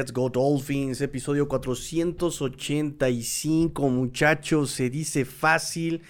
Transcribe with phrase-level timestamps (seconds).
[0.00, 6.00] Let's Go Dolphins, episodio 485, muchachos, se dice fácil,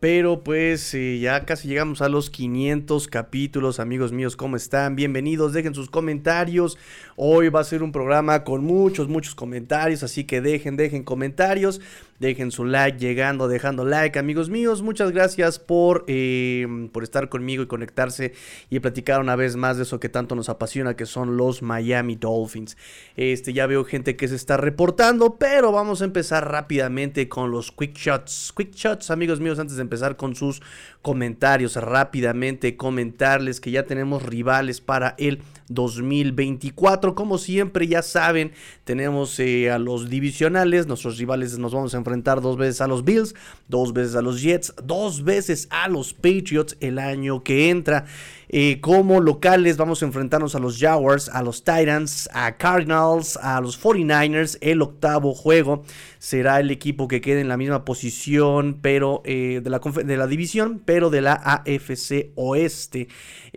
[0.00, 4.96] pero pues eh, ya casi llegamos a los 500 capítulos, amigos míos, ¿cómo están?
[4.96, 6.76] Bienvenidos, dejen sus comentarios,
[7.16, 11.80] hoy va a ser un programa con muchos, muchos comentarios, así que dejen, dejen comentarios.
[12.18, 14.82] Dejen su like llegando, dejando like, amigos míos.
[14.82, 18.32] Muchas gracias por, em, por estar conmigo y conectarse
[18.70, 22.16] y platicar una vez más de eso que tanto nos apasiona, que son los Miami
[22.16, 22.76] Dolphins.
[23.16, 27.70] Este, ya veo gente que se está reportando, pero vamos a empezar rápidamente con los
[27.70, 28.52] quick shots.
[28.56, 30.60] Quick shots, amigos míos, antes de empezar con sus
[31.02, 37.14] comentarios, rápidamente comentarles que ya tenemos rivales para el 2024.
[37.14, 38.52] Como siempre, ya saben,
[38.84, 40.86] tenemos eh, a los divisionales.
[40.86, 43.34] Nuestros rivales nos vamos a enfrentar dos veces a los Bills,
[43.68, 48.06] dos veces a los Jets, dos veces a los Patriots el año que entra.
[48.50, 53.60] Eh, como locales vamos a enfrentarnos a los Jaguars, a los Titans, a Cardinals, a
[53.60, 54.56] los 49ers.
[54.60, 55.84] El octavo juego
[56.18, 60.26] será el equipo que quede en la misma posición, pero eh, de, la, de la
[60.26, 63.08] división, pero de la AFC Oeste.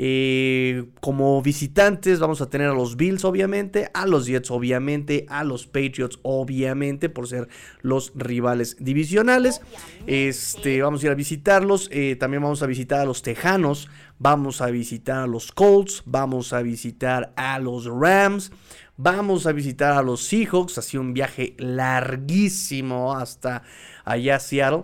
[0.04, 5.44] Eh, como visitantes vamos a tener a los Bills, obviamente, a los Jets, obviamente, a
[5.44, 7.50] los Patriots, obviamente, por ser
[7.82, 9.62] los rivales divisionales.
[10.08, 11.90] Este, vamos a ir a visitarlos.
[12.20, 13.90] también vamos a visitar a los Tejanos
[14.22, 18.52] vamos a visitar a los Colts, vamos a visitar a los Rams,
[18.96, 23.64] vamos a visitar a los Seahawks, así un viaje larguísimo hasta
[24.06, 24.84] allá Seattle.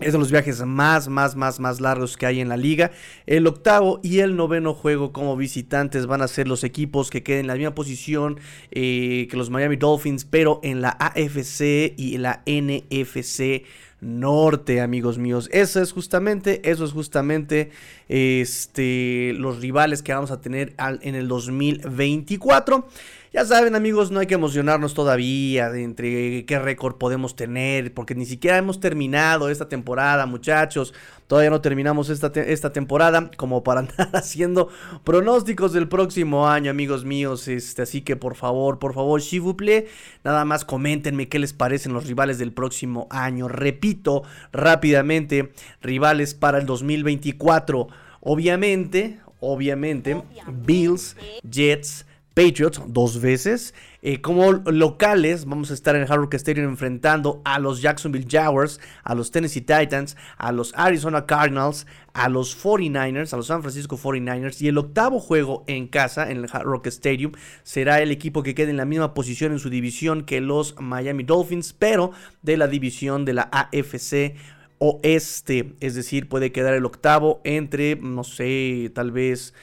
[0.00, 2.90] Es de los viajes más, más, más, más largos que hay en la liga.
[3.26, 7.42] El octavo y el noveno juego como visitantes van a ser los equipos que queden
[7.42, 8.40] en la misma posición
[8.72, 13.66] eh, que los Miami Dolphins, pero en la AFC y la NFC
[14.00, 15.48] norte, amigos míos.
[15.52, 17.70] Eso es justamente, eso es justamente
[18.08, 22.88] este, los rivales que vamos a tener en el 2024.
[23.34, 28.14] Ya saben amigos, no hay que emocionarnos todavía de entre qué récord podemos tener, porque
[28.14, 30.94] ni siquiera hemos terminado esta temporada, muchachos.
[31.26, 34.68] Todavía no terminamos esta, esta temporada como para andar haciendo
[35.02, 37.48] pronósticos del próximo año, amigos míos.
[37.48, 39.88] Este, así que por favor, por favor, si vous plaît,
[40.22, 43.48] nada más coméntenme qué les parecen los rivales del próximo año.
[43.48, 44.22] Repito
[44.52, 45.52] rápidamente,
[45.82, 47.88] rivales para el 2024.
[48.20, 53.74] Obviamente, obviamente, Bills, Jets, Patriots dos veces.
[54.02, 58.26] Eh, como locales, vamos a estar en el Hard Rock Stadium enfrentando a los Jacksonville
[58.28, 63.62] Jaguars, a los Tennessee Titans, a los Arizona Cardinals, a los 49ers, a los San
[63.62, 64.60] Francisco 49ers.
[64.60, 68.54] Y el octavo juego en casa, en el Hard Rock Stadium, será el equipo que
[68.54, 72.10] quede en la misma posición en su división que los Miami Dolphins, pero
[72.42, 74.34] de la división de la AFC
[74.78, 75.74] Oeste.
[75.78, 79.54] Es decir, puede quedar el octavo entre, no sé, tal vez.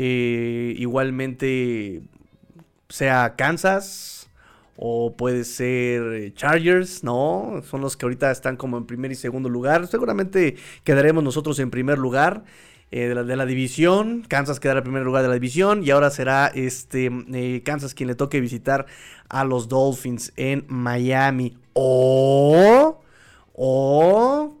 [0.00, 2.02] Eh, igualmente
[2.88, 4.30] sea Kansas
[4.80, 7.62] o puede ser eh, Chargers, ¿no?
[7.68, 9.88] Son los que ahorita están como en primer y segundo lugar.
[9.88, 12.44] Seguramente quedaremos nosotros en primer lugar.
[12.90, 14.24] Eh, de, la, de, la, división.
[14.26, 15.82] Kansas quedará en primer lugar de la división.
[15.84, 18.86] Y ahora será este eh, Kansas quien le toque visitar
[19.28, 21.58] a los Dolphins en Miami.
[21.74, 23.02] O.
[23.52, 24.56] O.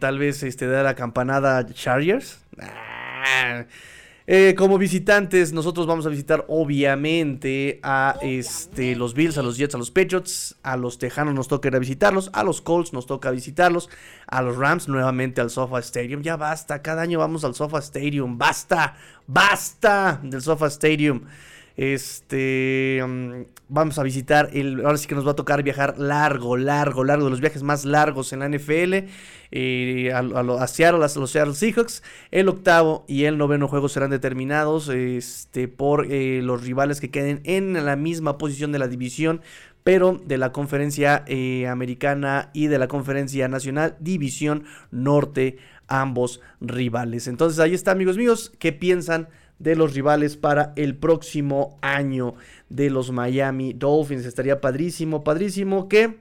[0.00, 2.40] tal vez este, da la campanada Chargers.
[2.58, 3.66] Ah,
[4.28, 9.76] eh, como visitantes, nosotros vamos a visitar obviamente a este, los Bills, a los Jets,
[9.76, 13.06] a los Patriots, a los Tejanos nos toca ir a visitarlos, a los Colts nos
[13.06, 13.88] toca visitarlos,
[14.26, 16.22] a los Rams nuevamente al SoFa Stadium.
[16.22, 18.96] Ya basta, cada año vamos al SoFa Stadium, basta,
[19.28, 21.20] basta del SoFa Stadium.
[21.76, 26.56] Este, mm, vamos a visitar, el, ahora sí que nos va a tocar viajar largo,
[26.56, 29.08] largo, largo, de los viajes más largos en la NFL,
[29.50, 32.02] eh, a, a, Seattle, a los Seattle Seahawks.
[32.30, 37.40] El octavo y el noveno juego serán determinados este, por eh, los rivales que queden
[37.44, 39.42] en la misma posición de la división,
[39.84, 45.58] pero de la conferencia eh, americana y de la conferencia nacional, división norte,
[45.88, 47.28] ambos rivales.
[47.28, 49.28] Entonces ahí está, amigos míos, ¿qué piensan?
[49.58, 52.34] De los rivales para el próximo año
[52.68, 54.26] de los Miami Dolphins.
[54.26, 56.18] Estaría padrísimo, padrísimo que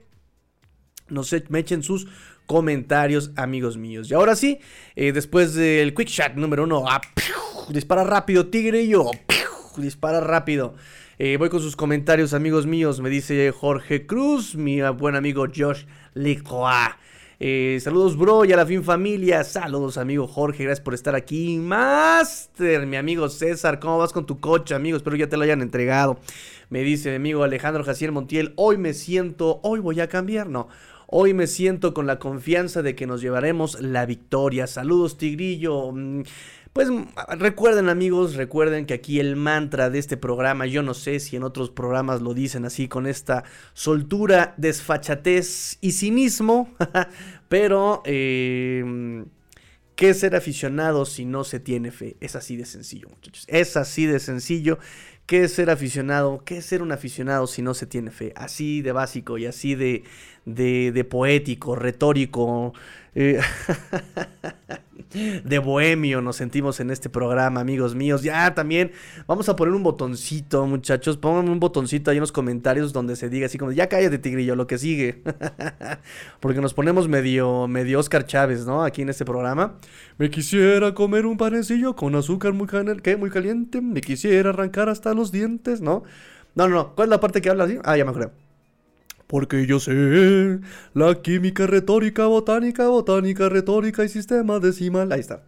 [1.09, 2.07] nos me echen sus
[2.45, 4.09] comentarios, amigos míos.
[4.09, 4.59] Y ahora sí,
[4.95, 7.01] eh, después del quick shot número uno, ah,
[7.69, 9.11] dispara rápido, tigre, yo,
[9.77, 10.75] dispara rápido.
[11.17, 12.99] Eh, voy con sus comentarios, amigos míos.
[12.99, 16.95] Me dice Jorge Cruz, mi buen amigo Josh Licroix.
[17.47, 19.43] Eh, saludos, bro, y a la fin familia.
[19.43, 20.63] Saludos, amigo Jorge.
[20.63, 21.59] Gracias por estar aquí.
[21.59, 23.79] Master, mi amigo César.
[23.79, 24.97] ¿Cómo vas con tu coche, amigo?
[24.97, 26.17] Espero ya te lo hayan entregado.
[26.71, 28.53] Me dice mi amigo Alejandro Jaciel Montiel.
[28.55, 29.59] Hoy me siento.
[29.61, 30.49] Hoy voy a cambiar.
[30.49, 30.69] No.
[31.05, 34.65] Hoy me siento con la confianza de que nos llevaremos la victoria.
[34.65, 35.91] Saludos, Tigrillo.
[35.91, 36.23] Mm,
[36.75, 36.89] pues
[37.29, 41.43] recuerden amigos, recuerden que aquí el mantra de este programa, yo no sé si en
[41.43, 46.69] otros programas lo dicen así con esta soltura, desfachatez y cinismo,
[47.49, 49.25] pero eh,
[49.95, 52.17] ¿qué ser aficionado si no se tiene fe?
[52.19, 54.79] Es así de sencillo muchachos, es así de sencillo.
[55.25, 56.43] ¿Qué es ser aficionado?
[56.45, 58.31] ¿Qué es ser un aficionado si no se tiene fe?
[58.35, 60.03] Así de básico y así de,
[60.45, 62.73] de poético, retórico.
[65.45, 68.21] De bohemio nos sentimos en este programa, amigos míos.
[68.21, 68.91] Ya también
[69.27, 71.15] vamos a poner un botoncito, muchachos.
[71.15, 74.55] Pongan un botoncito ahí en los comentarios donde se diga así como, ya cállate, tigrillo,
[74.55, 75.23] lo que sigue.
[76.41, 78.83] Porque nos ponemos medio, medio Oscar Chávez, ¿no?
[78.83, 79.77] Aquí en este programa.
[80.17, 82.67] Me quisiera comer un panecillo con azúcar muy,
[83.17, 83.81] muy caliente.
[83.81, 86.03] Me quisiera arrancar hasta los dientes, ¿no?
[86.55, 86.95] No, no, no.
[86.95, 87.77] ¿Cuál es la parte que habla así?
[87.85, 88.44] Ah, ya me acuerdo.
[89.27, 90.59] Porque yo sé
[90.93, 95.11] la química retórica, botánica, botánica, retórica y sistema decimal.
[95.11, 95.41] Ahí está.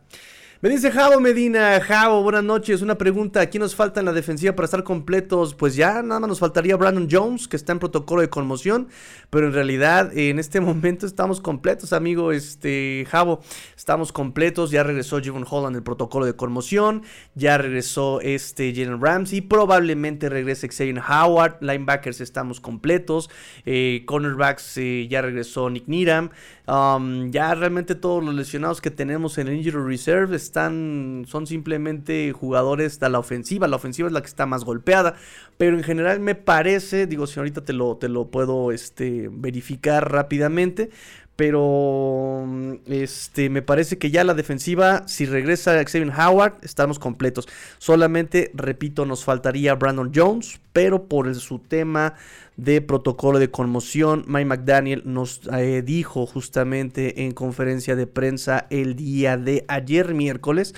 [0.59, 2.81] Me dice Javo Medina, Javo, buenas noches.
[2.81, 5.53] Una pregunta, ¿aquí nos falta en la defensiva para estar completos?
[5.53, 8.87] Pues ya nada más nos faltaría Brandon Jones, que está en protocolo de conmoción,
[9.29, 13.41] pero en realidad en este momento estamos completos, amigo este Javo.
[13.77, 17.03] Estamos completos, ya regresó Javon Holland el protocolo de conmoción,
[17.35, 23.29] ya regresó este Jalen Ramsey, probablemente regrese Xavier Howard, linebackers estamos completos,
[23.67, 26.31] eh, cornerbacks eh, ya regresó Nick Needham,
[26.67, 32.99] ya realmente todos los lesionados que tenemos en el Injury Reserve están, son simplemente jugadores
[32.99, 33.67] de la ofensiva.
[33.67, 35.15] La ofensiva es la que está más golpeada.
[35.57, 40.11] Pero en general me parece, digo, si ahorita te lo, te lo puedo este, verificar
[40.11, 40.89] rápidamente.
[41.37, 42.45] Pero
[42.87, 47.47] este, me parece que ya la defensiva, si regresa Xavier Howard, estamos completos.
[47.77, 52.15] Solamente, repito, nos faltaría Brandon Jones, pero por su tema
[52.57, 58.95] de protocolo de conmoción, Mike McDaniel nos eh, dijo justamente en conferencia de prensa el
[58.95, 60.73] día de ayer miércoles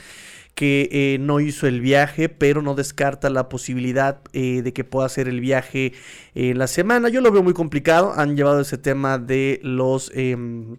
[0.56, 5.06] que eh, no hizo el viaje, pero no descarta la posibilidad eh, de que pueda
[5.06, 5.94] hacer el viaje
[6.36, 7.10] en la semana.
[7.10, 8.14] Yo lo veo muy complicado.
[8.16, 10.78] Han llevado ese tema de los em,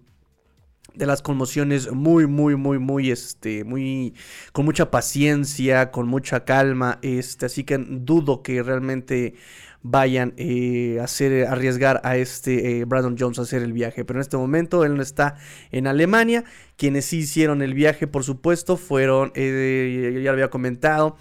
[0.94, 4.14] de las conmociones muy muy muy muy este muy
[4.52, 9.34] con mucha paciencia con mucha calma este así que dudo que realmente
[9.82, 14.04] vayan eh, a hacer, arriesgar a este eh, Brandon Jones a hacer el viaje.
[14.04, 15.36] Pero en este momento él no está
[15.70, 16.44] en Alemania.
[16.76, 21.16] Quienes sí hicieron el viaje, por supuesto, fueron, eh, ya lo había comentado.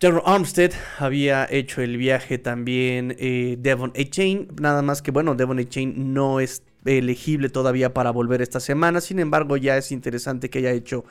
[0.00, 3.16] General Armstead había hecho el viaje también
[3.60, 4.10] Devon A.
[4.10, 5.68] Chain, nada más que bueno, Devon A.
[5.68, 10.58] Chain no es elegible todavía para volver esta semana, sin embargo ya es interesante que
[10.58, 11.04] haya hecho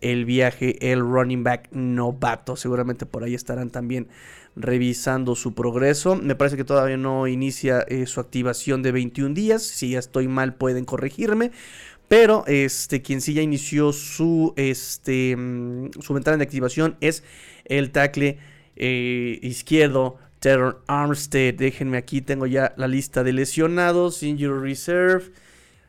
[0.00, 4.08] el viaje el running back novato, seguramente por ahí estarán también
[4.56, 6.16] revisando su progreso.
[6.16, 9.62] Me parece que todavía no inicia eh, su activación de 21 días.
[9.62, 11.52] Si ya estoy mal pueden corregirme.
[12.08, 17.24] Pero este, quien sí ya inició su, este, mm, su ventana de activación es
[17.64, 18.38] el tackle
[18.76, 21.54] eh, izquierdo, Terror Armstead.
[21.54, 25.32] Déjenme aquí, tengo ya la lista de lesionados, Injury Reserve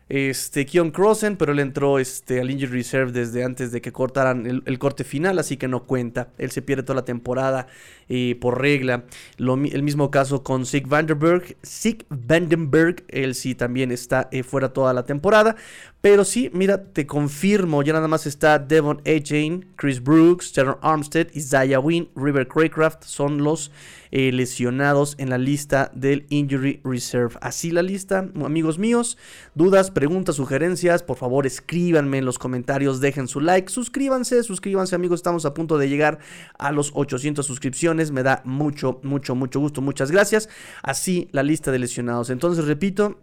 [0.09, 4.63] este, Keon Crossen, pero él entró este, al Injury Reserve desde antes de que cortaran
[4.65, 6.29] el, corte final, así que no cuenta.
[6.37, 7.67] Él se pierde toda la temporada
[8.07, 9.03] eh, por regla.
[9.37, 11.57] el mismo caso con Sig Vandenberg.
[11.61, 15.57] Sig Vandenberg, él sí también está eh, fuera toda la temporada.
[15.99, 19.19] Pero sí, mira, te confirmo, ya nada más está Devon A.
[19.21, 23.71] Jane, Chris Brooks, Sharon Armstead, Isaiah Wynn, River Craycraft, son los
[24.11, 27.35] eh, lesionados en la lista del Injury Reserve.
[27.41, 29.17] Así la lista, amigos míos.
[29.55, 35.19] Dudas, preguntas, sugerencias, por favor escríbanme en los comentarios, dejen su like, suscríbanse, suscríbanse amigos,
[35.19, 36.19] estamos a punto de llegar
[36.57, 40.49] a los 800 suscripciones, me da mucho, mucho, mucho gusto, muchas gracias.
[40.81, 42.29] Así la lista de lesionados.
[42.29, 43.17] Entonces, repito,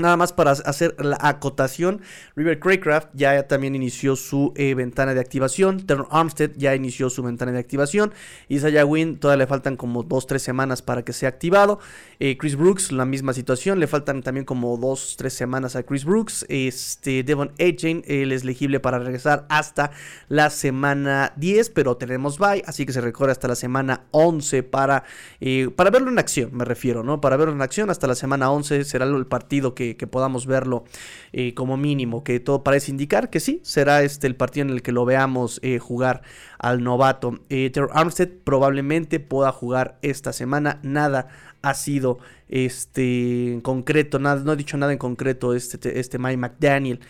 [0.00, 2.00] Nada más para hacer la acotación,
[2.34, 7.22] River Craycraft ya también inició su eh, ventana de activación, Terror Armstead ya inició su
[7.22, 8.14] ventana de activación,
[8.48, 11.80] Isaiah Wynn todavía le faltan como 2-3 semanas para que sea activado,
[12.18, 16.46] eh, Chris Brooks la misma situación, le faltan también como 2-3 semanas a Chris Brooks,
[16.48, 19.90] este, Devon Achain, él es elegible para regresar hasta
[20.28, 25.04] la semana 10, pero tenemos bye, así que se recorre hasta la semana 11 para,
[25.42, 27.20] eh, para verlo en acción, me refiero, ¿no?
[27.20, 30.84] Para verlo en acción hasta la semana 11 será el partido que que, podamos verlo
[31.32, 34.82] eh, como mínimo, que todo parece indicar que sí, será este el partido en el
[34.82, 36.22] que lo veamos eh, jugar
[36.58, 37.40] al novato.
[37.48, 41.28] Eh, Armstead probablemente pueda jugar esta semana, nada
[41.62, 42.18] ha sido
[42.48, 47.00] este en concreto, nada, no ha dicho nada en concreto este, este Mike McDaniel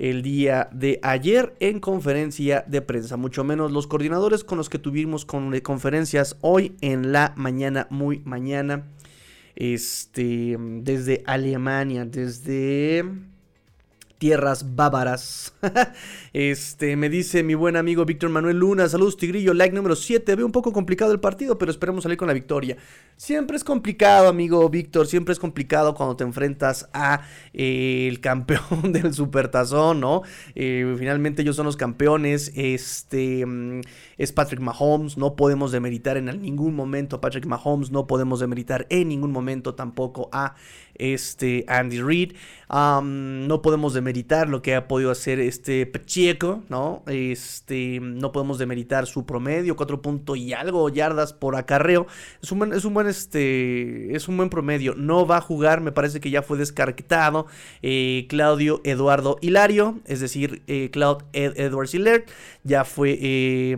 [0.00, 4.78] el día de ayer en conferencia de prensa, mucho menos los coordinadores con los que
[4.78, 8.86] tuvimos con, conferencias hoy en la mañana, muy mañana,
[9.56, 13.04] este, desde Alemania, desde
[14.20, 15.54] tierras bávaras.
[16.34, 20.44] este, me dice mi buen amigo Víctor Manuel Luna, saludos Tigrillo, like número 7, veo
[20.44, 22.76] un poco complicado el partido, pero esperemos salir con la victoria.
[23.16, 27.22] Siempre es complicado, amigo Víctor, siempre es complicado cuando te enfrentas a
[27.54, 30.20] eh, el campeón del Supertazón, ¿no?
[30.54, 33.80] Eh, finalmente ellos son los campeones, este mm,
[34.18, 38.86] es Patrick Mahomes, no podemos demeritar en ningún momento a Patrick Mahomes, no podemos demeritar
[38.90, 40.56] en ningún momento tampoco a
[41.00, 42.32] este Andy Reid.
[42.68, 47.02] no podemos demeritar lo que ha podido hacer este Pacheco, ¿no?
[47.06, 52.06] Este, no podemos demeritar su promedio, 4 puntos y algo yardas por acarreo.
[52.42, 54.94] Es un buen, es un buen, este, es un buen promedio.
[54.94, 57.46] No va a jugar, me parece que ya fue descartado.
[57.82, 62.24] Eh, Claudio Eduardo Hilario, es decir, eh, Claude Edwards Hilaire,
[62.64, 63.18] ya fue...
[63.20, 63.76] Eh,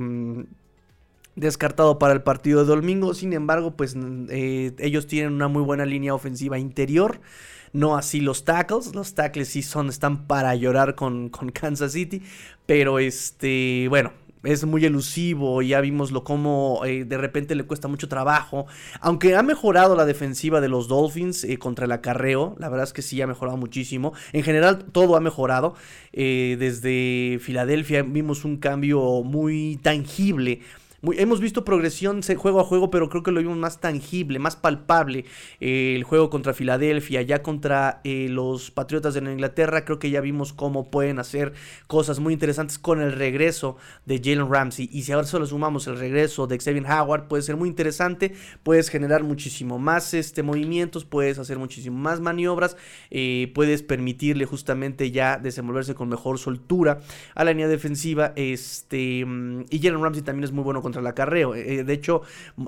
[1.36, 3.14] descartado para el partido de domingo.
[3.14, 3.96] Sin embargo, pues
[4.28, 7.20] eh, ellos tienen una muy buena línea ofensiva interior.
[7.72, 8.94] No así los tackles.
[8.94, 12.22] Los tackles sí son, están para llorar con, con Kansas City.
[12.66, 14.12] Pero este, bueno,
[14.44, 18.66] es muy elusivo, ya vimos lo como eh, de repente le cuesta mucho trabajo.
[19.00, 22.92] Aunque ha mejorado la defensiva de los Dolphins eh, contra el acarreo, la verdad es
[22.92, 24.12] que sí ha mejorado muchísimo.
[24.32, 25.74] En general todo ha mejorado.
[26.12, 30.60] desde Filadelfia vimos un cambio muy tangible
[31.16, 35.24] hemos visto progresión juego a juego, pero creo que lo vimos más tangible, más palpable.
[35.60, 40.20] Eh, el juego contra Filadelfia, ya contra eh, los Patriotas de Inglaterra, creo que ya
[40.20, 41.52] vimos cómo pueden hacer
[41.86, 44.88] cosas muy interesantes con el regreso de Jalen Ramsey.
[44.92, 48.34] Y si ahora solo sumamos el regreso de Xavier Howard, puede ser muy interesante.
[48.62, 52.76] Puedes generar muchísimo más este, movimientos, puedes hacer muchísimo más maniobras,
[53.10, 57.00] eh, puedes permitirle justamente ya desenvolverse con mejor soltura
[57.34, 58.32] a la línea defensiva.
[58.36, 61.54] Este, mm, y Jalen Ramsey también es muy bueno con contra el acarreo.
[61.54, 62.22] Eh, eh, de hecho,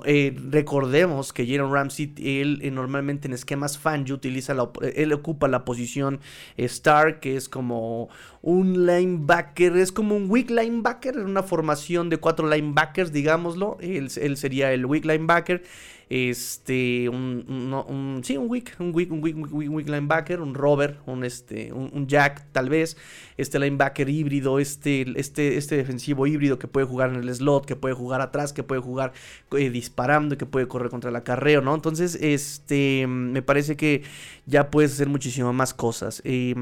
[0.05, 5.63] eh, recordemos que Jaron Ramsey, él normalmente en esquemas fan utiliza la, él ocupa la
[5.63, 6.19] posición
[6.57, 8.09] star, que es como
[8.41, 13.77] un linebacker, es como un weak linebacker, en una formación de cuatro linebackers, digámoslo.
[13.79, 15.63] Él, él sería el weak linebacker
[16.09, 21.73] este, un, un, sí, un weak, un weak, un weak, linebacker, un rover, un, este,
[21.73, 22.97] un, jack tal vez,
[23.37, 27.75] este linebacker híbrido, este, este, este defensivo híbrido que puede jugar en el slot, que
[27.75, 29.13] puede jugar atrás, que puede jugar
[29.51, 31.73] eh, disparando, que puede correr contra el acarreo, ¿no?
[31.73, 34.03] Entonces, este, me parece que
[34.45, 36.21] ya puedes hacer muchísimas más cosas.
[36.23, 36.53] Eh,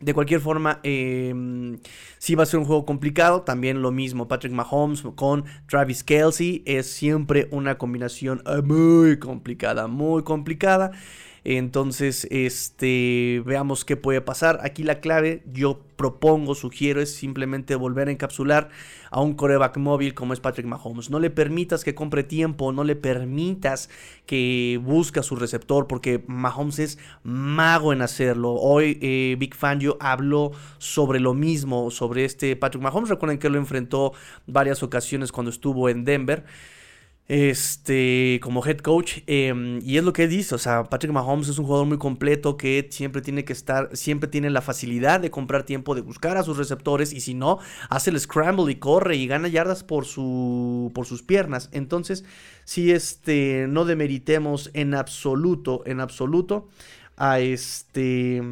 [0.00, 1.32] de cualquier forma, eh,
[2.18, 3.42] sí va a ser un juego complicado.
[3.42, 6.62] También lo mismo, Patrick Mahomes con Travis Kelsey.
[6.66, 10.92] Es siempre una combinación eh, muy complicada, muy complicada.
[11.44, 14.60] Entonces, este, veamos qué puede pasar.
[14.62, 18.70] Aquí la clave, yo propongo, sugiero, es simplemente volver a encapsular
[19.10, 21.10] a un coreback móvil como es Patrick Mahomes.
[21.10, 23.90] No le permitas que compre tiempo, no le permitas
[24.24, 28.54] que busque su receptor, porque Mahomes es mago en hacerlo.
[28.54, 33.10] Hoy eh, Big Fangio habló sobre lo mismo, sobre este Patrick Mahomes.
[33.10, 34.14] Recuerden que lo enfrentó
[34.46, 36.44] varias ocasiones cuando estuvo en Denver
[37.28, 39.18] este, como head coach.
[39.26, 42.56] Em, y es lo que dice, o sea, Patrick Mahomes es un jugador muy completo
[42.56, 46.42] que siempre tiene que estar, siempre tiene la facilidad de comprar tiempo, de buscar a
[46.42, 50.92] sus receptores y si no, hace el scramble y corre y gana yardas por, su,
[50.94, 51.70] por sus piernas.
[51.72, 52.24] Entonces,
[52.64, 56.68] si este, no demeritemos en absoluto, en absoluto
[57.16, 58.42] a este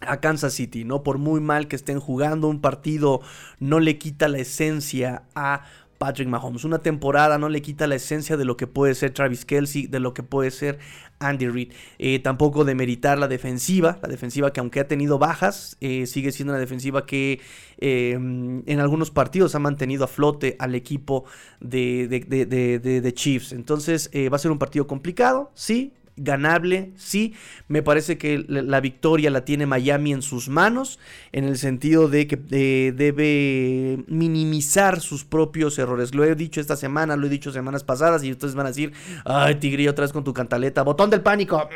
[0.00, 1.02] a Kansas City, ¿no?
[1.02, 3.20] Por muy mal que estén jugando un partido,
[3.58, 5.64] no le quita la esencia a
[6.00, 6.64] Patrick Mahomes.
[6.64, 10.00] Una temporada no le quita la esencia de lo que puede ser Travis Kelsey, de
[10.00, 10.78] lo que puede ser
[11.18, 11.72] Andy Reid.
[11.98, 16.32] Eh, tampoco de meritar la defensiva, la defensiva que aunque ha tenido bajas, eh, sigue
[16.32, 17.42] siendo una defensiva que
[17.76, 21.26] eh, en algunos partidos ha mantenido a flote al equipo
[21.60, 23.52] de, de Chiefs.
[23.52, 27.34] Entonces va a ser un partido complicado, sí, ganable, sí.
[27.66, 30.98] Me parece que la, victoria la tiene Miami en sus manos,
[31.32, 36.14] en el sentido de que eh, debe minimizar sus propios errores.
[36.14, 38.92] Lo he dicho esta semana, lo he dicho semanas pasadas, y ustedes van a decir,
[39.24, 41.68] ay, Tigrillo, otra vez con tu cantaleta, botón del pánico,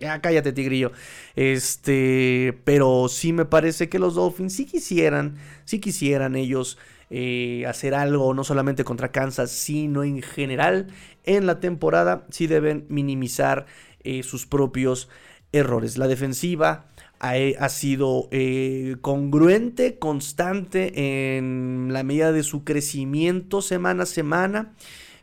[0.00, 0.92] ya cállate, Tigrillo.
[1.36, 6.76] Este, pero sí me parece que los Dolphins sí quisieran, sí quisieran ellos.
[7.14, 10.86] Eh, hacer algo no solamente contra Kansas, sino en general
[11.24, 13.66] en la temporada, sí deben minimizar
[14.04, 15.08] eh, sus propios
[15.52, 15.98] errores.
[15.98, 16.86] La defensiva
[17.20, 24.72] ha, sido eh, congruente, constante en la medida de su crecimiento semana a semana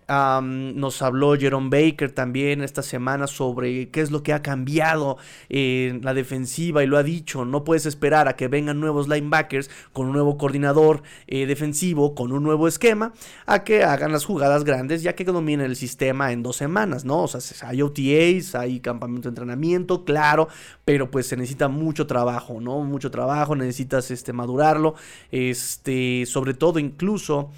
[0.09, 5.17] nos habló Jerome Baker también esta semana sobre qué es lo que ha cambiado
[5.49, 9.69] en la defensiva y lo ha dicho, no puedes esperar a que vengan nuevos linebackers
[9.93, 13.13] con un nuevo coordinador eh, defensivo, con un nuevo esquema,
[13.45, 17.23] a que hagan las jugadas grandes ya que dominen el sistema en dos semanas, ¿no?
[17.23, 20.47] O sea, hay OTAs, hay campamento de entrenamiento, claro,
[20.85, 22.81] pero pues se necesita mucho trabajo, ¿no?
[22.81, 24.95] Mucho trabajo, necesitas este, madurarlo,
[25.31, 27.51] este, sobre todo incluso...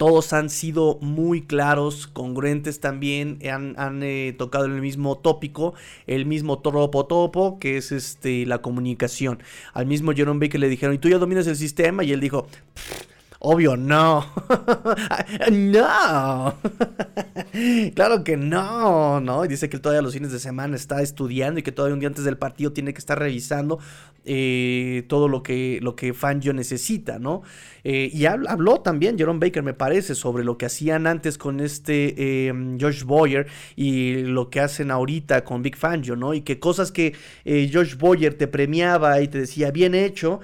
[0.00, 5.74] Todos han sido muy claros, congruentes también, han, eh, tocado el mismo tópico,
[6.06, 9.42] el mismo topo topo, que es este, la comunicación.
[9.74, 12.02] Al mismo Jerome Baker le dijeron, ¿y tú ya dominas el sistema?
[12.02, 12.46] Y él dijo,
[13.42, 14.26] Obvio, no.
[15.50, 16.54] no.
[17.94, 19.44] claro que no, ¿no?
[19.46, 22.08] Y dice que todavía los fines de semana está estudiando y que todavía un día
[22.08, 23.78] antes del partido tiene que estar revisando
[24.26, 27.40] eh, todo lo que, lo que Fangio necesita, ¿no?
[27.84, 32.46] Eh, y habló también Jerome Baker, me parece, sobre lo que hacían antes con este
[32.48, 33.46] em, Josh Boyer
[33.76, 36.34] y lo que hacen ahorita con Big Fangio, ¿no?
[36.34, 40.40] Y que cosas que eh, Josh Boyer te premiaba y te decía, bien hecho,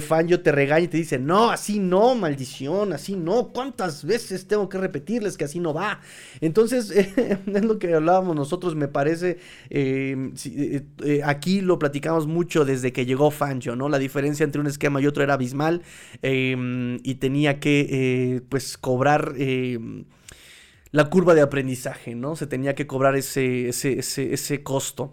[0.00, 4.68] Fangio te regaña y te dice, no, así no, maldición, así no, ¿cuántas veces tengo
[4.68, 6.00] que repetirles que así no va?
[6.40, 6.90] Entonces,
[7.46, 9.38] es lo que hablábamos nosotros, me parece,
[9.70, 10.32] em,
[11.24, 13.88] aquí lo platicamos mucho desde que llegó Fangio, ¿no?
[13.88, 15.82] La diferencia entre un esquema y otro era abismal
[16.66, 20.04] em, y tenía que, eh, pues, cobrar em,
[20.96, 22.36] la curva de aprendizaje, ¿no?
[22.36, 25.12] Se tenía que cobrar ese, ese, ese, costo.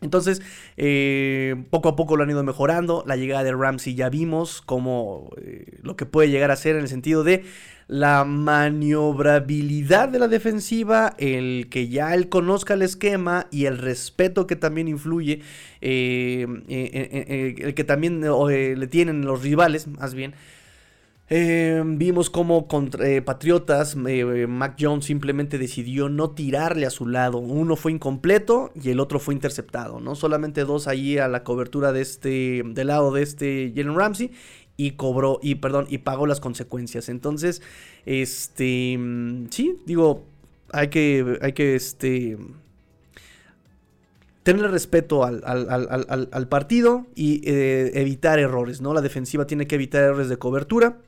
[0.00, 0.40] Entonces,
[0.76, 3.04] eh, poco a poco lo han ido mejorando.
[3.06, 6.82] La llegada de Ramsey ya vimos como eh, lo que puede llegar a ser en
[6.82, 7.44] el sentido de
[7.88, 14.46] la maniobrabilidad de la defensiva, el que ya él conozca el esquema y el respeto
[14.46, 15.42] que también influye,
[15.80, 20.34] el que también le tienen los rivales, más bien.
[21.30, 27.38] Vimos como contra Patriotas, Mac Jones simplemente decidió no tirarle a su lado.
[27.38, 30.00] Uno fue incompleto y el otro fue interceptado.
[30.00, 34.32] No solamente dos ahí a la cobertura de este, del lado de este Jalen Ramsey
[34.78, 37.08] y cobró, y perdón, y pagó las consecuencias.
[37.10, 37.60] Entonces,
[38.06, 40.24] este, mm, sí, digo,
[40.72, 42.38] hay que, hay que, este,
[44.44, 48.94] tener respeto al, al, partido y eh, evitar errores, ¿no?
[48.94, 50.98] La defensiva tiene que evitar errores de cobertura.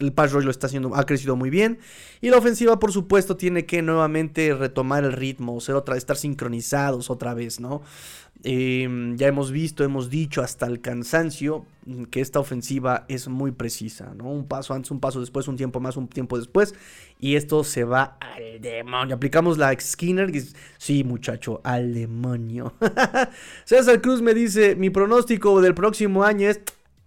[0.00, 1.78] El pass rush lo está haciendo, ha crecido muy bien.
[2.20, 7.10] Y la ofensiva, por supuesto, tiene que nuevamente retomar el ritmo, ser otra, estar sincronizados
[7.10, 7.82] otra vez, ¿no?
[8.42, 11.66] Em, ya hemos visto, hemos dicho hasta el cansancio
[12.10, 14.30] que esta ofensiva es muy precisa, ¿no?
[14.30, 16.74] Un paso antes, un paso después, un tiempo más, un tiempo después.
[17.18, 19.16] Y esto se va al demonio.
[19.16, 20.32] Aplicamos la Skinner.
[20.78, 22.74] sí, muchacho, al demonio.
[23.64, 26.60] César Cruz me dice, mi pronóstico del próximo año es...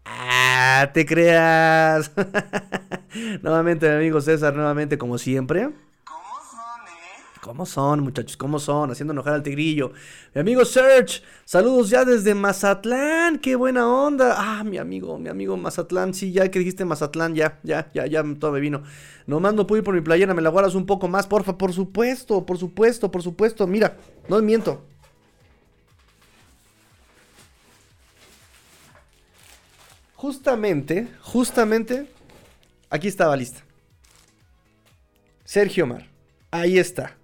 [0.06, 2.12] Ah, te creas.
[3.42, 5.70] nuevamente, mi amigo César, nuevamente como siempre.
[7.44, 8.38] ¿Cómo son, muchachos?
[8.38, 8.92] ¿Cómo son?
[8.92, 9.92] Haciendo enojar al tigrillo.
[10.34, 13.38] Mi amigo Serge, saludos ya desde Mazatlán.
[13.38, 14.36] ¡Qué buena onda!
[14.38, 16.14] Ah, mi amigo, mi amigo Mazatlán.
[16.14, 18.84] Sí, ya que dijiste Mazatlán, ya, ya, ya, ya todo me vino.
[19.28, 21.58] No mando puedo ir por mi playera, me la guardas un poco más, porfa.
[21.58, 23.68] Por supuesto, por supuesto, por supuesto.
[23.68, 23.98] Mira,
[24.30, 24.86] no miento.
[30.24, 32.08] Justamente, justamente,
[32.90, 33.62] aquí estaba lista.
[35.44, 36.08] Sergio Mar.
[36.50, 37.18] Ahí está.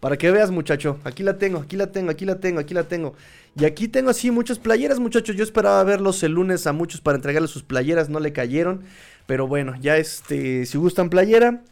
[0.00, 1.00] Para que veas, muchacho.
[1.02, 3.14] Aquí la tengo, aquí la tengo, aquí la tengo, aquí la tengo.
[3.58, 5.34] Y aquí tengo así muchas playeras, muchachos.
[5.34, 8.10] Yo esperaba verlos el lunes a muchos para entregarles sus playeras.
[8.10, 8.82] No le cayeron.
[9.24, 11.62] Pero bueno, ya este, si gustan playera,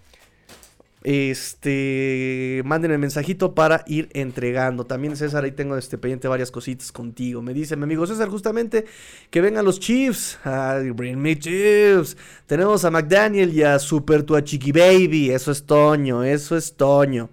[1.02, 4.84] este, manden el mensajito para ir entregando.
[4.84, 7.40] También César, ahí tengo este pendiente varias cositas contigo.
[7.42, 8.84] Me dice mi amigo César justamente
[9.30, 10.38] que vengan los Chiefs.
[10.94, 12.16] bring me Chiefs.
[12.46, 15.30] Tenemos a McDaniel y a Super Tuachiki Baby.
[15.30, 17.30] Eso es Toño, eso es Toño.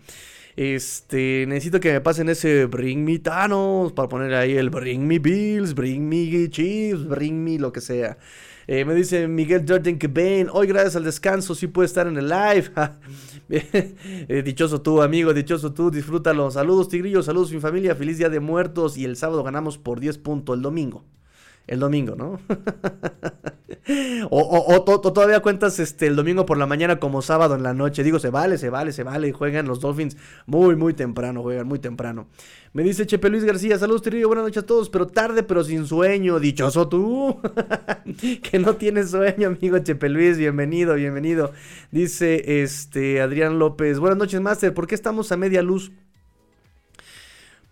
[0.58, 5.19] Este, necesito que me pasen ese Bring Me Thanos para poner ahí el Bring Me
[5.19, 8.17] Bills, Bring Me Chiefs, Bring Me lo que sea.
[8.69, 12.30] Eh, me dice Miguel Jordan ven, hoy gracias al descanso sí puede estar en el
[12.30, 12.71] live.
[13.49, 16.51] Eh, dichoso tú, amigo, dichoso tú, disfrútalo.
[16.51, 20.17] Saludos, Tigrillo, saludos, mi familia, feliz día de muertos y el sábado ganamos por 10
[20.17, 21.06] puntos el domingo
[21.67, 22.39] el domingo, ¿no?
[24.30, 28.03] o, todavía cuentas este, el domingo por la mañana como sábado en la noche.
[28.03, 29.32] Digo, se vale, se vale, se vale.
[29.32, 32.27] Juegan los Dolphins muy, muy temprano, juegan muy temprano.
[32.73, 35.86] Me dice Chepe Luis García, saludos Tirillo, buenas noches a todos, pero tarde pero sin
[35.86, 36.39] sueño.
[36.39, 37.39] Dichoso tú,
[38.43, 41.51] que no tienes sueño, amigo Chepe Luis, bienvenido, bienvenido.
[41.91, 45.91] Dice este Adrián López, buenas noches, Master, ¿por qué estamos a media luz?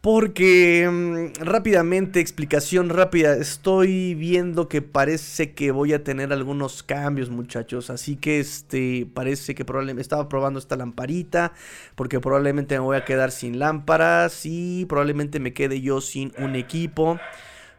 [0.05, 7.31] Porque mm, rápidamente, explicación rápida, estoy viendo que parece que voy a tener algunos cambios
[7.31, 11.53] muchachos, así que este parece que probablemente estaba probando esta lamparita,
[11.95, 16.55] porque probablemente me voy a quedar sin lámparas y probablemente me quede yo sin un
[16.55, 17.19] equipo.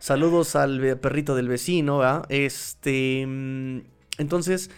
[0.01, 3.83] Saludos al perrito del vecino, Este, mm,
[4.19, 4.71] entonces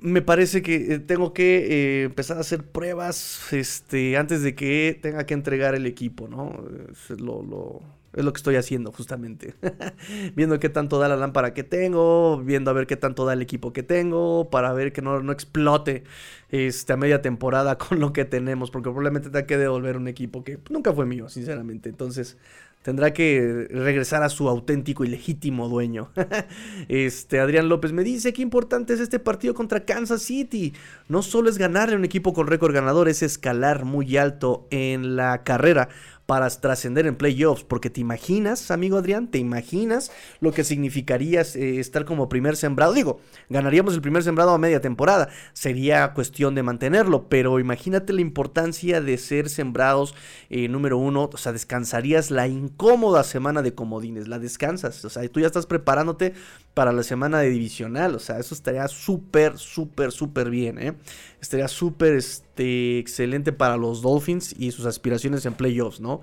[0.00, 4.98] me parece que eh, tengo que eh, empezar a hacer pruebas este, antes de que
[5.00, 6.64] tenga que entregar el equipo, ¿no?
[6.92, 7.82] Es lo,
[8.14, 9.54] es lo que estoy haciendo justamente.
[10.34, 13.42] viendo qué tanto da la lámpara que tengo, viendo a ver qué tanto da el
[13.42, 16.04] equipo que tengo, para ver que no, no explote
[16.50, 20.44] este, a media temporada con lo que tenemos, porque probablemente tenga que devolver un equipo
[20.44, 21.88] que nunca fue mío, sinceramente.
[21.88, 22.38] Entonces,
[22.82, 26.10] tendrá que regresar a su auténtico y legítimo dueño.
[26.88, 30.72] este Adrián López me dice qué importante es este partido contra Kansas City.
[31.08, 35.16] No solo es ganarle a un equipo con récord ganador, es escalar muy alto en
[35.16, 35.88] la carrera
[36.28, 41.80] para trascender en playoffs, porque te imaginas, amigo Adrián, te imaginas lo que significaría eh,
[41.80, 42.92] estar como primer sembrado.
[42.92, 48.20] Digo, ganaríamos el primer sembrado a media temporada, sería cuestión de mantenerlo, pero imagínate la
[48.20, 50.14] importancia de ser sembrados
[50.50, 55.26] eh, número uno, o sea, descansarías la incómoda semana de comodines, la descansas, o sea,
[55.30, 56.34] tú ya estás preparándote
[56.78, 60.94] para la semana de divisional, o sea, eso estaría súper, súper, súper bien, ¿eh?
[61.40, 66.20] Estaría súper, este, excelente para los Dolphins y sus aspiraciones en playoffs, ¿no?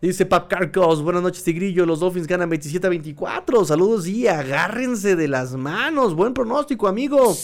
[0.00, 5.14] Dice Pap Carcos, buenas noches Tigrillo, los Dolphins ganan 27 a 24, saludos y agárrense
[5.14, 7.36] de las manos, buen pronóstico amigo.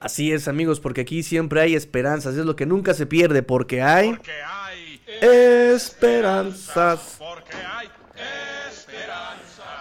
[0.00, 3.82] Así es amigos, porque aquí siempre hay esperanzas, es lo que nunca se pierde, porque
[3.82, 4.65] hay, porque hay
[5.20, 7.16] esperanzas.
[7.18, 7.88] Porque hay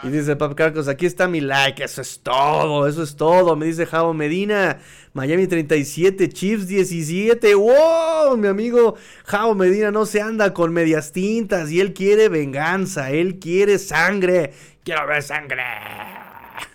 [0.05, 3.55] y dice Pap Carcos, aquí está mi like, eso es todo, eso es todo.
[3.55, 4.77] Me dice Javo Medina,
[5.13, 7.55] Miami 37, Chiefs 17.
[7.55, 8.37] ¡Wow!
[8.37, 13.39] Mi amigo Javo Medina no se anda con medias tintas y él quiere venganza, él
[13.39, 14.53] quiere sangre.
[14.83, 15.63] Quiero ver sangre.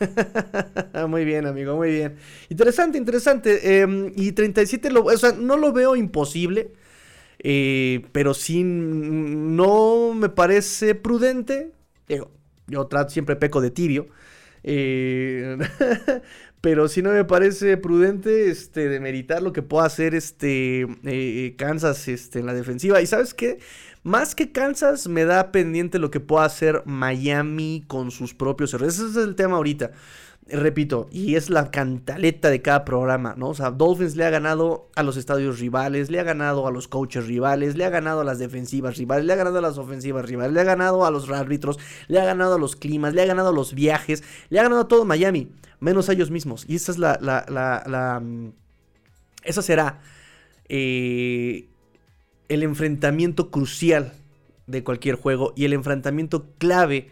[1.09, 2.17] muy bien, amigo, muy bien.
[2.49, 3.81] Interesante, interesante.
[3.81, 6.73] Em, y 37, lo, o sea, no lo veo imposible.
[7.43, 11.73] Eh, pero sí no me parece prudente.
[12.07, 12.31] Digo,
[12.67, 14.09] yo trato, siempre peco de tibio.
[14.63, 15.57] Eh,
[16.61, 22.09] pero si no me parece prudente este, demeritar lo que pueda hacer este, eh, Kansas
[22.09, 23.01] este, en la defensiva.
[23.01, 23.59] Y sabes qué?
[24.03, 28.99] Más que Kansas me da pendiente lo que pueda hacer Miami con sus propios errores.
[28.99, 29.93] Ese es el tema ahorita
[30.49, 33.51] repito, y es la cantaleta de cada programa, ¿no?
[33.51, 36.89] O sea, Dolphins le ha ganado a los estadios rivales, le ha ganado a los
[36.89, 40.27] coaches rivales, le ha ganado a las defensivas rivales, le ha ganado a las ofensivas
[40.27, 43.27] rivales, le ha ganado a los árbitros, le ha ganado a los climas, le ha
[43.27, 46.65] ganado a los viajes, le ha ganado a todo Miami, menos a ellos mismos.
[46.69, 48.53] Y esa es la, la, la, la mm,
[49.45, 50.01] esa será
[50.69, 51.69] eh,
[52.49, 54.13] el enfrentamiento crucial
[54.67, 57.09] de cualquier juego y el enfrentamiento clave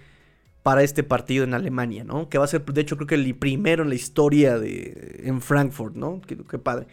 [0.62, 2.28] para este partido en Alemania, ¿no?
[2.28, 5.40] Que va a ser, de hecho, creo que el primero en la historia de en
[5.40, 6.20] Frankfurt, ¿no?
[6.26, 6.86] Qué, padre.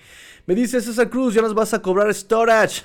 [0.45, 2.83] Me dice César Cruz, ya nos vas a cobrar storage.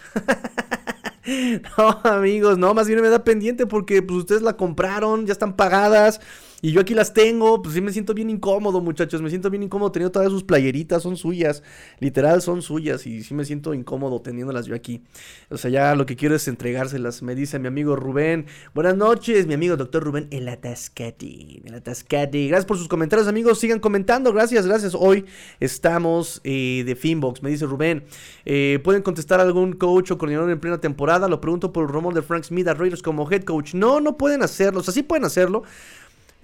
[1.79, 5.55] no, amigos, no, más bien me da pendiente porque pues ustedes la compraron, ya están
[5.55, 6.21] pagadas.
[6.63, 9.23] Y yo aquí las tengo, pues sí me siento bien incómodo, muchachos.
[9.23, 11.63] Me siento bien incómodo teniendo todas sus playeritas, son suyas.
[12.01, 13.07] Literal, son suyas.
[13.07, 15.03] Y sí me siento incómodo teniéndolas yo aquí.
[15.49, 17.23] O sea, ya lo que quiero es entregárselas.
[17.23, 18.47] Me dice mi amigo Rubén.
[18.75, 21.63] Buenas noches, mi amigo doctor Rubén, el Atascati.
[21.65, 22.49] El Atascati.
[22.49, 23.59] Gracias por sus comentarios, amigos.
[23.59, 24.33] Sigan comentando.
[24.33, 24.95] Gracias, gracias.
[24.95, 25.25] Hoy
[25.61, 27.43] estamos eh, de Finbox.
[27.43, 28.05] Me dice Rubén.
[28.45, 31.29] Eh, ¿Pueden contestar algún coach o coordinador en plena temporada?
[31.29, 33.75] Lo pregunto por el rumor de Frank Smith a Raiders como head coach.
[33.75, 34.81] No, no pueden hacerlo.
[34.81, 35.63] O sea, sí pueden hacerlo.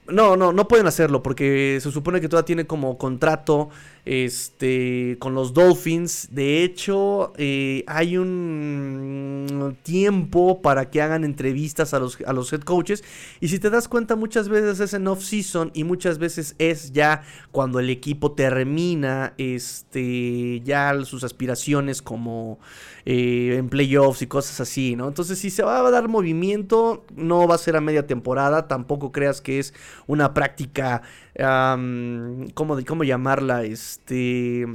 [0.09, 3.71] No, no, no pueden hacerlo porque se supone que todavía tiene como contrato
[4.07, 6.29] este, con los Dolphins.
[6.31, 12.61] De hecho, eh, hay un tiempo para que hagan entrevistas a los, a los head
[12.61, 13.03] coaches.
[13.41, 17.25] Y si te das cuenta, muchas veces es en off-season y muchas veces es ya
[17.51, 22.61] cuando el equipo termina este, ya sus aspiraciones como
[23.05, 25.09] eh, en playoffs y cosas así, ¿no?
[25.09, 28.69] Entonces, si se va a dar movimiento, no va a ser a media temporada.
[28.69, 29.75] Tampoco creas que es
[30.07, 31.03] una práctica
[31.39, 33.65] ¿cómo, ¿cómo, llamarla?
[33.65, 34.67] Este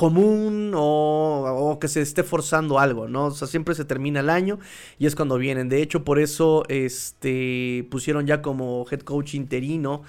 [0.00, 3.26] común o, que se esté forzando algo, ¿no?
[3.26, 4.58] O sea, siempre se termina el año
[4.98, 5.68] y es cuando vienen.
[5.68, 10.02] De hecho, por eso este, pusieron ya como head coach interino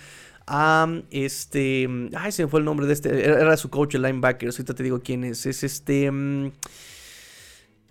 [0.47, 1.89] a este...
[2.15, 3.25] Ay, se me fue el nombre de este...
[3.25, 4.49] Era su coach, el linebacker.
[4.49, 5.45] Ahorita te digo quién es.
[5.45, 6.09] Es este...
[6.09, 6.51] Mm,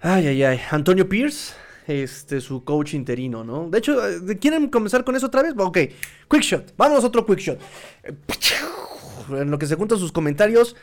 [0.01, 0.61] ay, ay, ay.
[0.70, 1.55] Antonio Pierce
[1.90, 3.68] este, su coach interino, ¿no?
[3.68, 5.55] De hecho, eh, ¿quieren comenzar con eso otra vez?
[5.57, 5.79] Ok,
[6.29, 7.59] quick shot, vamos a otro quick shot.
[9.31, 10.76] En lo que se juntan sus comentarios,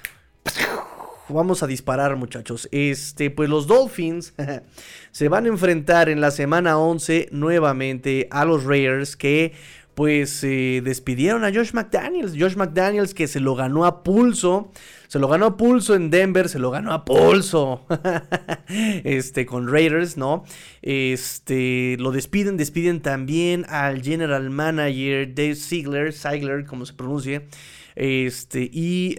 [1.30, 2.68] vamos a disparar, muchachos.
[2.72, 4.34] Este, pues los Dolphins
[5.12, 9.54] se van a enfrentar en la semana 11 nuevamente a los Raiders que
[9.96, 12.34] pues eh, despidieron a Josh McDaniels.
[12.38, 14.72] Josh McDaniels que se lo ganó a pulso.
[15.08, 17.86] Se lo ganó a pulso en Denver, se lo ganó a pulso.
[18.68, 20.44] este, con Raiders, ¿no?
[20.82, 27.48] Este, lo despiden, despiden también al general manager Dave Ziegler, Ziegler, como se pronuncie.
[27.96, 29.16] Este, y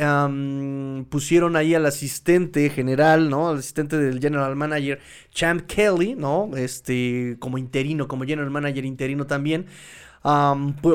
[1.09, 3.48] pusieron ahí al asistente general, ¿no?
[3.48, 5.01] Al asistente del general manager,
[5.33, 6.51] Champ Kelly, ¿no?
[6.57, 9.66] Este, como interino, como general manager interino también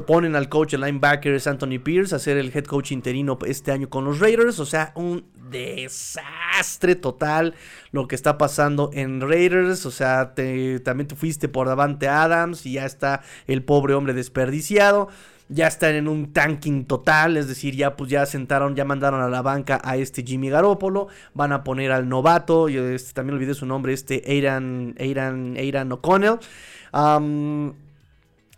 [0.06, 3.90] ponen al coach, el linebacker Anthony Pierce, a ser el head coach interino este año
[3.90, 4.60] con los Raiders.
[4.60, 7.54] O sea, un desastre total
[7.92, 9.86] lo que está pasando en Raiders.
[9.86, 15.10] O sea, también te fuiste por Davante Adams y ya está el pobre hombre desperdiciado.
[15.50, 19.28] Ya están en un tanking total, es decir, ya pues ya sentaron, ya mandaron a
[19.28, 23.54] la banca a este Jimmy Garoppolo, van a poner al novato, yo este, también olvidé
[23.54, 26.40] su nombre, este Aidan, Aidan, Aidan O'Connell.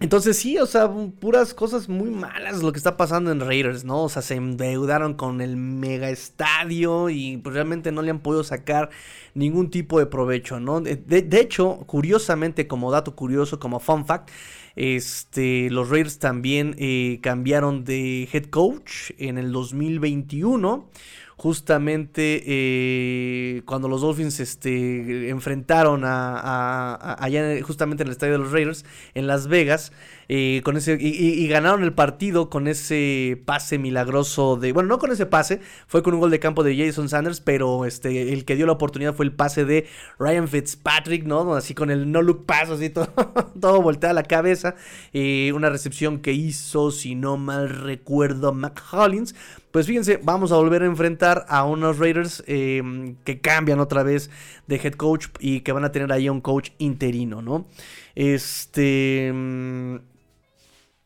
[0.02, 4.04] Entonces sí, o sea, puras cosas muy malas lo que está pasando en Raiders, ¿no?
[4.04, 8.44] O sea, se endeudaron con el mega estadio y pues realmente no le han podido
[8.44, 8.90] sacar
[9.36, 10.82] ningún tipo de provecho, ¿no?
[10.82, 14.32] De, hecho, curiosamente, como dato curioso, como fun fact,
[14.76, 20.90] este, los Raiders también eh, cambiaron de head coach en el 2021
[21.38, 28.52] justamente eh, cuando los Dolphins este, enfrentaron a, allá justamente en el estadio de los
[28.52, 29.92] Raiders en Las Vegas
[30.30, 35.12] eh, con ese y, ganaron el partido con ese pase milagroso de bueno no con
[35.12, 38.56] ese pase fue con un gol de campo de Jason Sanders pero este el que
[38.56, 42.46] dio la oportunidad fue el pase de Ryan Fitzpatrick no así con el no look
[42.46, 43.10] pass así todo,
[43.60, 44.76] todo voltea a la cabeza
[45.14, 49.36] eh, una recepción que hizo si no mal recuerdo Mac Hollins
[49.76, 54.30] pues fíjense, vamos a volver a enfrentar a unos Raiders em, que cambian otra vez
[54.68, 57.68] de head coach y que van a tener ahí un coach interino, ¿no?
[58.16, 59.28] Este...
[59.28, 60.00] Em,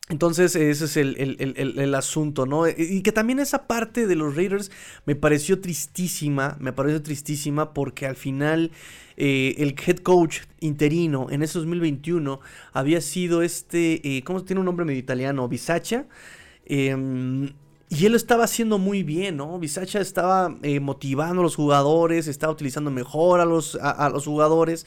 [0.08, 2.68] entonces ese es el, asunto, ¿no?
[2.68, 4.70] Y que también esa parte de los Raiders
[5.04, 8.70] me pareció tristísima, me pareció tristísima porque al final
[9.16, 12.38] eh, el head coach interino en ese 2021
[12.72, 15.48] había sido este, eh, ¿cómo tiene un nombre medio italiano?
[15.48, 16.06] Bisacha.
[16.66, 16.94] Eh,
[17.92, 19.58] y él lo estaba haciendo muy bien, ¿no?
[19.58, 24.86] Bisacha estaba eh, motivando a los jugadores, estaba utilizando mejor a los, a, los jugadores.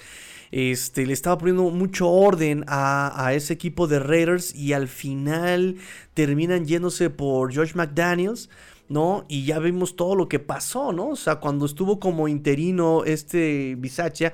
[0.51, 5.75] Este, le estaba poniendo mucho orden a, ese equipo de Raiders y al final
[6.13, 8.49] terminan yéndose por George McDaniels,
[8.87, 9.25] ¿no?
[9.27, 11.09] Y ya vimos todo lo que pasó, ¿no?
[11.09, 14.31] O sea, cuando estuvo como interino este Bisacha,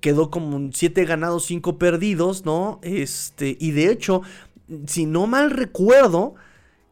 [0.00, 2.80] quedó como 7 ganados, 5 perdidos, ¿no?
[2.82, 4.22] Este, y de hecho,
[4.86, 6.36] si no mal recuerdo,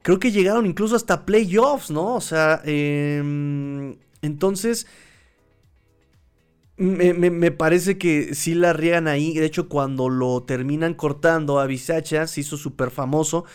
[0.06, 2.14] Creo que llegaron incluso hasta playoffs, ¿no?
[2.14, 4.86] O sea, em, entonces...
[6.76, 9.34] Me, parece que sí la riegan ahí.
[9.34, 13.46] De hecho, cuando lo terminan cortando a Bisacha, se hizo súper famoso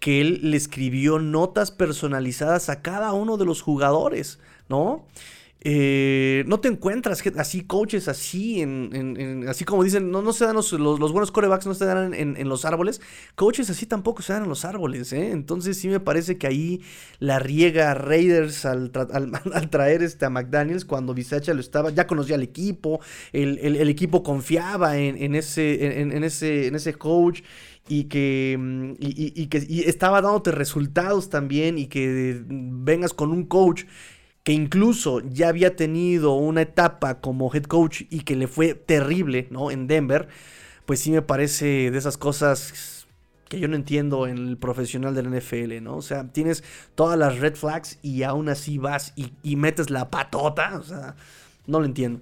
[0.00, 5.06] que él le escribió notas personalizadas a cada uno de los jugadores, ¿no?
[5.64, 10.56] Eh, no te encuentras así coaches así en, así como dicen no, no se dan
[10.56, 13.00] los, buenos corebacks no se dan en, los árboles
[13.36, 15.30] coaches así tampoco se dan en los árboles ¿eh?
[15.30, 16.82] entonces sí me parece que ahí
[17.20, 18.90] la riega Raiders al,
[19.70, 22.98] traer este a McDaniels cuando Bisacha lo estaba ya conocía al equipo
[23.32, 27.42] el, equipo confiaba en, ese en, ese en ese coach
[27.88, 33.44] y que, mm, y, que y estaba dándote resultados también y que vengas con un
[33.44, 33.84] coach
[34.42, 39.46] que incluso ya había tenido una etapa como head coach y que le fue terrible,
[39.50, 39.70] ¿no?
[39.70, 40.28] En Denver,
[40.86, 43.06] pues sí me parece de esas cosas
[43.48, 45.96] que yo no entiendo en el profesional del NFL, ¿no?
[45.96, 50.78] O sea, tienes todas las red flags y aún así vas y, metes la patota,
[50.78, 51.16] o sea,
[51.66, 52.20] no lo entiendo.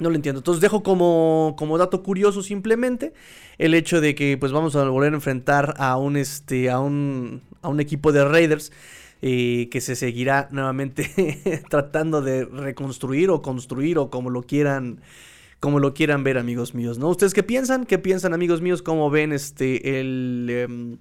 [0.00, 0.40] No lo entiendo.
[0.40, 3.12] Entonces dejo como, como dato curioso simplemente
[3.58, 7.42] el hecho de que pues vamos a volver a enfrentar a un, este, a un,
[7.62, 8.72] a un equipo de Raiders
[9.26, 15.00] eh, que se seguirá nuevamente tratando de reconstruir o construir o como lo quieran
[15.60, 17.08] como lo quieran ver amigos míos, ¿no?
[17.08, 17.86] ¿Ustedes qué piensan?
[17.86, 18.82] ¿Qué piensan amigos míos?
[18.82, 20.98] ¿Cómo ven este el, em,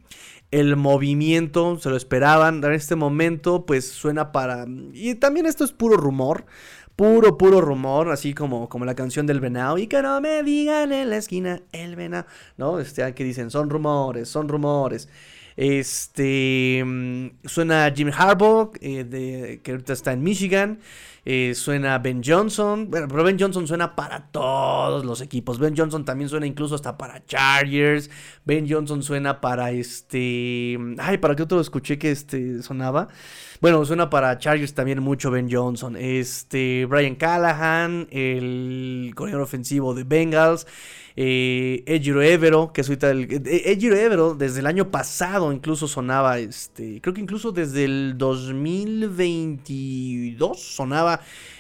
[0.52, 1.78] el movimiento?
[1.80, 2.64] ¿Se lo esperaban?
[2.64, 4.68] En este momento pues suena para...
[4.94, 6.46] Y también esto es puro rumor,
[6.96, 9.78] puro, puro rumor, así como, como la canción del venado.
[9.78, 12.80] Y que no me digan en la esquina el venado, ¿no?
[12.80, 15.10] Este, que dicen, son rumores, son rumores.
[15.56, 20.80] Este mm, suena Jim Harbaugh, eh, de, que ahorita está en Michigan.
[21.26, 22.90] Eh, suena Ben Johnson.
[22.90, 25.58] Bueno, pero Ben Johnson suena para todos los equipos.
[25.58, 28.10] Ben Johnson también suena incluso hasta para Chargers.
[28.44, 30.78] Ben Johnson suena para este.
[30.98, 33.08] Ay, ¿para qué otro escuché que este sonaba?
[33.62, 35.96] Bueno, suena para Chargers también mucho Ben Johnson.
[35.96, 36.86] Este.
[36.86, 40.68] Brian Callahan, el corredor ofensivo de Bengals.
[41.16, 43.12] Eh, Ejiro Evero, que es ahorita.
[43.12, 46.40] Eh, Evero, desde el año pasado incluso sonaba.
[46.40, 47.00] Este.
[47.02, 51.13] Creo que incluso desde el 2022 sonaba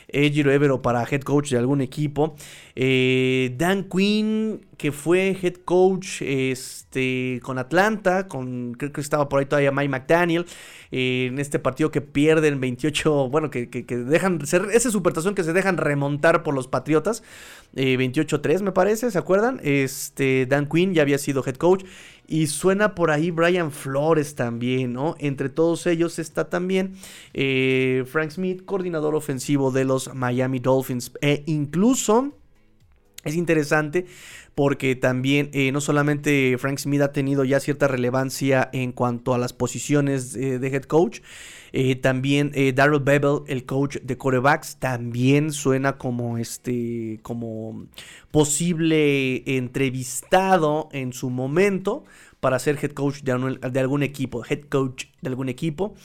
[0.08, 2.36] Ejiro Evero para head coach de algún equipo.
[2.76, 9.40] Eh, Dan Quinn, que fue head coach este, con Atlanta, con, creo que estaba por
[9.40, 10.46] ahí todavía Mike McDaniel,
[10.92, 15.54] eh, en este partido que pierden 28, bueno, que, que, dejan, esa supertación que se
[15.54, 17.24] dejan remontar por los Patriotas,
[17.74, 19.62] 28-3 eh, me parece, ¿se acuerdan?
[19.64, 21.86] Este, Dan Quinn ya había sido head coach.
[22.28, 25.16] Y suena por ahí Brian Flores también, ¿no?
[25.20, 26.96] Entre todos ellos está también
[27.34, 31.12] Frank Smith, coordinador ofensivo de los Miami Dolphins.
[31.22, 32.34] E incluso
[33.24, 34.06] es interesante
[34.56, 39.38] porque también eh, no solamente Frank Smith ha tenido ya cierta relevancia en cuanto a
[39.38, 41.22] las posiciones de head coach,
[41.76, 47.88] eh, también eh, Daryl Bevel, el coach de corebacks, también suena como este, como
[48.30, 52.06] posible entrevistado en su momento
[52.40, 55.96] para ser head coach de algún equipo, head coach de algún equipo.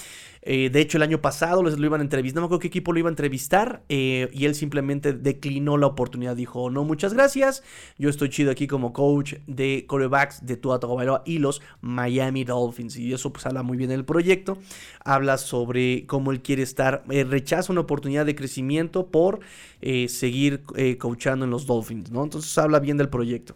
[0.42, 2.92] Eh, de hecho, el año pasado lo iban a entrevistar, no me acuerdo qué equipo
[2.92, 6.36] lo iba a entrevistar, eh, y él simplemente declinó la oportunidad.
[6.36, 7.62] Dijo, no, muchas gracias,
[7.98, 12.96] yo estoy chido aquí como coach de corebacks de Tua Tagovailoa y los Miami Dolphins.
[12.96, 14.58] Y eso pues habla muy bien del proyecto,
[15.04, 19.40] habla sobre cómo él quiere estar, eh, rechaza una oportunidad de crecimiento por
[20.08, 20.62] seguir
[20.98, 22.24] coachando en los Dolphins, ¿no?
[22.24, 23.54] Entonces habla bien del proyecto.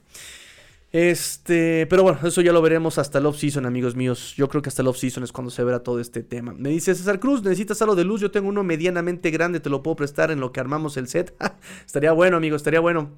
[0.92, 4.34] Este, pero bueno, eso ya lo veremos hasta el off-season, amigos míos.
[4.36, 6.52] Yo creo que hasta el off-season es cuando se verá todo este tema.
[6.52, 8.20] Me dice César Cruz, ¿necesitas algo de luz?
[8.20, 11.34] Yo tengo uno medianamente grande, te lo puedo prestar en lo que armamos el set.
[11.86, 13.10] estaría bueno, amigos, estaría bueno.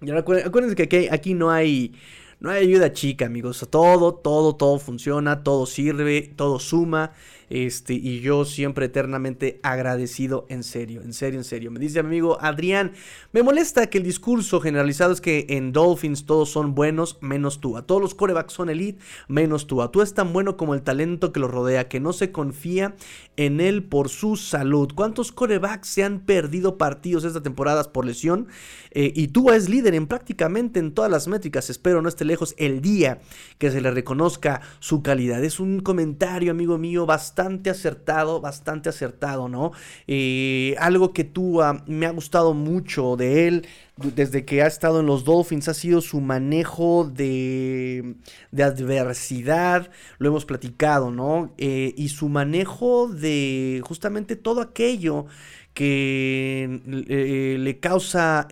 [0.00, 1.94] Y acuérdense que aquí, aquí no hay
[2.42, 3.64] no hay ayuda chica, amigos.
[3.70, 7.12] Todo, todo, todo funciona, todo sirve, todo suma.
[7.52, 11.70] Este, y yo siempre eternamente agradecido, en serio, en serio, en serio.
[11.70, 12.92] Me dice mi amigo Adrián,
[13.32, 17.76] me molesta que el discurso generalizado es que en Dolphins todos son buenos, menos tú.
[17.76, 19.82] A todos los corebacks son elite, menos tú.
[19.82, 22.96] A tú es tan bueno como el talento que lo rodea, que no se confía
[23.36, 24.90] en él por su salud.
[24.94, 28.48] ¿Cuántos corebacks se han perdido partidos esta temporada por lesión?
[28.92, 31.68] Eh, y tú es líder en prácticamente en todas las métricas.
[31.68, 33.20] Espero no esté lejos el día
[33.58, 35.44] que se le reconozca su calidad.
[35.44, 39.72] Es un comentario, amigo mío, bastante bastante acertado, bastante acertado, ¿no?
[40.06, 45.00] Eh, algo que tú ah, me ha gustado mucho de él desde que ha estado
[45.00, 48.14] en los Dolphins ha sido su manejo de,
[48.52, 51.52] de adversidad, lo hemos platicado, ¿no?
[51.58, 55.26] Eh, y su manejo de justamente todo aquello
[55.74, 58.46] que eh, le causa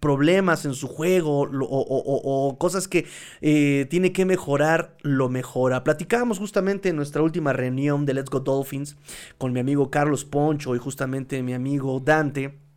[0.00, 3.06] problemas en su juego o, cosas que
[3.40, 5.84] eh, tiene que mejorar, lo mejora.
[5.84, 8.96] Platicábamos justamente en nuestra última reunión de Let's Go Dolphins
[9.38, 12.67] con mi amigo Carlos Poncho y justamente mi amigo Dante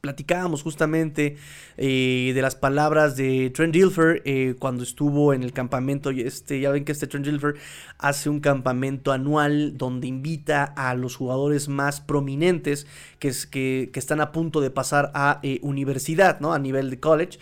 [0.00, 1.36] platicábamos justamente
[1.76, 6.10] eh, de las palabras de Trent Dilfer eh, cuando estuvo en el campamento.
[6.10, 7.56] Este, ya ven que este Trent Dilfer
[7.98, 12.86] hace un campamento anual donde invita a los jugadores más prominentes
[13.18, 16.54] que, que, que están a punto de pasar a eh, universidad, ¿no?
[16.54, 17.38] A nivel de college.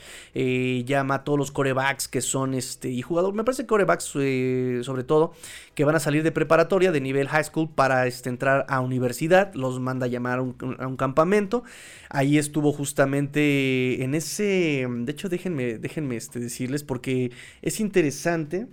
[0.85, 2.91] llama a todos los corebacks que son este.
[2.91, 5.33] Y jugadores, me parece corebacks sobre todo,
[5.79, 9.55] que van a salir de preparatoria de nivel high school para este, entrar a universidad.
[9.55, 11.63] Los manda a llamar a un, campamento.
[12.11, 14.89] Ahí estuvo justamente en ese.
[14.91, 17.31] De hecho, déjenme, déjenme este, decirles porque
[17.63, 18.67] es interesante.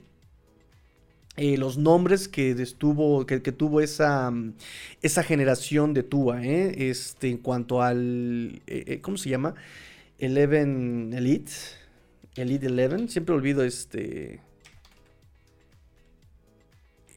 [1.37, 4.33] Eh, los nombres que estuvo, que, tuvo esa,
[5.03, 6.89] esa generación de Tua, ¿eh?
[6.89, 9.53] este, en cuanto al, eh, ¿cómo se llama?
[10.17, 11.51] Eleven Elite,
[12.35, 14.39] Elite Eleven, siempre olvido este,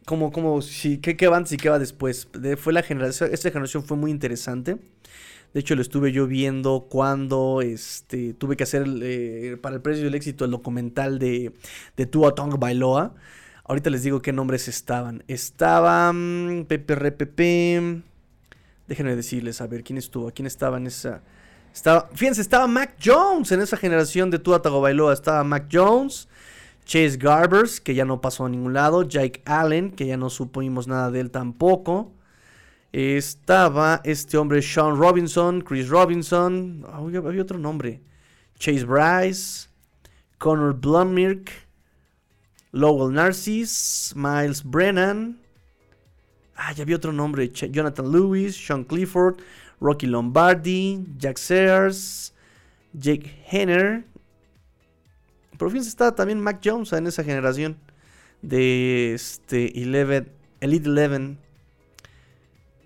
[0.09, 2.29] como, como, si, ¿qué, qué va antes y qué va después?
[2.57, 4.79] fue la generación, esta generación fue muy interesante.
[5.53, 10.05] De hecho, lo estuve yo viendo cuando este, tuve que hacer eh, para el precio
[10.05, 11.53] del éxito el documental de,
[11.95, 13.15] de Tua Tong Bailoa.
[13.65, 15.25] Ahorita les digo qué nombres estaban.
[15.29, 18.03] Estaban Pepe Pepe.
[18.87, 20.31] Déjenme decirles, a ver, ¿quién estuvo?
[20.31, 21.21] ¿Quién estaba en esa?
[21.75, 25.13] Estaba, fíjense, estaba Mac Jones en esa generación de Tua Bailoa.
[25.13, 26.29] Estaba Mac Jones.
[26.89, 29.03] Chase Garbers, que ya no pasó a ningún lado.
[29.03, 32.15] Jake Allen, que ya no supimos nada de él tampoco.
[32.93, 36.87] Estaba este hombre Sean Robinson, Chris Robinson.
[36.89, 38.01] Ah, había otro nombre.
[38.59, 39.69] Chase Bryce,
[40.39, 41.53] Connor Blummirk,
[42.73, 45.39] Lowell Narcis, Miles Brennan.
[46.57, 47.51] Ah, ya había otro nombre.
[47.51, 49.43] Jonathan Lewis, Sean Clifford,
[49.79, 52.33] Rocky Lombardi, Jack Sears,
[52.95, 54.07] Jake Henner.
[55.59, 57.77] Por fin está también Mac Jones en esa generación
[58.43, 59.79] de este
[60.61, 61.37] Elite 11.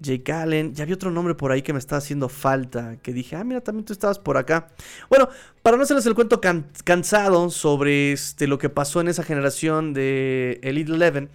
[0.01, 3.37] Jake Allen, ya había otro nombre por ahí que me estaba haciendo falta, que dije,
[3.37, 4.69] ah, mira, también tú estabas por acá.
[5.09, 5.29] Bueno,
[5.63, 6.41] para no hacerles el cuento
[6.85, 11.29] cansado sobre este, lo que pasó en esa generación de Elite 11,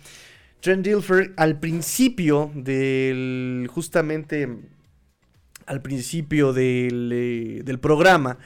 [0.60, 4.58] Trent Dilfer al principio del, justamente,
[5.66, 8.38] al principio del, eh, del programa,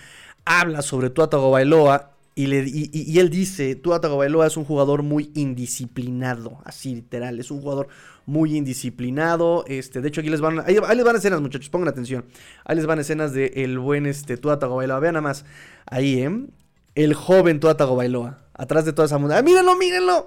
[0.45, 2.11] habla sobre Tua Tagovailoa
[2.41, 7.51] y, le, y, él dice, Tua Tagovailoa es un jugador muy indisciplinado, así literal, es
[7.51, 7.87] un jugador
[8.25, 9.63] muy indisciplinado.
[9.67, 12.25] Este, de hecho, aquí les van, ahí, les van escenas, muchachos, pongan atención.
[12.65, 14.99] Ahí les van escenas de el buen este, Tua Tagovailoa.
[14.99, 15.45] Vean nada más,
[15.85, 16.47] ahí, ¿eh?
[16.95, 19.35] El joven Tua Tagovailoa, atrás de toda esa mundo.
[19.35, 20.25] ¡Ah, mírenlo, mírenlo!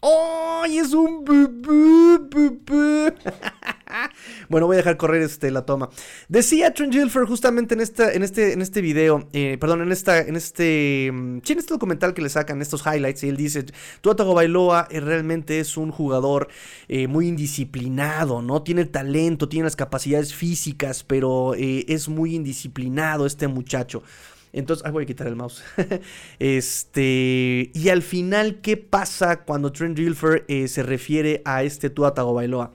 [0.00, 0.64] ¡Oh!
[0.68, 1.24] Es un...
[4.48, 5.90] bueno, voy a dejar correr este, la toma.
[6.28, 10.20] Decía Trent Gilfer justamente en, esta, en, este, en este video, eh, perdón, en, esta,
[10.20, 13.64] en, este, mm, en este documental que le sacan, estos highlights, y él dice,
[14.00, 16.48] Tuatago Bailoa eh, realmente es un jugador
[16.88, 18.62] eh, muy indisciplinado, ¿no?
[18.62, 24.02] Tiene talento, tiene las capacidades físicas, pero es muy indisciplinado este muchacho.
[24.52, 25.62] Entonces, voy a quitar el mouse.
[26.38, 32.72] este, y al final, ¿qué pasa cuando Trent Dilfer se refiere a este Tua Bailoa?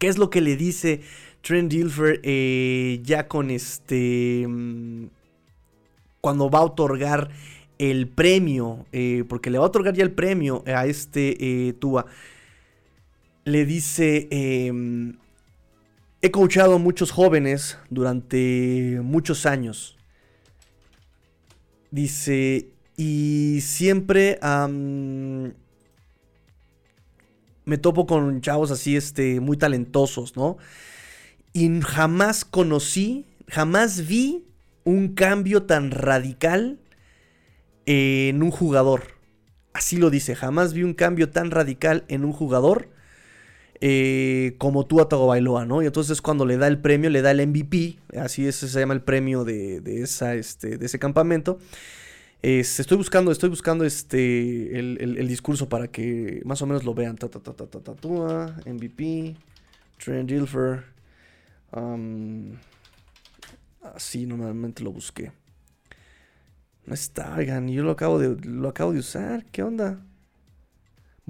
[0.00, 1.02] ¿Qué es lo que le dice
[1.42, 4.46] Trent Dilfer eh, ya con este...
[4.48, 5.08] Mm,
[6.22, 7.30] cuando va a otorgar
[7.78, 12.06] el premio, eh, porque le va a otorgar ya el premio a este eh, Tua.
[13.44, 15.16] Le dice, em,
[16.22, 19.98] he coachado a muchos jóvenes durante muchos años.
[21.90, 24.38] Dice, y siempre
[27.64, 30.58] me topo con chavos así, este, muy talentosos, ¿no?
[31.52, 34.44] Y jamás conocí, jamás vi
[34.84, 36.78] un cambio tan radical
[37.86, 39.02] en un jugador.
[39.72, 42.88] Así lo dice, jamás vi un cambio tan radical en un jugador
[43.80, 45.82] eh, como tú a Bailoa, ¿no?
[45.82, 48.94] Y entonces cuando le da el premio, le da el MVP, así es, se llama
[48.94, 51.58] el premio de, esa, este, de ese campamento
[52.42, 57.16] estoy buscando, estoy buscando este el, discurso para que más o menos lo vean.
[57.16, 57.28] Ta,
[58.66, 59.36] MVP,
[60.02, 60.84] Trent Dilfer.
[63.94, 65.32] así normalmente lo busqué.
[66.86, 69.44] No está, oigan, yo lo acabo de, lo acabo de usar.
[69.46, 70.00] ¿Qué onda?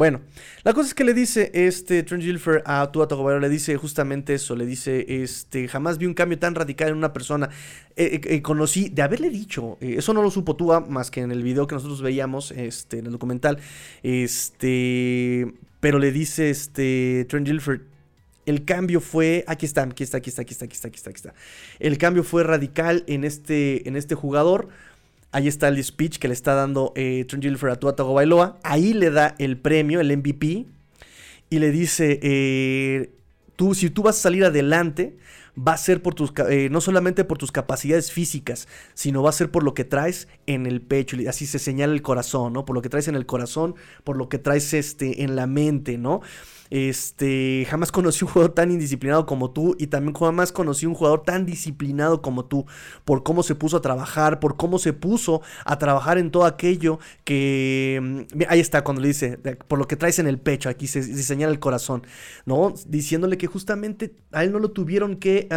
[0.00, 0.22] Bueno,
[0.62, 4.32] la cosa es que le dice este Trent Gilfer a Tua Tagovailoa, le dice justamente
[4.32, 7.50] eso, le dice, este, jamás vi un cambio tan radical en una persona.
[7.96, 11.30] Eh, eh, eh, conocí, de haberle dicho, eso no lo supo Tua más que en
[11.30, 13.58] el video que nosotros veíamos, este, en el documental,
[14.02, 17.82] este, pero le dice, este, Trent Gilfer,
[18.46, 21.10] el cambio fue, aquí está, aquí está, aquí está, aquí está, aquí está, aquí está,
[21.10, 21.34] aquí está.
[21.78, 24.70] El cambio fue radical en este, en este jugador
[25.32, 28.58] Ahí está el speech que le está dando eh, Trent Gilfer a Tua Bailoa.
[28.64, 30.66] Ahí le da el premio, el MVP.
[31.50, 33.12] Y le dice, eh,
[33.56, 35.16] tú, si tú vas a salir adelante,
[35.56, 39.32] va a ser por tus, eh, no solamente por tus capacidades físicas, sino va a
[39.32, 41.16] ser por lo que traes en el pecho.
[41.28, 42.64] Así se señala el corazón, ¿no?
[42.64, 43.74] Por lo que traes en el corazón,
[44.04, 46.22] por lo que traes este, en la mente, ¿no?
[46.70, 51.24] Este, jamás conocí un jugador tan indisciplinado como tú y también jamás conocí un jugador
[51.24, 52.64] tan disciplinado como tú
[53.04, 57.00] por cómo se puso a trabajar, por cómo se puso a trabajar en todo aquello
[57.24, 60.86] que mm, ahí está cuando le dice por lo que traes en el pecho, aquí
[60.86, 62.06] se, señala el corazón,
[62.46, 62.72] ¿no?
[62.86, 65.48] Diciéndole que justamente a él no lo tuvieron que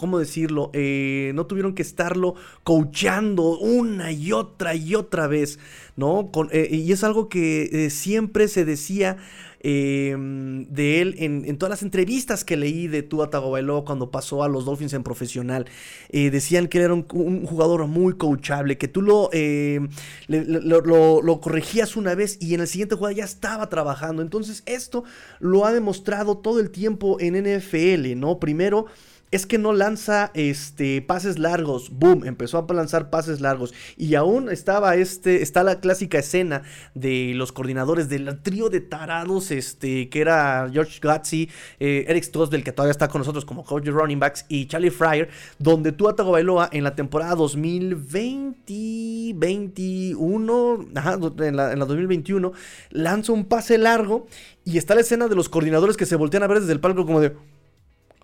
[0.00, 0.70] ¿cómo decirlo?
[0.72, 2.34] Eh, no tuvieron que estarlo
[2.64, 5.58] coachando una y otra y otra vez,
[5.94, 6.30] ¿no?
[6.52, 9.18] Eh, y es algo que eh, siempre se decía
[9.62, 14.48] em, de él en, todas las entrevistas que leí de Tua Tagovailoa cuando pasó a
[14.48, 15.66] los Dolphins en profesional.
[16.10, 19.90] decían que él era un, jugador muy coachable, que tú lo, em,
[20.28, 24.22] lo, lo, corregías una vez y en el siguiente juego ya estaba trabajando.
[24.22, 25.04] Entonces esto
[25.40, 28.40] lo ha demostrado todo el tiempo en NFL, ¿no?
[28.40, 28.86] Primero
[29.30, 31.90] es que no lanza este, pases largos.
[31.90, 33.72] Boom, empezó a lanzar pases largos.
[33.96, 36.62] Y aún estaba este, está la clásica escena
[36.94, 42.64] de los coordinadores del trío de tarados, este, que era George Gutsy, eh, Eric Stosbell,
[42.64, 45.28] que todavía está con nosotros como coach running backs, y Charlie Fryer,
[45.58, 52.52] donde Tua Bailoa en la temporada 2020, 21, ajá, en la, en la 2021,
[52.90, 54.26] lanza un pase largo
[54.64, 57.06] y está la escena de los coordinadores que se voltean a ver desde el palco
[57.06, 57.34] como de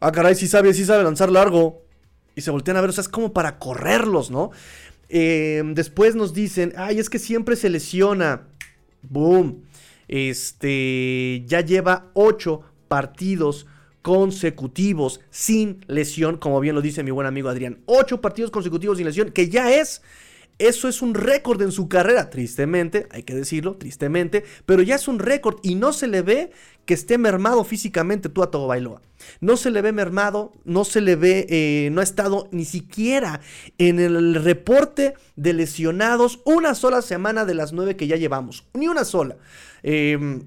[0.01, 1.83] ah, caray, sí sabe, sí sabe lanzar largo.
[2.35, 4.51] Y se voltean a ver, o sea, es como para correrlos, ¿no?
[5.09, 8.49] Em, después nos dicen, ay, es que siempre se lesiona.
[9.03, 9.65] Boom.
[10.09, 13.67] Este, ya lleva ocho partidos
[14.03, 17.79] consecutivos sin lesión, como bien lo dice mi buen amigo Adrián.
[17.87, 20.03] Ocho partidos consecutivos sin lesión, que ya es
[20.59, 25.07] eso es un récord en su carrera, tristemente, hay que decirlo, tristemente, pero ya es
[25.07, 26.51] un récord y no se le ve
[26.87, 29.03] que esté mermado físicamente tú a Togo Bailoa.
[29.41, 33.41] No se le ve mermado, no se le ve, eh, no ha estado ni siquiera
[33.77, 38.89] en el reporte de lesionados una sola semana de las nueve que ya llevamos, ni
[38.89, 39.37] una sola.
[39.83, 40.43] Em,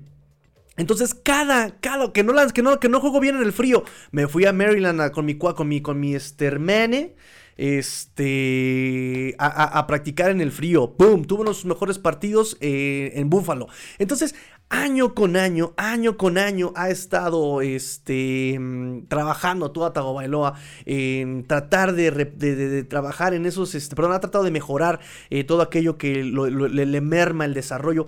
[0.78, 3.84] entonces, cada, cada, que no, que no, que no juego bien en el frío.
[4.12, 7.16] Me fui a Maryland con mi, con mi, con mi Estermene
[7.60, 10.96] este, a, practicar en el frío.
[10.96, 11.26] ¡Pum!
[11.26, 13.68] Tuvo uno de sus mejores partidos eh, en Búfalo.
[13.98, 14.34] Entonces,
[14.70, 20.54] año con año, año con año ha estado este, mm, trabajando toda Tagovailoa
[20.86, 25.98] en tratar de, trabajar en esos, este, perdón, ha tratado de mejorar eh, todo aquello
[25.98, 28.08] que le, merma el desarrollo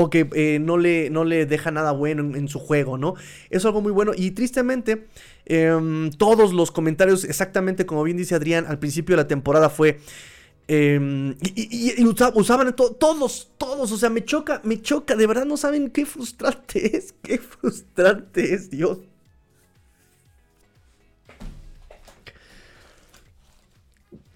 [0.00, 3.14] o que eh, no, le, no le deja nada bueno en, su juego, ¿no?
[3.50, 5.08] Es algo muy bueno y tristemente
[5.44, 9.98] em, todos los comentarios, exactamente como bien dice Adrián, al principio de la temporada fue...
[10.68, 15.90] Em, y, usaban todos, todos, o sea, me choca, me choca, de verdad no saben
[15.90, 18.98] qué frustrante es, qué frustrante es, Dios.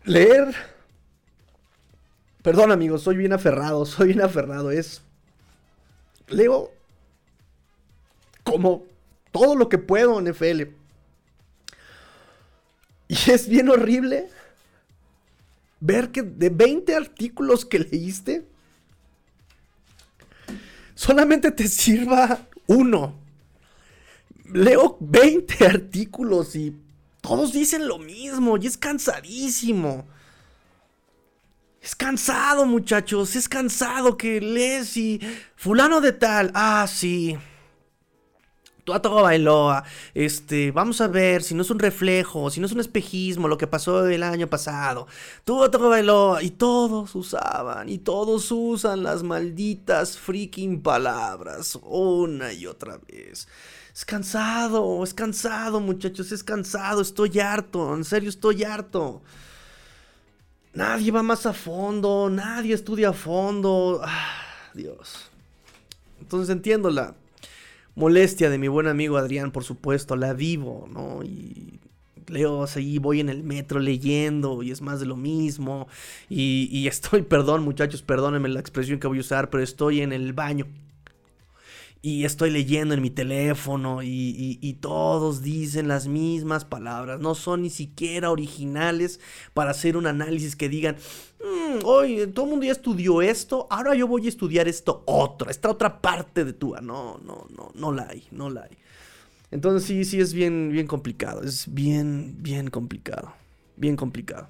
[0.04, 0.56] Leer.
[2.42, 5.02] Perdón amigos, soy bien aferrado, soy bien aferrado, es
[6.32, 6.72] leo
[8.42, 8.84] como
[9.30, 10.74] todo lo que puedo en FL.
[13.08, 14.28] Y es bien horrible
[15.80, 18.46] ver que de 20 artículos que leíste,
[20.94, 23.14] solamente te sirva uno.
[24.52, 26.76] Leo 20 artículos y
[27.20, 30.06] todos dicen lo mismo y es cansadísimo.
[31.82, 35.20] Es cansado, muchachos, es cansado que lees y
[35.56, 37.36] fulano de tal, ah, sí.
[38.84, 39.82] Todo Bailoa,
[40.14, 43.58] este, vamos a ver si no es un reflejo, si no es un espejismo lo
[43.58, 45.08] que pasó el año pasado.
[45.44, 53.00] Todo Bailoa, y todos usaban, y todos usan las malditas freaking palabras una y otra
[53.08, 53.48] vez.
[53.92, 59.22] Es cansado, es cansado, muchachos, es cansado, estoy harto, en serio estoy harto.
[60.74, 64.00] Nadie va más a fondo, nadie estudia a fondo.
[64.02, 64.42] Ah,
[64.74, 65.30] Dios.
[66.20, 67.14] Entonces entiendo la
[67.94, 71.22] molestia de mi buen amigo Adrián, por supuesto, la vivo, ¿no?
[71.22, 71.78] Y
[72.28, 75.88] leo así, voy en el metro leyendo y es más de lo mismo.
[76.30, 80.12] Y, y estoy, perdón muchachos, perdónenme la expresión que voy a usar, pero estoy en
[80.12, 80.66] el baño
[82.04, 87.70] y estoy leyendo en mi teléfono y, todos dicen las mismas palabras, no son ni
[87.70, 89.20] siquiera originales
[89.54, 90.96] para hacer un análisis que digan,
[91.38, 95.48] mm, oye, todo el mundo ya estudió esto, ahora yo voy a estudiar esto otro,
[95.48, 98.76] esta otra parte de tu, no, no, no, no la hay, no la hay.
[99.52, 103.32] Entonces sí, sí es bien, bien complicado, es bien, bien complicado,
[103.76, 104.48] bien complicado.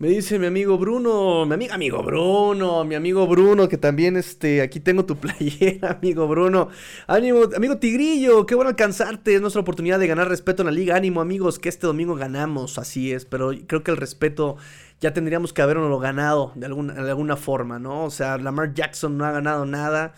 [0.00, 4.62] Me dice mi amigo Bruno, mi amigo, amigo Bruno, mi amigo Bruno, que también este,
[4.62, 6.68] aquí tengo tu playera, amigo Bruno.
[7.08, 10.94] Ánimo, amigo Tigrillo, qué bueno alcanzarte, es nuestra oportunidad de ganar respeto en la liga.
[10.94, 14.56] Ánimo, amigos, que este domingo ganamos, así es, pero creo que el respeto
[15.00, 18.04] ya tendríamos que haberlo ganado de alguna, de alguna forma, ¿no?
[18.04, 20.14] O sea, Lamar Jackson no ha ganado nada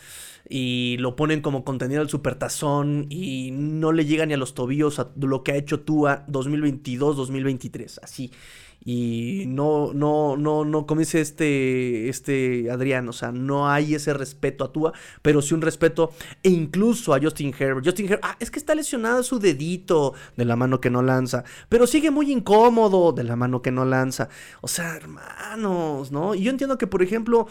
[0.47, 4.99] y lo ponen como contenido al supertazón y no le llega ni a los tobillos
[4.99, 8.31] a lo que ha hecho Tua 2022-2023, así
[8.83, 14.14] y no, no, no, no, como dice este, este Adrián, o sea, no hay ese
[14.14, 16.12] respeto a Tua, pero sí un respeto
[16.43, 17.85] e incluso a Justin Herbert.
[17.85, 21.45] Justin Herbert, ah, es que está lesionado su dedito de la mano que no lanza,
[21.68, 24.28] pero sigue muy incómodo de la mano que no lanza.
[24.62, 26.35] O sea, hermanos, ¿no?
[26.35, 27.49] Y yo entiendo que, por ejemplo,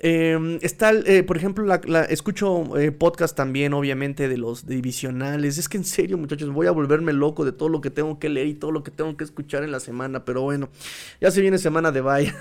[0.00, 5.58] Em, está, eh, por ejemplo, la, escucho eh, podcast también, obviamente, de los divisionales.
[5.58, 8.28] Es que en serio, muchachos, voy a volverme loco de todo lo que tengo que
[8.28, 10.24] leer y todo lo que tengo que escuchar en la semana.
[10.24, 10.68] Pero bueno,
[11.20, 12.32] ya se viene semana de bye.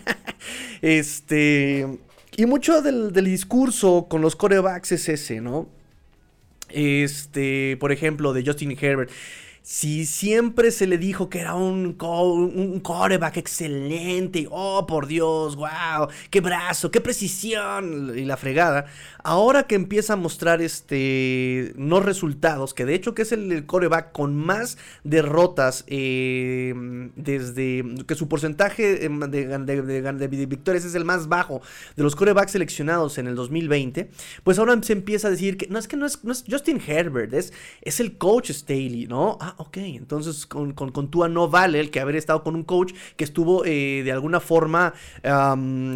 [0.82, 1.98] este.
[2.36, 5.68] Y mucho del, del discurso con los corebacks es ese, ¿no?
[6.68, 9.10] Este, por ejemplo, de Justin Herbert
[9.64, 16.06] si siempre se le dijo que era un, un coreback excelente, oh por Dios, wow,
[16.28, 18.84] qué brazo, qué precisión y la fregada,
[19.22, 24.12] ahora que empieza a mostrar este no resultados, que de hecho que es el, coreback
[24.12, 26.74] con más derrotas eh,
[27.16, 31.62] desde que su porcentaje de, victorias es el más bajo
[31.96, 34.10] de los corebacks seleccionados en el 2020,
[34.42, 36.82] pues ahora se empieza a decir que no es que no es, no es Justin
[36.86, 39.38] Herbert, es, es el coach Staley, ¿no?
[39.40, 39.76] Ah, Ah, ok.
[39.78, 43.64] Entonces con, con, Tua no vale el que haber estado con un coach que estuvo
[43.64, 44.94] eh, de alguna forma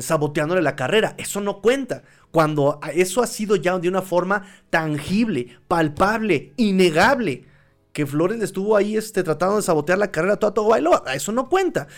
[0.01, 1.15] saboteándole la carrera.
[1.19, 2.03] Eso no cuenta.
[2.31, 7.47] Cuando eso ha sido ya de una forma tangible, palpable, innegable.
[7.93, 11.03] Que Flores estuvo ahí este, tratando de sabotear la carrera a Tua Bailoa.
[11.15, 11.89] Eso no cuenta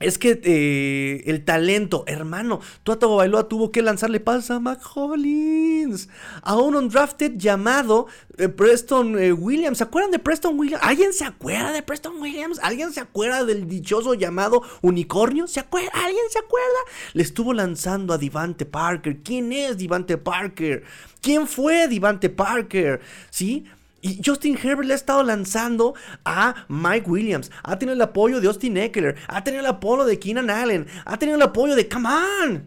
[0.00, 6.08] es que eh, el talento, hermano, Tua Bailoa tuvo que lanzarle pases a Mac Hollins,
[6.42, 9.78] a un undrafted llamado eh, Preston eh, Williams.
[9.78, 10.82] ¿Se acuerdan de Preston Williams?
[10.84, 12.58] ¿Alguien se acuerda de Preston Williams?
[12.62, 15.46] ¿Alguien se acuerda del dichoso llamado Unicornio?
[15.46, 15.90] ¿Se acuerda?
[15.92, 16.78] ¿Alguien se acuerda?
[17.12, 19.22] Le estuvo lanzando a Divante Parker.
[19.22, 20.82] ¿Quién es Divante Parker?
[21.20, 23.00] ¿Quién fue Divante Parker?
[23.30, 23.64] ¿Sí?
[24.04, 25.94] Y Justin Herbert le ha estado lanzando
[26.26, 27.50] a Mike Williams.
[27.62, 29.16] Ha tenido el apoyo de Austin Eckler.
[29.28, 30.86] Ha tenido el apoyo de Keenan Allen.
[31.06, 32.66] Ha tenido el apoyo de Come.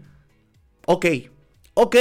[0.88, 1.06] Ok,
[1.76, 1.96] ok.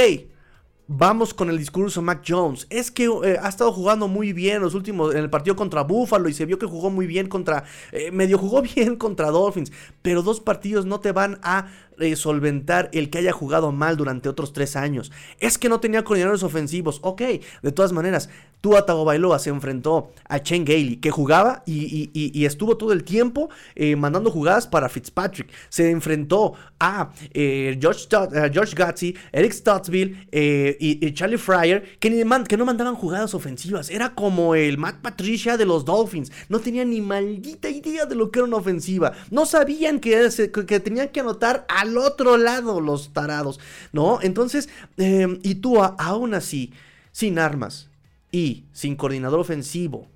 [0.87, 2.65] Vamos con el discurso Mac Jones.
[2.71, 6.29] Es que eh, ha estado jugando muy bien los últimos en el partido contra Buffalo
[6.29, 9.71] y se vio que jugó muy bien contra eh, medio jugó bien contra Dolphins,
[10.01, 11.67] pero dos partidos no te van a
[12.15, 15.11] solventar el que haya jugado mal durante otros tres años.
[15.39, 16.99] Es que no tenía coordinadores ofensivos.
[17.03, 17.21] Ok,
[17.61, 18.29] de todas maneras,
[18.61, 23.95] Tua Tagovailoa se enfrentó a Chen Gailey, que jugaba y, estuvo todo el tiempo eh,
[23.95, 25.49] mandando jugadas para Fitzpatrick.
[25.69, 28.07] Se enfrentó a eh, George,
[28.51, 32.09] George Eric Stottsville eh, y, Charlie Fryer, que,
[32.57, 33.89] no mandaban jugadas ofensivas.
[33.89, 36.31] Era como el Matt Patricia de los Dolphins.
[36.49, 39.13] No tenían ni maldita idea de lo que era una ofensiva.
[39.29, 40.29] No sabían que,
[40.67, 43.59] que tenían que anotar a al otro lado los tarados,
[43.91, 44.19] ¿no?
[44.21, 46.73] Entonces, em, y tú aún así,
[47.11, 47.89] sin armas
[48.31, 50.07] y sin coordinador ofensivo,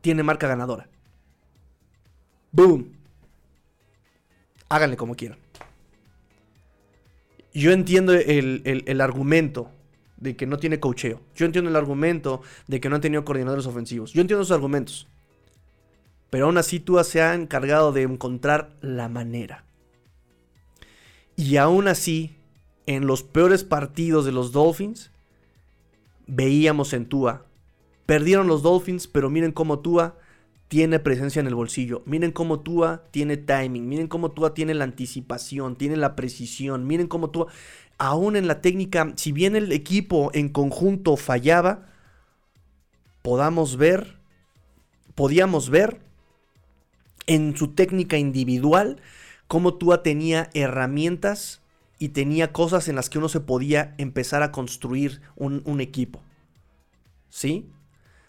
[0.00, 0.88] tiene marca ganadora.
[2.52, 2.92] ¡Boom!
[4.68, 5.38] Háganle como quieran.
[7.52, 9.70] Yo entiendo el, el, argumento
[10.16, 11.20] de que no tiene cocheo.
[11.34, 14.12] Yo entiendo el argumento de que no ha tenido coordinadores ofensivos.
[14.12, 15.08] Yo entiendo esos argumentos.
[16.30, 19.64] Pero aún así tú se ha encargado de encontrar la manera.
[21.38, 22.32] Y aún así,
[22.86, 25.12] en los peores partidos de los Dolphins,
[26.26, 27.46] veíamos en Tua.
[28.06, 30.16] Perdieron los Dolphins, pero miren cómo Tua
[30.66, 32.02] tiene presencia en el bolsillo.
[32.06, 33.88] Miren cómo Tua tiene timing.
[33.88, 36.88] Miren cómo Tua tiene la anticipación, tiene la precisión.
[36.88, 37.46] Miren cómo Tua,
[37.98, 41.86] aún en la técnica, si bien el equipo en conjunto fallaba,
[43.22, 44.18] podamos ver,
[45.14, 46.00] podíamos ver
[47.28, 49.00] en su técnica individual
[49.48, 51.62] cómo Tua tenía herramientas
[51.98, 56.22] y tenía cosas en las que uno se podía empezar a construir un, equipo.
[57.28, 57.68] ¿Sí?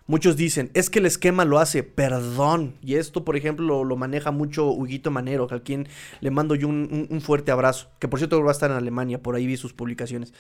[0.08, 2.74] Muchos dicen, es que el esquema lo hace, perdón.
[2.82, 5.88] Y esto, por ejemplo, lo, maneja mucho Huguito Manero, a quien
[6.20, 7.90] le mando yo un, fuerte abrazo.
[8.00, 10.34] Que por cierto va a estar en Alemania, por ahí vi sus publicaciones.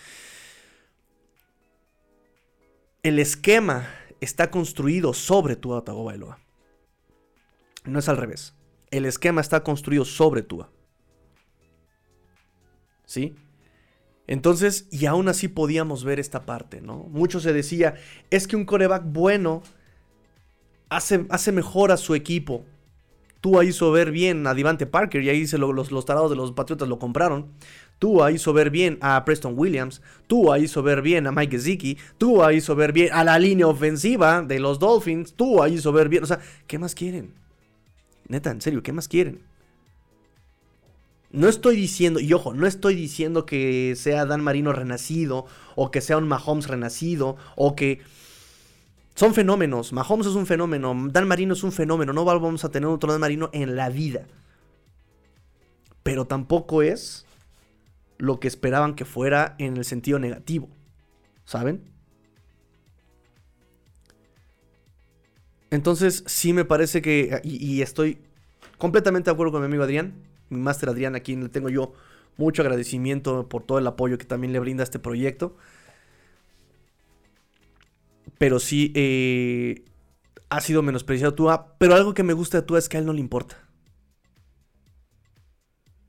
[3.03, 3.87] El esquema
[4.21, 6.39] está construido sobre tu Tagovailoa.
[7.85, 8.53] No es al revés
[8.91, 10.69] el esquema está construido sobre Tua.
[13.05, 13.35] ¿Sí?
[14.27, 17.07] Entonces, y aún así podíamos ver esta parte, ¿no?
[17.09, 17.95] Mucho se decía,
[18.29, 19.63] es que un coreback bueno
[20.89, 22.65] hace, hace mejor a su equipo.
[23.41, 26.51] Tua hizo ver bien a Divante Parker y ahí se los, los tarados de los
[26.51, 27.47] Patriotas lo compraron.
[27.97, 30.01] Tua hizo ver bien a Preston Williams.
[30.27, 31.97] Tua hizo ver bien a Mike Ziki.
[32.17, 35.33] Tua hizo ver bien a la línea ofensiva de los Dolphins.
[35.33, 36.23] Tua hizo ver bien.
[36.23, 37.33] O sea, ¿qué más quieren?
[38.29, 39.41] Neta, en serio, ¿qué más quieren?
[41.31, 46.01] No estoy diciendo, y ojo, no estoy diciendo que sea Dan Marino renacido, o que
[46.01, 47.99] sea un Mahomes renacido, o que...
[49.15, 49.91] Son fenómenos.
[49.91, 50.95] Mahomes es un fenómeno.
[51.11, 52.13] Dan Marino es un fenómeno.
[52.13, 54.25] No vamos a tener otro Dan Marino en la vida.
[56.03, 57.25] Pero tampoco es
[58.17, 60.69] lo que esperaban que fuera en el sentido negativo.
[61.43, 61.83] ¿Saben?
[65.71, 68.17] Entonces, sí me parece que, y, estoy
[68.77, 70.13] completamente de acuerdo con mi amigo Adrián,
[70.49, 71.93] mi máster Adrián, a quien le tengo yo
[72.37, 75.55] mucho agradecimiento por todo el apoyo que también le brinda a este proyecto.
[78.37, 79.83] Pero sí, eh,
[80.49, 81.75] ha sido menospreciado Tua.
[81.77, 83.57] Pero algo que me gusta de Tua es que a él no le importa.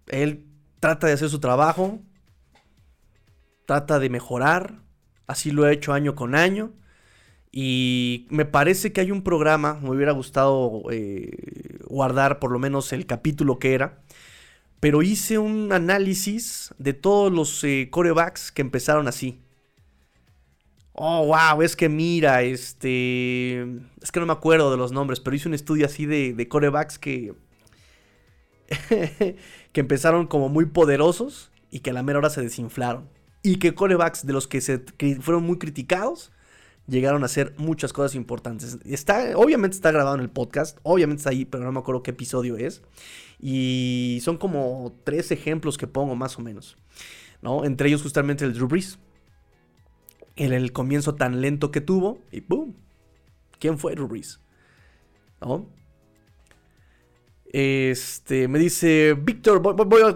[0.06, 0.46] Él
[0.80, 2.00] trata de hacer su trabajo,
[3.66, 4.80] trata de mejorar,
[5.26, 6.72] así lo ha hecho año con año.
[7.52, 12.92] Y me parece que hay un programa, me hubiera gustado eh, guardar por lo menos
[12.92, 14.02] el capítulo que era,
[14.78, 19.40] pero hice un análisis de todos los eh, corebacks que empezaron así.
[20.92, 23.62] Oh, wow, es que mira, este...
[24.02, 26.48] Es que no me acuerdo de los nombres, pero hice un estudio así de, de
[26.48, 27.34] corebacks que...
[29.72, 33.08] que empezaron como muy poderosos y que a la mera hora se desinflaron.
[33.42, 36.32] Y que corebacks de los que, se, que fueron muy criticados
[36.90, 38.78] llegaron a hacer muchas cosas importantes.
[38.84, 42.10] Está, obviamente está grabado en el podcast, obviamente está ahí, pero no me acuerdo qué
[42.10, 42.82] episodio es.
[43.40, 46.76] Y son como tres ejemplos que pongo más o menos.
[47.42, 47.64] ¿no?
[47.64, 48.98] Entre ellos justamente el Drew Brees.
[50.36, 52.74] En el comienzo tan lento que tuvo y ¡boom!
[53.58, 54.40] ¿Quién fue Drew Brees?
[55.40, 55.68] ¿No?
[57.52, 60.12] Este, me dice, Víctor, voy, a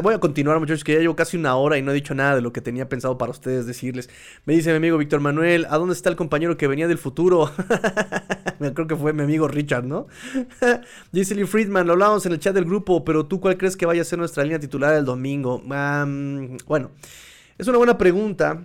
[0.00, 2.36] voy a continuar muchachos, que ya llevo casi una hora y no he dicho nada
[2.36, 4.08] de lo que tenía pensado para ustedes decirles.
[4.44, 7.50] Me dice mi amigo Víctor Manuel, ¿a dónde está el compañero que venía del futuro?
[8.74, 10.06] creo que fue mi amigo Richard, ¿no?
[11.12, 14.02] dice Friedman, lo hablamos en el chat del grupo, pero tú cuál crees que vaya
[14.02, 15.60] a ser nuestra línea titular el domingo?
[16.66, 16.92] bueno,
[17.58, 18.62] es una buena pregunta.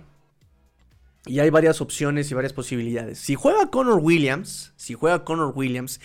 [1.26, 3.18] Y hay varias opciones y varias posibilidades.
[3.18, 5.98] Si juega Connor Williams, si juega Connor Williams,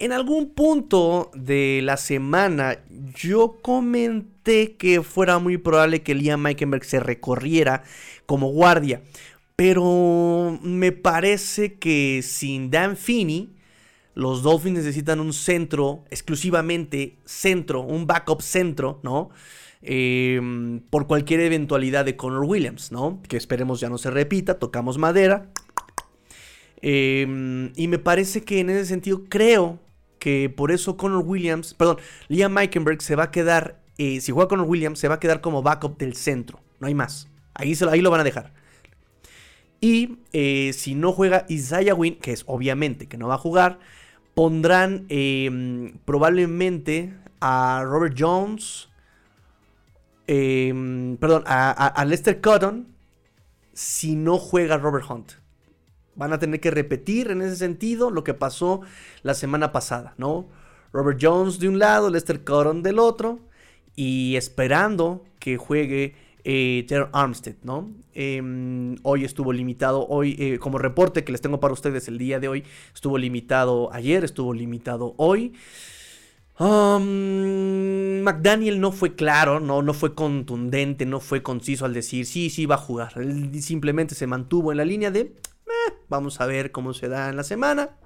[0.00, 2.78] en algún punto de la semana
[3.14, 7.84] yo comenté que fuera muy probable que Liam Meikenberg se recorriera
[8.24, 9.02] como guardia.
[9.56, 13.54] Pero me parece que sin Dan Finney,
[14.14, 19.28] los Dolphins necesitan un centro, exclusivamente centro, un backup centro, ¿no?
[19.82, 23.20] Em, por cualquier eventualidad de Connor Williams, ¿no?
[23.28, 25.50] Que esperemos ya no se repita, tocamos madera.
[26.80, 29.78] Em, y me parece que en ese sentido creo
[30.20, 31.96] que por eso Connor Williams, perdón,
[32.28, 35.40] Liam Meikenberg se va a quedar, eh, si juega Connor Williams, se va a quedar
[35.40, 37.28] como backup del centro, no hay más.
[37.54, 38.52] Ahí, ahí lo van a dejar.
[39.80, 43.80] Y eh, si no juega Isaiah Wynn, que es obviamente que no va a jugar,
[44.34, 48.90] pondrán em, probablemente a Robert Jones,
[50.26, 52.86] em, perdón, a Lester Cotton,
[53.72, 55.32] si no juega Robert Hunt.
[56.20, 58.82] Van a tener que repetir en ese sentido lo que pasó
[59.22, 60.48] la semana pasada, ¿no?
[60.92, 63.40] Robert Jones de un lado, Lester Cotton del otro,
[63.96, 66.14] y esperando que juegue
[66.44, 67.90] eh, Armstead, ¿no?
[68.12, 72.38] Em, hoy estuvo limitado, hoy, eh, como reporte que les tengo para ustedes el día
[72.38, 75.54] de hoy, estuvo limitado ayer, estuvo limitado hoy.
[76.58, 82.50] Um, McDaniel no fue claro, no, no fue contundente, no fue conciso al decir sí,
[82.50, 83.12] sí va a jugar.
[83.16, 85.32] Él simplemente se mantuvo en la línea de
[86.10, 87.96] vamos a ver cómo se da en la semana.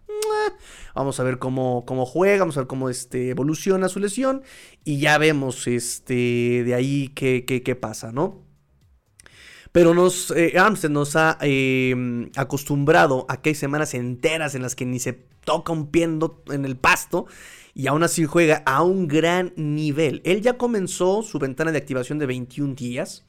[0.94, 4.42] Vamos a ver cómo, cómo juega, vamos a ver cómo este, evoluciona su lesión.
[4.84, 8.44] Y ya vemos este, de ahí qué, qué, pasa, ¿no?
[9.72, 10.54] Pero nos, eh,
[10.88, 15.72] nos ha em, acostumbrado a que hay semanas enteras en las que ni se toca
[15.72, 17.26] un pie en el pasto
[17.74, 20.22] y aún así juega a un gran nivel.
[20.24, 23.24] Él ya comenzó su ventana de activación de 21 días.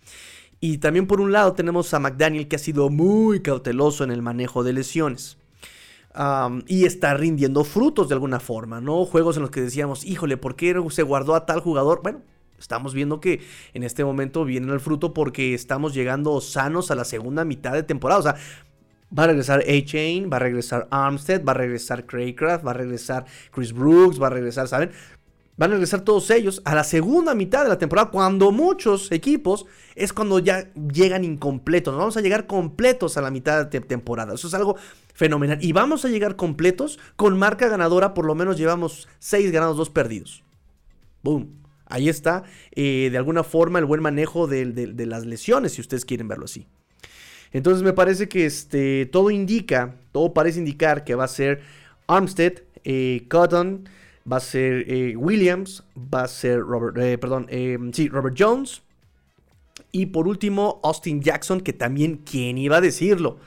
[0.59, 4.21] Y también por un lado tenemos a McDaniel que ha sido muy cauteloso en el
[4.21, 5.37] manejo de lesiones.
[6.67, 9.05] y está rindiendo frutos de alguna forma, ¿no?
[9.05, 12.01] Juegos en los que decíamos, híjole, ¿por qué se guardó a tal jugador?
[12.03, 12.21] Bueno,
[12.57, 13.41] estamos viendo que
[13.73, 17.83] en este momento viene el fruto porque estamos llegando sanos a la segunda mitad de
[17.83, 18.19] temporada.
[18.19, 18.35] O sea,
[19.17, 23.25] va a regresar A-Chain, va a regresar Armstead, va a regresar Craycraft, va a regresar
[23.51, 24.91] Chris Brooks, va a regresar, ¿saben?
[25.57, 29.65] Van a regresar todos ellos a la segunda mitad de la temporada, cuando muchos equipos
[29.95, 31.95] es cuando ya llegan incompletos.
[31.95, 34.33] Vamos a llegar completos a la mitad de temporada.
[34.33, 34.75] Eso es algo
[35.13, 35.57] fenomenal.
[35.61, 38.13] Y vamos a llegar completos con marca ganadora.
[38.13, 40.43] Por lo menos llevamos 6 ganados, 2 perdidos.
[41.23, 41.65] Boom.
[41.87, 44.65] Ahí está, eh, de alguna forma, el buen manejo de,
[45.05, 46.67] las lesiones, si ustedes quieren verlo así.
[47.51, 51.61] Entonces me parece que este, todo indica, todo parece indicar que va a ser
[52.07, 53.87] Armstead, eh, Cotton,
[54.31, 58.81] va a ser eh, Williams, va a ser Robert, eh, perdón, eh, sí, Robert Jones.
[59.91, 63.39] Y por último, Austin Jackson, que también, ¿quién iba a decirlo?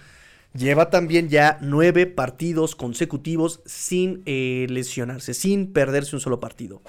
[0.54, 6.80] Lleva también ya nueve partidos consecutivos sin lesionarse, sin perderse un solo partido.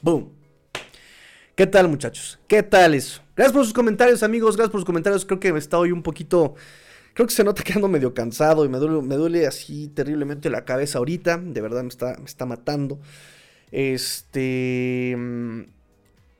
[0.00, 0.30] ¡Boom!
[1.56, 2.38] ¿Qué tal, muchachos?
[2.46, 3.20] ¿Qué tal eso?
[3.36, 4.56] Gracias por sus comentarios, amigos.
[4.56, 5.26] Gracias por sus comentarios.
[5.26, 6.54] Creo que me está hoy un poquito.
[7.14, 10.98] Creo que se nota que ando medio cansado y me duele, así terriblemente la cabeza
[10.98, 11.38] ahorita.
[11.38, 12.98] De verdad me está, me está matando.
[13.72, 15.14] Este.
[15.16, 15.62] Mm,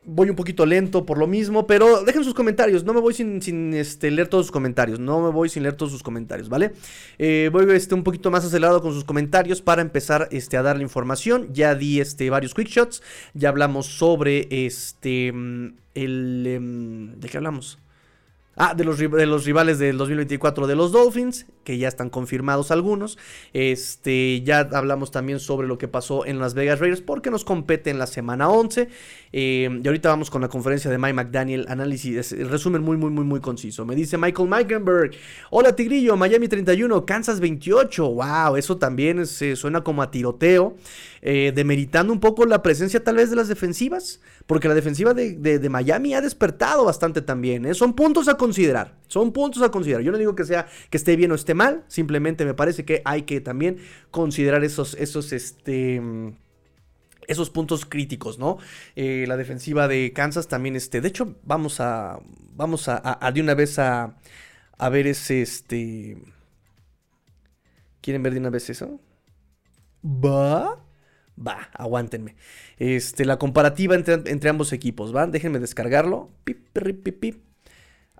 [0.05, 2.85] voy un poquito lento por lo mismo, pero dejen sus comentarios.
[2.85, 4.99] No me voy sin, este, leer todos sus comentarios.
[4.99, 6.73] No me voy sin leer todos sus comentarios, ¿vale?
[7.19, 10.83] Eh, voy este, un poquito más acelerado con sus comentarios para empezar este, a darle
[10.83, 11.53] información.
[11.53, 13.03] Ya di este, varios quick shots.
[13.35, 15.33] Ya hablamos sobre este.
[15.33, 16.47] Mm, el.
[16.47, 17.79] Em, ¿De qué hablamos?
[18.57, 22.71] Ah, de los, de los rivales del 2024 de los Dolphins, que ya están confirmados
[22.71, 23.17] algunos.
[23.53, 27.91] Este, ya hablamos también sobre lo que pasó en Las Vegas Raiders, porque nos compete
[27.91, 28.89] en la semana 11.
[29.33, 33.25] Eh, y ahorita vamos con la conferencia de Mike McDaniel, análisis, resumen muy, muy, muy,
[33.25, 33.87] muy conciso.
[33.87, 35.13] Me dice Michael Meikenberg,
[35.51, 38.11] hola Tigrillo, Miami 31, Kansas 28.
[38.11, 40.77] Wow, eso también se suena como a tiroteo,
[41.23, 44.21] eh, demeritando un poco la presencia tal vez de las defensivas,
[44.51, 47.65] porque la defensiva de, Miami ha despertado bastante también.
[47.67, 47.73] ¿eh?
[47.73, 48.97] Son puntos a considerar.
[49.07, 50.03] Son puntos a considerar.
[50.03, 53.01] Yo no digo que sea que esté bien o esté mal, simplemente me parece que
[53.05, 53.77] hay que también
[54.11, 56.03] considerar esos, esos, este,
[57.29, 58.59] esos puntos críticos, ¿no?
[58.97, 62.19] Eh, la defensiva de Kansas también, este, de hecho, vamos a,
[62.57, 64.17] vamos a, de una vez a,
[64.79, 66.19] a ver ese, este,
[68.01, 68.99] ¿quieren ver de una vez eso?
[70.05, 70.90] ¿Va?
[71.39, 72.37] Va, aguántenme.
[72.77, 75.27] Este, la comparativa entre, entre ambos equipos, ¿va?
[75.27, 76.31] Déjenme descargarlo.
[76.45, 77.51] Pip, pip, pip, pip.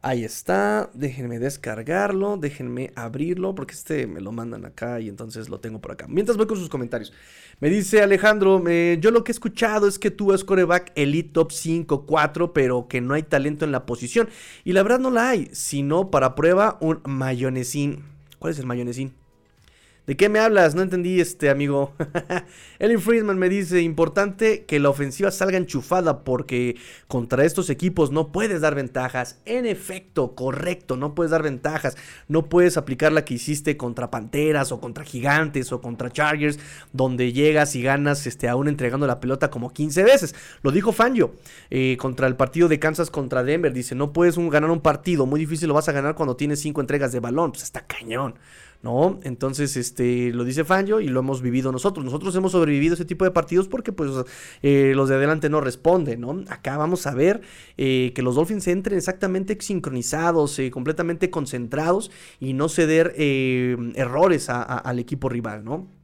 [0.03, 5.61] Ahí está, déjenme descargarlo, déjenme abrirlo, porque este me lo mandan acá y entonces lo
[5.61, 6.07] tengo por acá.
[6.09, 7.13] Mientras voy con sus comentarios.
[7.61, 8.65] Me dice Alejandro,
[8.99, 12.89] yo lo que he escuchado es que tú es coreback elite top 5, 4, pero
[12.89, 14.31] que no hay talento en la posición.
[14.65, 18.05] Y la verdad no la hay, sino para prueba un mayonesín.
[18.39, 19.20] ¿Cuál es el mayonesín?
[20.11, 20.75] ¿De qué me hablas?
[20.75, 21.95] No entendí, este amigo.
[22.81, 26.75] Ellen Friedman me dice, importante que la ofensiva salga enchufada porque
[27.07, 29.39] contra estos equipos no puedes dar ventajas.
[29.45, 31.97] En efecto, correcto, no puedes dar ventajas.
[32.27, 36.59] No puedes aplicar la que hiciste contra Panteras o contra Gigantes o contra Chargers,
[36.93, 40.35] donde llegas y ganas este, aún entregando la pelota como 15 veces.
[40.63, 41.37] Lo dijo Fangio
[41.71, 43.73] eh, contra el partido de Kansas contra Denver.
[43.73, 46.81] Dice, no puedes ganar un partido, muy difícil lo vas a ganar cuando tienes 5
[46.81, 47.53] entregas de balón.
[47.53, 48.35] Pues está cañón.
[48.83, 49.21] ¿No?
[49.25, 52.05] Entonces, este, lo dice Fangio y lo hemos vivido nosotros.
[52.05, 54.11] Nosotros hemos sobrevivido ese tipo de partidos porque, pues,
[54.63, 56.43] eh, los de adelante no responden, ¿no?
[56.49, 57.43] Acá vamos a ver
[57.77, 64.99] eh, que los Dolphins entren exactamente sincronizados, eh, completamente concentrados y no ceder errores al
[64.99, 66.00] equipo rival, ¿no?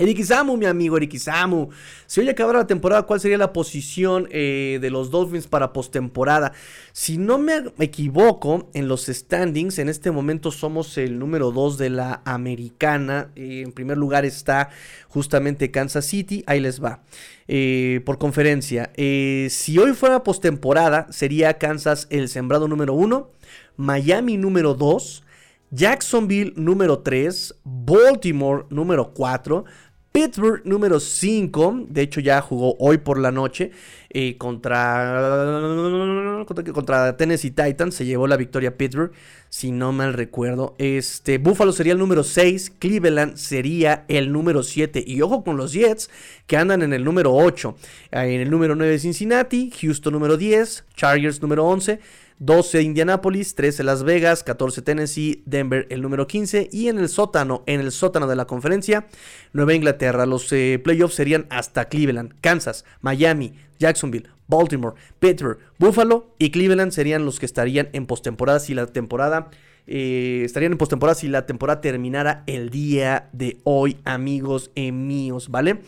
[0.00, 1.68] Erikisamu, mi amigo Erikisamu.
[2.06, 6.52] Si hoy acabara la temporada, ¿cuál sería la posición eh, de los Dolphins para postemporada?
[6.92, 11.90] Si no me equivoco, en los standings, en este momento somos el número 2 de
[11.90, 13.30] la americana.
[13.36, 14.70] Eh, en primer lugar está
[15.08, 16.44] justamente Kansas City.
[16.46, 17.02] Ahí les va.
[17.46, 18.92] Eh, por conferencia.
[18.96, 23.30] si hoy fuera postemporada, sería Kansas el sembrado número 1,
[23.76, 25.24] Miami número 2.
[25.72, 29.64] Jacksonville número 3, Baltimore número 4,
[30.12, 33.70] Pittsburgh número 5, de hecho ya jugó hoy por la noche
[34.10, 36.44] eh, contra,
[36.74, 39.12] contra Tennessee Titans, se llevó la victoria Pittsburgh,
[39.50, 40.74] si no mal recuerdo.
[40.78, 45.72] Este, Buffalo sería el número 6, Cleveland sería el número 7 y ojo con los
[45.72, 46.10] Jets
[46.48, 47.76] que andan en el número 8,
[48.10, 52.00] en el número 9 Cincinnati, Houston número 10, Chargers número 11.
[52.40, 57.62] 12 Indianapolis, 13 Las Vegas, 14 Tennessee, Denver el número 15 y en el sótano,
[57.66, 59.06] en el sótano de la conferencia,
[59.52, 60.24] Nueva Inglaterra.
[60.24, 67.26] Los eh, playoffs serían hasta Cleveland, Kansas, Miami, Jacksonville, Baltimore, Pittsburgh, Buffalo y Cleveland serían
[67.26, 69.50] los que estarían en postemporada si la temporada
[69.86, 75.80] eh, estarían en postemporada si la temporada terminara el día de hoy, amigos míos, ¿vale?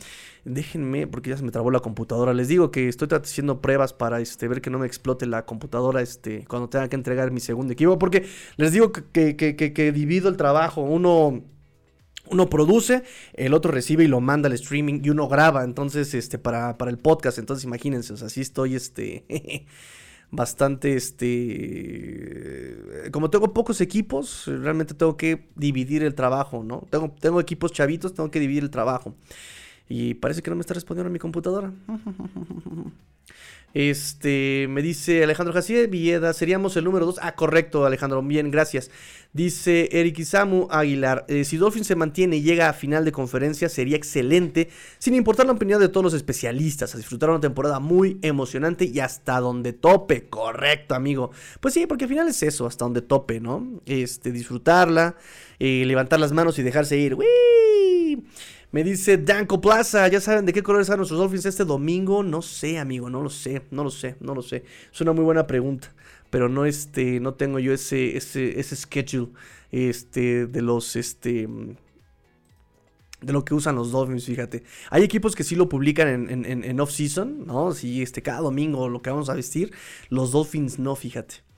[0.45, 2.35] Déjenme, porque ya se me trabó la computadora.
[2.35, 6.03] Les digo que estoy haciendo pruebas para este, ver que no me explote la computadora
[6.03, 7.97] este, cuando tenga que entregar mi segundo equipo.
[7.99, 8.27] Porque
[8.57, 10.83] les digo que, que, divido el trabajo.
[10.83, 11.45] Uno
[12.31, 13.03] uno produce,
[13.35, 16.91] el otro recibe y lo manda al streaming y uno graba, entonces, este, para, para
[16.91, 19.25] el podcast, entonces imagínense, o sea, sí estoy, este,
[20.33, 22.77] bastante, este,
[23.13, 26.87] como tengo pocos equipos, realmente tengo que dividir el trabajo, ¿no?
[26.91, 29.15] Tengo, tengo equipos chavitos, tengo que dividir el trabajo.
[29.89, 31.71] Y parece que no me está respondiendo mi computadora.
[33.75, 37.21] Este, me dice Alejandro Jacier Villeda, seríamos el número 2.
[37.23, 38.91] Ah, correcto, Alejandro, bien, gracias.
[39.33, 43.71] Dice Eric Isamu Aguilar, eh, si Dolphin se mantiene y llega a final de conferencia,
[43.71, 44.69] sería excelente,
[44.99, 49.01] sin importar la opinión de todos los especialistas, a disfrutar una temporada muy emocionante y
[49.01, 50.29] hasta donde tope.
[50.29, 51.31] Correcto, amigo.
[51.61, 53.81] Pues sí, porque al final es eso, hasta donde tope, ¿no?
[53.87, 55.17] Este, disfrutarla,
[55.59, 57.15] eh, levantar las manos y dejarse ir.
[57.15, 58.23] ¡Wii!
[58.73, 62.23] Me dice Danco Plaza, ¿ya saben de qué color están nuestros Dolphins este domingo?
[62.23, 64.65] No sé, amigo, no lo sé, no lo sé, no lo sé.
[64.91, 65.93] Es una muy buena pregunta,
[66.31, 69.29] pero no este, no tengo yo ese, ese, ese schedule,
[69.71, 71.47] este, de los, este,
[73.21, 74.63] de lo que usan los Dolphins, fíjate.
[74.89, 77.73] Hay equipos que sí lo publican en, en, en off-season, ¿no?
[77.73, 79.71] Si este, cada domingo lo que vamos a vestir,
[80.09, 81.52] los Dolphins no, fíjate.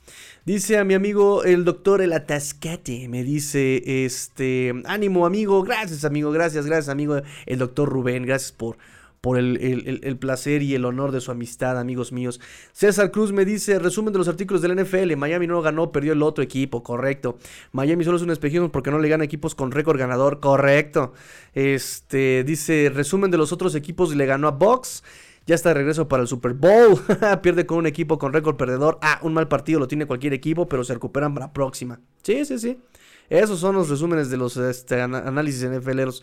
[0.44, 6.32] Dice a mi amigo el doctor El Atascate, me dice, este, ánimo amigo, gracias amigo,
[6.32, 8.76] gracias, gracias amigo, el doctor Rubén, gracias por,
[9.24, 12.42] por el, el, placer y el honor de su amistad, amigos míos.
[12.74, 16.22] César Cruz me dice, resumen de los artículos del NFL, Miami no ganó, perdió el
[16.22, 17.38] otro equipo, correcto.
[17.72, 21.14] Miami solo es un espejismo porque no le gana equipos con récord ganador, correcto.
[21.54, 25.02] Este, dice, resumen de los otros equipos, le ganó a Box
[25.46, 26.98] ya está de regreso para el Super Bowl.
[27.42, 28.98] Pierde con un equipo con récord perdedor.
[29.02, 32.00] Ah, un mal partido lo tiene cualquier equipo, pero se recuperan para la próxima.
[32.22, 32.78] Sí, sí, sí.
[33.28, 36.22] Esos son los resúmenes de los este, análisis NFLeros.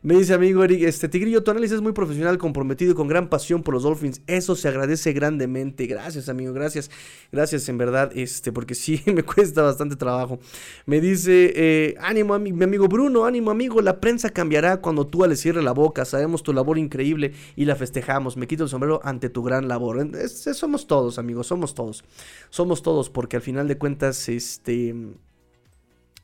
[0.00, 3.28] Me dice amigo Eric, este Tigrillo, tu análisis es muy profesional, comprometido y con gran
[3.28, 4.22] pasión por los Dolphins.
[4.28, 5.86] Eso se agradece grandemente.
[5.86, 6.88] Gracias, amigo, gracias.
[7.32, 10.38] Gracias, en verdad, este, porque sí me cuesta bastante trabajo.
[10.86, 13.80] Me dice, eh, ánimo, mi amigo Bruno, ánimo, amigo.
[13.82, 16.04] La prensa cambiará cuando tú le cierre la boca.
[16.04, 18.36] Sabemos tu labor increíble y la festejamos.
[18.36, 20.08] Me quito el sombrero ante tu gran labor.
[20.28, 22.04] somos todos, amigos, somos todos.
[22.50, 24.94] Somos todos, porque al final de cuentas, este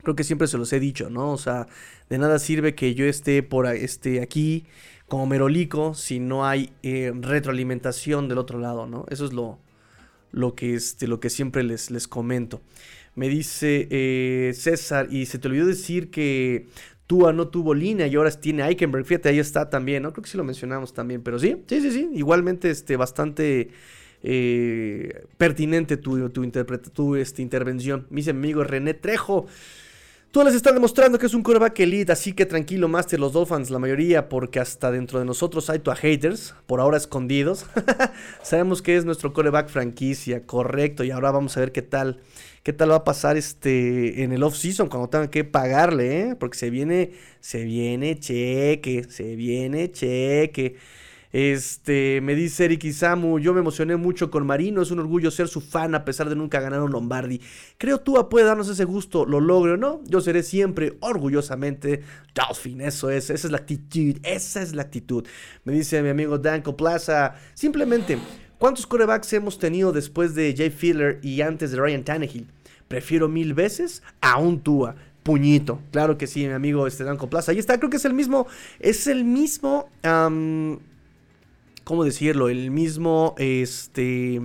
[0.05, 1.33] creo que siempre se los he dicho, ¿no?
[1.33, 1.67] O sea,
[2.09, 4.65] de nada sirve que yo esté por aquí
[5.07, 9.05] como merolico si no hay eh, retroalimentación del otro lado, ¿no?
[9.09, 9.59] Eso es lo,
[10.31, 12.61] lo, que, este, lo que siempre les, les comento.
[13.15, 16.67] Me dice eh, César, y se te olvidó decir que
[17.07, 19.05] Tua no tuvo línea y ahora tiene Eichenberg.
[19.05, 20.11] Fíjate, ahí está también, ¿no?
[20.11, 22.09] Creo que sí lo mencionamos también, pero sí, sí, sí, sí.
[22.13, 23.69] Igualmente, este, bastante
[24.23, 26.49] eh, pertinente tu, tu,
[26.93, 28.07] tu este, intervención.
[28.09, 29.45] Mi amigo René Trejo.
[30.35, 33.69] Tú les estás demostrando que es un coreback elite, así que tranquilo, Master, los Dolphins,
[33.69, 37.65] la mayoría, porque hasta dentro de nosotros hay a haters, por ahora escondidos.
[38.43, 42.19] Sabemos que es nuestro coreback franquicia, correcto, y ahora vamos a ver qué tal,
[42.63, 46.35] qué tal va a pasar este en el off-season cuando tengan que pagarle, ¿eh?
[46.37, 50.75] porque se viene, se viene cheque, se viene cheque.
[51.37, 55.49] Este, me dice Eric Isamu, yo me emocioné mucho con Marino, es un orgullo ser
[55.49, 57.41] su fan a pesar de nunca ganar un Lombardi.
[57.77, 59.99] Creo Tua puede darnos ese gusto, lo logro, ¿no?
[60.05, 65.27] Yo seré siempre orgullosamente Dolphin, eso es, esa es la actitud, esa es la actitud.
[65.65, 68.17] Me dice mi amigo Danko Plaza, simplemente,
[68.57, 72.47] ¿cuántos corebacks hemos tenido después de Jay Filler y antes de Ryan Tannehill?
[72.87, 75.81] Prefiero mil veces a un Tua puñito.
[75.91, 77.51] Claro que sí, mi amigo este Danko Plaza.
[77.51, 78.47] Ahí está, creo que es el mismo,
[78.79, 79.89] es el mismo
[81.85, 82.49] ¿cómo decirlo?
[82.49, 84.41] El mismo este,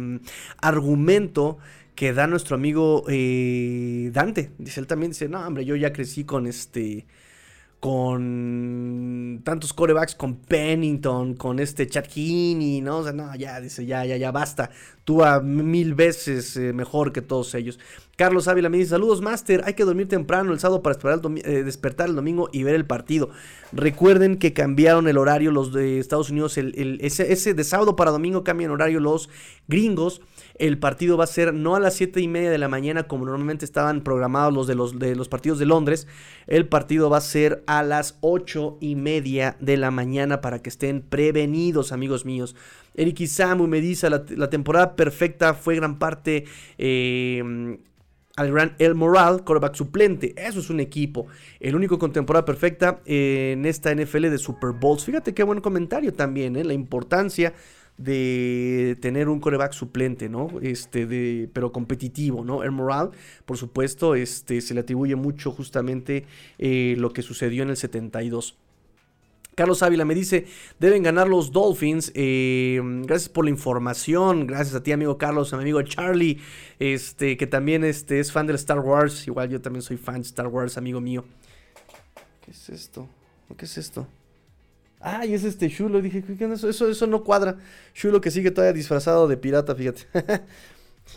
[0.59, 1.59] argumento
[1.97, 4.53] que da nuestro amigo eh, Dante.
[4.59, 7.07] Dice, él también dice, no, hombre, yo ya crecí con este
[7.81, 12.99] con tantos corebacks, con Pennington, con este Chad Heaney, ¿no?
[12.99, 14.70] O sea, no, ya, dice, ya, ya, ya, basta.
[15.05, 17.78] Tú a mil veces eh, mejor que todos ellos.
[18.16, 21.62] Carlos Ávila me dice, saludos, Master, hay que dormir temprano el sábado para esperar eh,
[21.64, 23.31] despertar el domingo y ver el partido.
[23.72, 28.11] Recuerden que cambiaron el horario los de Estados Unidos, el, ese, ese de sábado para
[28.11, 29.31] domingo cambian horario los
[29.68, 30.20] gringos
[30.61, 33.25] el partido va a ser no a las 7 y media de la mañana como
[33.25, 36.07] normalmente estaban programados los de los, de los partidos de Londres.
[36.47, 40.69] El partido va a ser a las 8 y media de la mañana para que
[40.69, 42.55] estén prevenidos, amigos míos.
[42.95, 46.45] Eric Isamu me dice, la, temporada perfecta fue gran parte
[46.77, 47.79] eh,
[48.37, 50.35] al gran El Moral, quarterback suplente.
[50.37, 51.27] Eso es un equipo.
[51.59, 55.05] El único con temporada perfecta en esta NFL de Super Bowls.
[55.05, 56.65] Fíjate qué buen comentario también, ¿eh?
[56.65, 57.55] la importancia
[58.01, 60.48] de tener un coreback suplente, ¿no?
[60.62, 62.62] Este, de, pero competitivo, ¿no?
[62.62, 63.11] El Moral,
[63.44, 66.24] por supuesto, este, se le atribuye mucho justamente
[66.59, 68.57] eh, lo que sucedió en el 72.
[69.55, 70.46] Carlos Ávila me dice,
[70.78, 72.11] deben ganar los Dolphins.
[72.14, 74.46] Eh, gracias por la información.
[74.46, 76.40] Gracias a ti, amigo Carlos, a mi amigo Charlie,
[76.78, 79.26] este, que también este, es fan del Star Wars.
[79.26, 81.26] Igual yo también soy fan de Star Wars, amigo mío.
[82.42, 83.07] ¿Qué es esto?
[83.59, 84.07] ¿Qué es esto?
[85.01, 86.03] Ay, es este Chulo.
[86.03, 86.68] Dije, ¿qué eso?
[86.68, 86.88] eso?
[86.88, 87.57] Eso no cuadra.
[87.94, 90.03] Chulo que sigue todavía disfrazado de pirata, fíjate.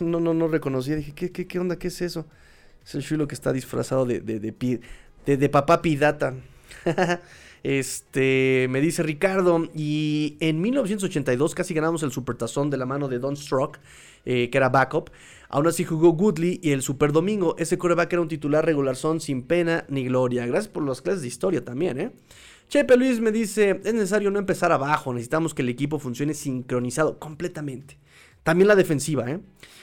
[0.00, 0.96] no, no, no reconocía.
[0.96, 1.76] Dije, ¿qué, qué, qué onda?
[1.76, 2.26] ¿Qué es eso?
[2.84, 6.34] Es el Chulo que está disfrazado de, de, de, de, papá pirata.
[7.62, 13.18] este, me dice Ricardo, y en 1982 casi ganamos el Supertazón de la mano de
[13.18, 13.78] Don Strock,
[14.24, 15.10] eh, que era backup.
[15.48, 17.54] Aún así jugó Goodley y el Super Domingo.
[17.58, 20.46] Ese coreback era un titular regular son sin pena ni gloria.
[20.46, 22.10] Gracias por las clases de historia también, ¿eh?
[22.68, 27.18] Chepe Luis me dice, es necesario no empezar abajo, necesitamos que el equipo funcione sincronizado
[27.18, 27.98] completamente.
[28.42, 29.40] También la defensiva, ¿eh?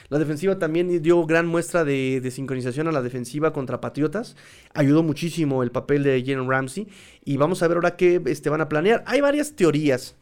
[0.08, 4.36] La defensiva también dio gran muestra de, sincronización a la defensiva contra Patriotas.
[4.74, 6.86] Ayudó muchísimo el papel de Jalen Ramsey.
[7.24, 9.02] Y vamos a ver ahora qué este, van a planear.
[9.06, 10.14] Hay varias teorías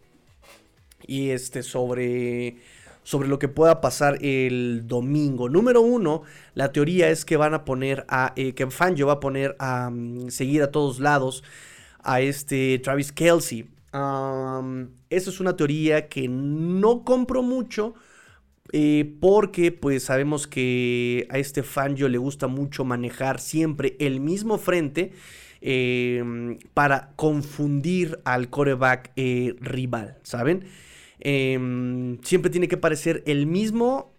[1.09, 2.59] y este, sobre,
[3.03, 5.49] sobre lo que pueda pasar el domingo.
[5.49, 6.23] Número uno,
[6.55, 8.33] la teoría es que van a poner a.
[8.37, 11.43] Eh, que Fangio va a poner a mm, seguir a todos lados
[12.03, 13.67] a este Travis Kelsey.
[15.11, 17.95] eso es una teoría que no compro mucho.
[18.73, 24.59] Eh, porque pues sabemos que a este Fangio le gusta mucho manejar siempre el mismo
[24.59, 25.13] frente
[25.61, 30.67] em, para confundir al coreback eh, rival, ¿saben?
[31.19, 34.15] Em, siempre tiene que parecer el mismo,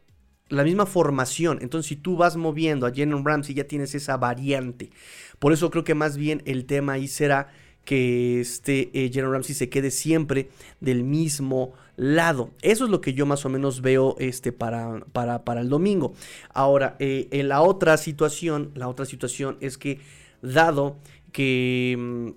[0.49, 1.59] la misma formación.
[1.61, 4.89] Entonces si tú vas moviendo a Jalen Ramsey ya tienes esa variante.
[5.39, 7.47] Por eso creo que más bien el tema ahí será
[7.85, 12.51] que este eh, Ramsey se quede siempre del mismo lado.
[12.61, 16.13] Eso es lo que yo más o menos veo este, para, para, el domingo.
[16.53, 19.99] Ahora, eh, en la otra situación, la otra situación es que
[20.41, 20.97] dado
[21.31, 21.95] que...
[21.97, 22.29] Mm,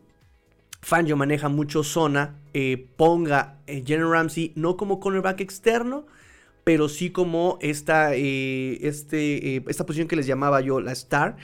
[0.85, 6.07] Fangio maneja mucho zona, eh, ponga eh, Jalen Ramsey no como cornerback externo,
[6.63, 11.39] pero sí como esta, eh, este, esta posición que les llamaba yo la star,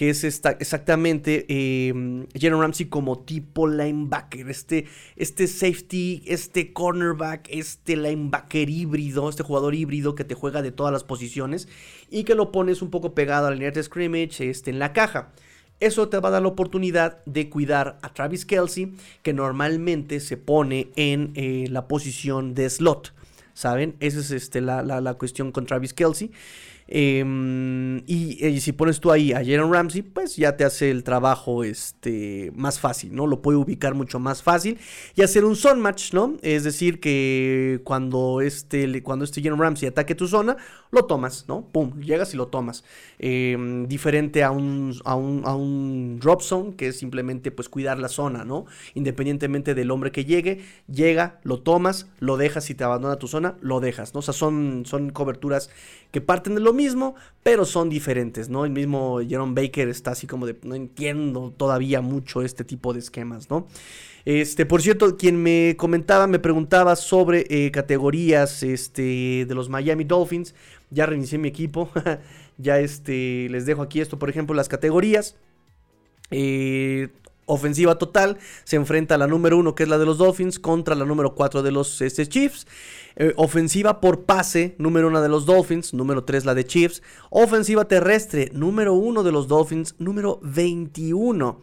[0.00, 1.92] que es esta, exactamente eh,
[2.32, 4.86] Ramsey como tipo linebacker, este,
[5.16, 10.90] este safety, este cornerback, este linebacker híbrido, este jugador híbrido que te juega de todas
[10.90, 11.68] las posiciones
[12.08, 15.32] y que lo pones un poco pegado a la de scrimmage este, en la caja.
[15.80, 20.38] Eso te va a dar la oportunidad de cuidar a Travis Kelsey, que normalmente se
[20.38, 23.12] pone en eh, la posición de slot.
[23.52, 23.96] ¿Saben?
[24.00, 26.30] Esa es este, la, la cuestión con Travis Kelsey.
[26.92, 31.62] Em, y, si pones tú ahí a Jalen Ramsey, pues ya te hace el trabajo
[31.62, 33.28] este, más fácil, ¿no?
[33.28, 34.76] Lo puede ubicar mucho más fácil
[35.14, 36.36] y hacer un zone match, ¿no?
[36.42, 40.56] Es decir, que cuando este, cuando este Jalen Ramsey ataque tu zona,
[40.90, 41.62] lo tomas, ¿no?
[41.70, 42.82] Pum, llegas y lo tomas.
[43.20, 48.00] Em, diferente a un, a un, a, un, drop zone, que es simplemente pues cuidar
[48.00, 48.66] la zona, ¿no?
[48.94, 53.54] Independientemente del hombre que llegue, llega, lo tomas, lo dejas y te abandona tu zona,
[53.60, 54.18] lo dejas, ¿no?
[54.18, 55.70] O sea, son, son coberturas
[56.10, 56.79] que parten de lo mismo,
[57.42, 58.64] pero son diferentes, ¿no?
[58.64, 63.00] El mismo Jerome Baker está así como de, no entiendo todavía mucho este tipo de
[63.00, 63.66] esquemas, ¿no?
[64.24, 70.04] Este, por cierto, quien me comentaba, me preguntaba sobre eh, categorías este, de los Miami
[70.04, 70.54] Dolphins.
[70.90, 71.90] Ya reinicié mi equipo.
[72.58, 75.36] ya este, les dejo aquí esto, por ejemplo, las categorías.
[76.30, 77.08] Eh,
[77.52, 80.94] ofensiva total se enfrenta a la número uno que es la de los Dolphins contra
[80.94, 82.66] la número 4 de los este, Chiefs.
[83.16, 87.02] Eh, ofensiva por pase, número 1 de los Dolphins, número 3 la de Chiefs.
[87.30, 91.60] Ofensiva terrestre, número 1 de los Dolphins, número 21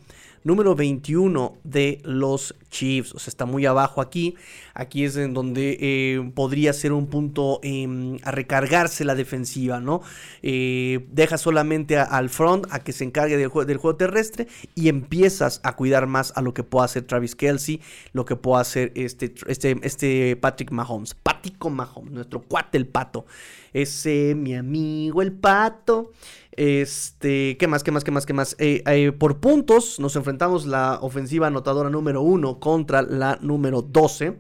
[0.48, 3.14] número 21 de los Chiefs.
[3.14, 4.36] O sea, está muy abajo aquí.
[4.74, 10.02] Aquí es en donde eh, podría ser un punto em, a recargarse la defensiva, ¿no?
[10.42, 15.76] Eh, deja solamente al front a que se encargue del, juego terrestre y empiezas a
[15.76, 17.82] cuidar más a lo que pueda hacer Travis Kelsey,
[18.14, 21.14] lo que pueda hacer este, este, este Patrick Mahomes.
[21.14, 23.26] Patrick Mahomes, nuestro cuate el pato.
[23.74, 26.12] Ese mi amigo el pato.
[26.52, 28.56] Este, ¿qué más, qué más, qué más, qué más?
[28.60, 34.38] Eh, eh, por puntos nos enfrentamos la ofensiva anotadora número 1 contra la número 12.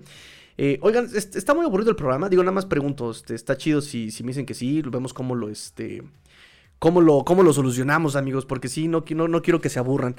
[0.58, 2.30] Eh, oigan, está muy aburrido el programa.
[2.30, 3.12] Digo, nada más pregunto.
[3.12, 4.82] Este, está chido si, si me dicen que sí.
[4.82, 6.02] Vemos cómo lo, este,
[6.80, 10.16] cómo lo, cómo lo solucionamos, amigos, porque sí, no, no, no quiero que se aburran.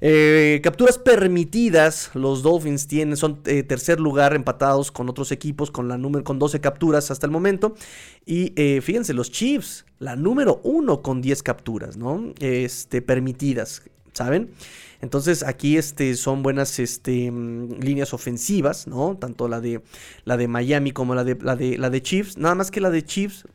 [0.00, 5.88] Eh, capturas permitidas, los Dolphins tienen, son eh, tercer lugar empatados con otros equipos con,
[5.88, 7.74] la número, con 12 capturas hasta el momento.
[8.26, 12.32] Y eh, fíjense, los Chiefs, la número uno con 10 capturas, ¿no?
[12.40, 13.82] Este, permitidas,
[14.12, 14.50] ¿saben?
[15.02, 19.16] Entonces aquí este, son buenas este, mm, líneas ofensivas, ¿no?
[19.18, 19.80] Tanto la de,
[20.24, 22.36] la de Miami como la de, la, de, la de Chiefs.
[22.36, 23.46] Nada más que la de Chiefs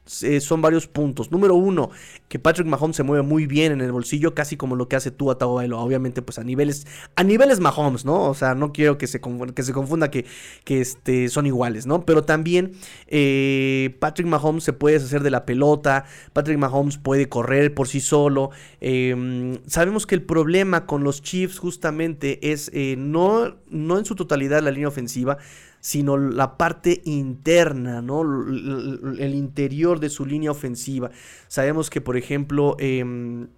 [0.42, 1.32] son varios puntos.
[1.32, 1.92] Número uno,
[2.36, 5.10] que Patrick Mahomes se mueve muy bien en el bolsillo, casi como lo que hace
[5.10, 5.80] tú a Tagovailoa.
[5.80, 8.24] Obviamente, pues a niveles, a niveles Mahomes, ¿no?
[8.24, 10.26] O sea, no quiero que se, que se confunda que,
[10.66, 12.06] que este, son iguales, ¿no?
[12.06, 12.74] Pero también
[13.08, 16.04] eh, Patrick Mahomes se puede deshacer de la pelota.
[16.34, 18.50] Patrick Mahomes puede correr por sí solo.
[18.82, 24.14] Em, sabemos que el problema con los Chiefs justamente es eh, no, no en su
[24.14, 25.38] totalidad la línea ofensiva,
[25.86, 28.22] sino la parte interna, ¿no?
[28.24, 31.12] El, interior de su línea ofensiva.
[31.48, 33.50] Sabemos que, por ejemplo, em,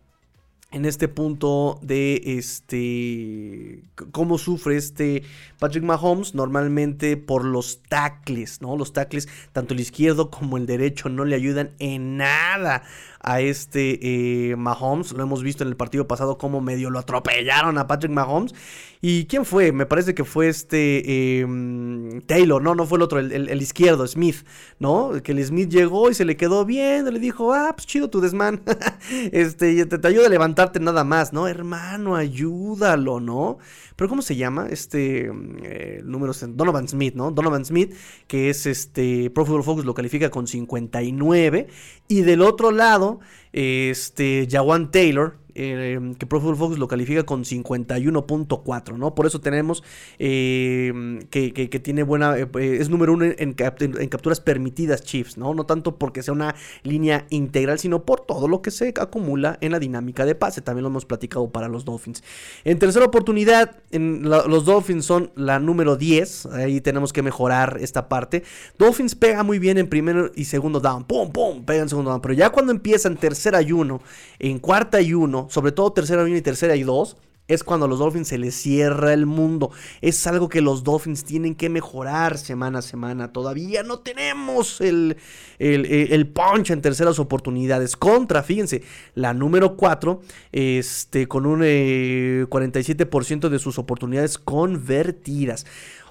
[0.71, 5.23] en este punto de este cómo sufre este
[5.57, 8.75] Patrick Mahomes normalmente por los tackles, ¿no?
[8.75, 12.83] Los tackles tanto el izquierdo como el derecho no le ayudan en nada
[13.27, 15.11] a este eh, Mahomes.
[15.11, 18.55] Lo hemos visto en el partido pasado como medio lo atropellaron a Patrick Mahomes.
[19.01, 19.73] ¿Y quién fue?
[19.73, 24.37] Me parece que fue este em, Taylor, no, no fue el otro, el, izquierdo, Smith,
[24.79, 25.11] ¿no?
[25.21, 28.21] Que el Smith llegó y se le quedó bien, le dijo, ah, pues chido tu
[28.21, 28.63] desmán,
[29.31, 31.47] este, te, te ayuda a levantarte nada más, ¿no?
[31.47, 33.59] Hermano, ayúdalo, ¿no?
[33.97, 34.67] Pero ¿cómo se llama?
[34.69, 35.31] Este
[35.63, 37.31] eh, número Donovan Smith, ¿no?
[37.31, 37.95] Donovan Smith,
[38.27, 41.67] que es este Pro Football Focus lo califica con 59
[42.07, 43.16] y del otro lado
[43.51, 49.15] este Jawan Taylor Em, que Pro Football lo califica con 51.4, ¿no?
[49.15, 49.83] Por eso tenemos
[50.19, 52.47] em, que, tiene buena, eh,
[52.79, 55.55] es número uno en, capturas permitidas Chiefs, ¿no?
[55.55, 56.53] No tanto porque sea una
[56.83, 60.61] línea integral, sino por todo lo que se acumula en la dinámica de pase.
[60.61, 62.23] También lo hemos platicado para los Dolphins.
[62.63, 68.09] En tercera oportunidad, en los Dolphins son la número 10, ahí tenemos que mejorar esta
[68.09, 68.43] parte.
[68.77, 72.21] Dolphins pega muy bien en primero y segundo down, pum, pum, pega en segundo down,
[72.21, 74.01] pero ya cuando empiezan tercera y uno,
[74.37, 77.17] en cuarta y uno, sobre todo tercera y tercera y dos,
[77.47, 79.71] es cuando a los Dolphins se les cierra el mundo.
[80.01, 83.31] Es algo que los Dolphins tienen que mejorar semana a semana.
[83.31, 85.17] Todavía no tenemos el,
[85.59, 87.95] el, punch en terceras oportunidades.
[87.95, 88.83] Contra, fíjense,
[89.15, 90.21] la número 4,
[90.51, 95.65] este, con un 47% eh, de sus oportunidades convertidas.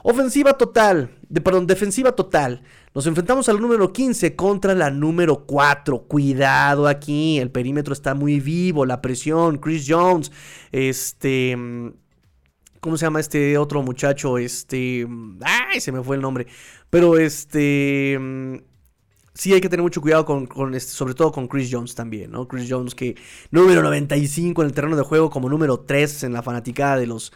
[0.09, 1.11] Ofensiva total,
[1.43, 2.63] perdón, defensiva total.
[2.95, 6.03] Nos enfrentamos al número 15 contra la número 4.
[6.03, 10.31] Cuidado aquí, el perímetro está muy vivo, la presión, Chris Jones,
[10.71, 11.59] este...
[12.79, 14.39] ¿Cómo se llama este otro muchacho?
[14.39, 15.09] Este...
[15.41, 16.47] Ay, se me fue el nombre.
[16.89, 18.17] Pero este...
[19.35, 22.47] Sí hay que tener mucho cuidado con, este, sobre todo con Chris Jones también, ¿no?
[22.47, 23.17] Chris Jones que
[23.51, 27.33] número 95 en el terreno de juego como número 3 en la fanaticada de los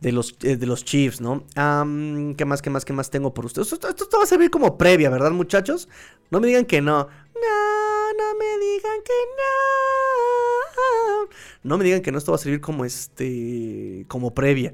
[0.00, 1.44] de los, eh, de los Chiefs, ¿no?
[1.54, 3.72] ¿Qué más, qué más, qué más tengo por ustedes?
[3.72, 5.88] Esto, va a servir como previa, ¿verdad, muchachos?
[6.30, 7.06] No me digan que no.
[7.34, 11.28] No, no me digan que no.
[11.62, 14.72] No me digan que no, esto va a servir como este, como previa.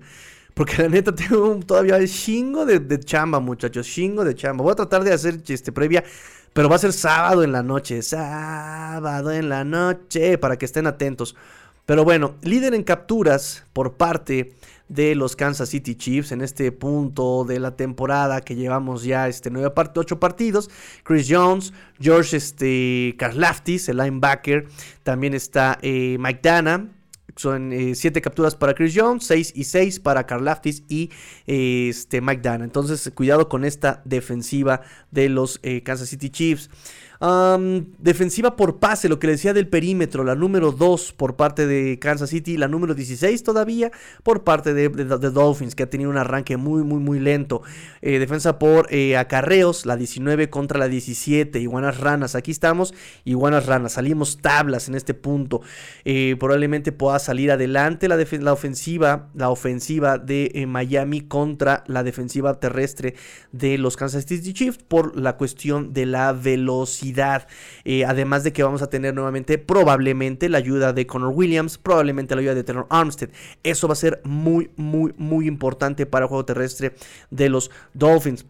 [0.54, 3.86] Porque la neta tengo todavía el chingo de, de, chamba, muchachos.
[3.86, 4.62] Chingo de chamba.
[4.62, 6.02] Voy a tratar de hacer este previa.
[6.54, 8.00] Pero va a ser sábado en la noche.
[8.00, 10.38] Sábado en la noche.
[10.38, 11.36] Para que estén atentos.
[11.86, 14.54] Pero bueno, líder en capturas por parte
[14.88, 19.50] de los Kansas City Chiefs en este punto de la temporada que llevamos ya este
[19.50, 20.68] 9 part 8 partidos.
[21.04, 24.66] Chris Jones, George este, Karlaftis, el linebacker.
[25.04, 26.88] También está eh, Mike Dana.
[27.36, 31.10] Son 7 eh, capturas para Chris Jones, 6 y 6 para Karlaftis y
[31.46, 32.64] este, Mike Dana.
[32.64, 34.80] Entonces, cuidado con esta defensiva
[35.10, 36.70] de los eh, Kansas City Chiefs
[37.18, 41.98] defensiva por pase, lo que le decía del perímetro, la número 2 por parte de
[41.98, 43.90] Kansas City, la número 16 todavía
[44.22, 47.62] por parte de, Dolphins, que ha tenido un arranque muy, muy, muy lento.
[48.02, 52.92] Eh, defensa por eh, acarreos, la 19 contra la 17, iguanas ranas, aquí estamos,
[53.24, 55.62] iguanas ranas, salimos tablas en este punto.
[56.04, 62.60] Eh, probablemente pueda salir adelante la, la ofensiva, la ofensiva de Miami contra la defensiva
[62.60, 63.14] terrestre
[63.52, 67.05] de los Kansas City Chiefs por la cuestión de la velocidad
[67.84, 72.34] eh, además de que vamos a tener nuevamente probablemente la ayuda de Connor Williams, probablemente
[72.34, 73.30] la ayuda de Tenor Armstead.
[73.62, 76.94] Eso va a ser muy, muy, muy importante para el juego terrestre
[77.30, 78.46] de los Dolphins.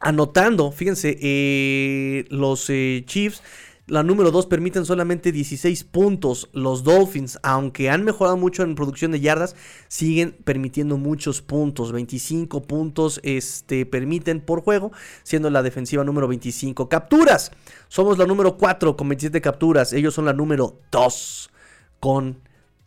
[0.00, 3.42] Anotando, fíjense, eh, los eh, Chiefs
[3.88, 6.48] la número 2 permiten solamente 16 puntos.
[6.52, 9.56] Los Dolphins, aunque han mejorado mucho en producción de yardas,
[9.88, 11.90] siguen permitiendo muchos puntos.
[11.90, 14.92] 25 puntos este, permiten por juego,
[15.24, 16.88] siendo la defensiva número 25.
[16.88, 17.50] Capturas.
[17.88, 19.92] Somos la número 4 con 27 capturas.
[19.92, 21.50] Ellos son la número 2
[21.98, 22.40] con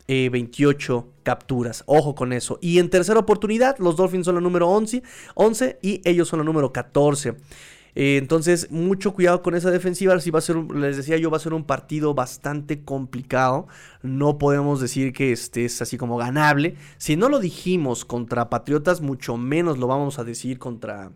[0.08, 1.84] 28 eh, capturas.
[1.88, 2.58] Ojo con eso.
[2.62, 5.04] Y en tercera oportunidad, los Dolphins son la número 11,
[5.34, 7.36] 11 y ellos son la número 14.
[7.96, 10.20] Eh, entonces, mucho cuidado con esa defensiva.
[10.20, 13.68] Si va a ser, les decía yo, va a ser un partido bastante complicado.
[14.04, 16.76] No podemos decir que este es así como ganable.
[16.98, 21.12] Si no lo dijimos contra Patriotas, mucho menos lo vamos a decir contra,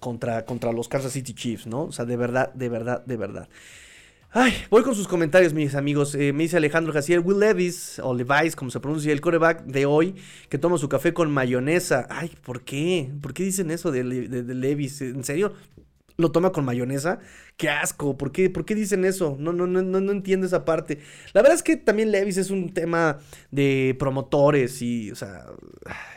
[0.00, 1.84] contra, contra los Kansas City Chiefs, ¿no?
[1.84, 3.48] O sea, de verdad, de verdad, de verdad.
[4.36, 6.16] Ay, voy con sus comentarios, mis amigos.
[6.16, 9.86] Eh, me dice Alejandro Jaciel, Will Levis, o Levis, como se pronuncia, el coreback de
[9.86, 10.16] hoy,
[10.48, 12.08] que toma su café con mayonesa.
[12.10, 13.12] Ay, ¿por qué?
[13.20, 15.02] ¿Por qué dicen eso de Levis?
[15.02, 15.52] ¿En serio?
[16.16, 17.18] Lo toma con mayonesa.
[17.56, 19.36] Qué asco, ¿por qué, ¿por qué dicen eso?
[19.38, 21.00] No, no, no, no, entiendo esa parte.
[21.32, 23.18] La verdad es que también Levis es un tema
[23.50, 25.46] de promotores y, o sea,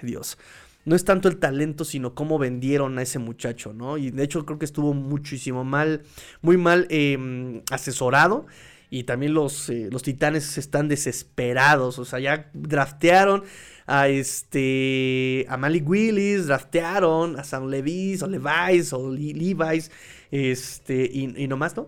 [0.01, 0.37] Dios.
[0.85, 3.97] No es tanto el talento, sino cómo vendieron a ese muchacho, ¿no?
[3.97, 6.03] Y de hecho creo que estuvo muchísimo mal,
[6.41, 8.45] muy mal em, asesorado.
[8.89, 11.99] Y también los, eh, los titanes están desesperados.
[11.99, 13.43] O sea, ya draftearon
[13.87, 19.89] a este a Malik Willis, draftearon a Sam Levis o Levi's o Levi's,
[20.29, 21.87] este, y, y nomás, ¿no?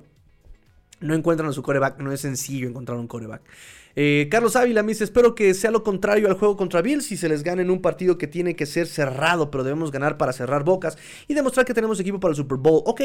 [1.01, 3.41] No encuentran su coreback, no es sencillo encontrar un coreback.
[3.95, 7.17] Eh, Carlos Ávila me dice, espero que sea lo contrario al juego contra Bills si
[7.17, 10.33] se les gane en un partido que tiene que ser cerrado, pero debemos ganar para
[10.33, 10.97] cerrar bocas
[11.27, 12.83] y demostrar que tenemos equipo para el Super Bowl.
[12.85, 13.01] Ok,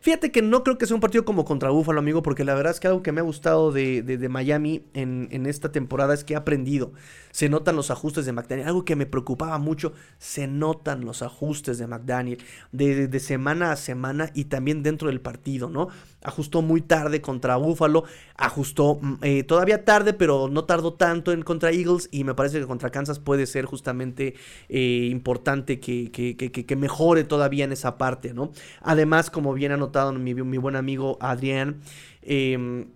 [0.00, 2.72] fíjate que no creo que sea un partido como contra Buffalo, amigo, porque la verdad
[2.72, 6.34] es que algo que me ha gustado de, Miami en, en, esta temporada es que
[6.34, 6.92] he aprendido.
[7.30, 8.68] Se notan los ajustes de McDaniel.
[8.68, 12.38] Algo que me preocupaba mucho, se notan los ajustes de McDaniel
[12.72, 15.88] de, de semana a semana y también dentro del partido, ¿no?
[16.24, 18.04] Ajustó muy tarde contra Buffalo,
[18.36, 22.60] ajustó mm, eh, todavía tarde, pero no tardó tanto en contra Eagles y me parece
[22.60, 24.34] que contra Kansas puede ser justamente
[24.68, 28.50] eh, importante que, que, mejore todavía en esa parte, ¿no?
[28.80, 31.80] Además, como bien ha notado mi, mi buen amigo Adrián,
[32.22, 32.86] eh,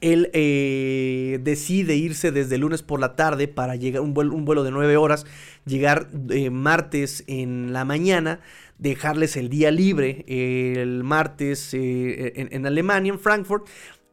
[0.00, 4.62] él eh, decide irse desde lunes por la tarde para llegar un vuelo, un vuelo
[4.62, 5.26] de 9 horas,
[5.64, 8.40] llegar eh, martes en la mañana,
[8.78, 13.66] dejarles el día libre el martes en, Alemania, en Frankfurt,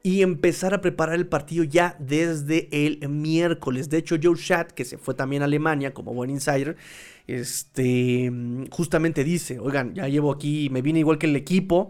[0.06, 3.90] y empezar a preparar el partido ya desde el miércoles.
[3.90, 6.78] De hecho, Joe Schatt, que se fue también a Alemania como buen insider,
[7.26, 8.32] este,
[8.70, 11.90] justamente dice, oigan, ya llevo aquí, me vine igual que el equipo,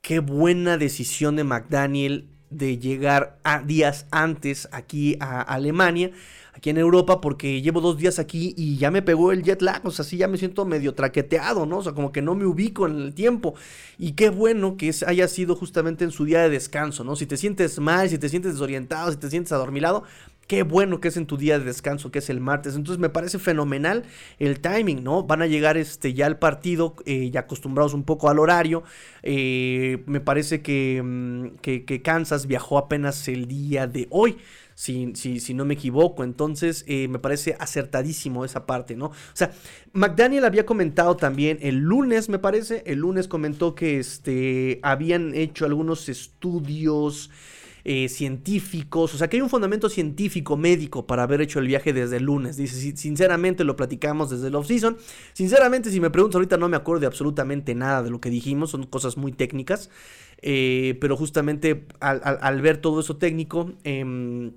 [0.00, 6.10] qué buena decisión de McDaniel de llegar a días antes aquí a Alemania
[6.52, 9.84] aquí en Europa porque llevo dos días aquí y ya me pegó el jet lag,
[9.84, 11.78] o sea, sí ya me siento medio traqueteado, ¿no?
[11.78, 13.54] O sea, como que no me ubico en el tiempo.
[13.98, 17.16] Y qué bueno que haya sido justamente en su día de descanso, ¿no?
[17.16, 20.04] Si te sientes mal, si te sientes desorientado, si te sientes adormilado,
[20.52, 22.74] Qué bueno que es en tu día de descanso, que es el martes.
[22.74, 24.04] Entonces me parece fenomenal
[24.38, 25.22] el timing, ¿no?
[25.22, 28.82] Van a llegar este, ya al partido, eh, ya acostumbrados un poco al horario.
[29.22, 34.36] Eh, me parece mm, que, que Kansas viajó apenas el día de hoy
[34.74, 36.24] si, si, no me equivoco.
[36.24, 39.06] Entonces, eh, me parece acertadísimo esa parte, ¿no?
[39.06, 39.52] O sea,
[39.92, 45.64] McDaniel había comentado también el lunes, me parece, el lunes comentó que este, habían hecho
[45.64, 47.30] algunos estudios.
[47.84, 51.92] Eh, científicos, o sea que hay un fundamento científico médico para haber hecho el viaje
[51.92, 52.56] desde el lunes.
[52.56, 54.96] Dice, sinceramente lo platicamos desde el off-season.
[55.32, 58.70] Sinceramente, si me preguntas ahorita no me acuerdo de absolutamente nada de lo que dijimos,
[58.70, 59.90] son cosas muy técnicas.
[60.42, 64.52] Eh, pero justamente al, ver todo eso técnico, em,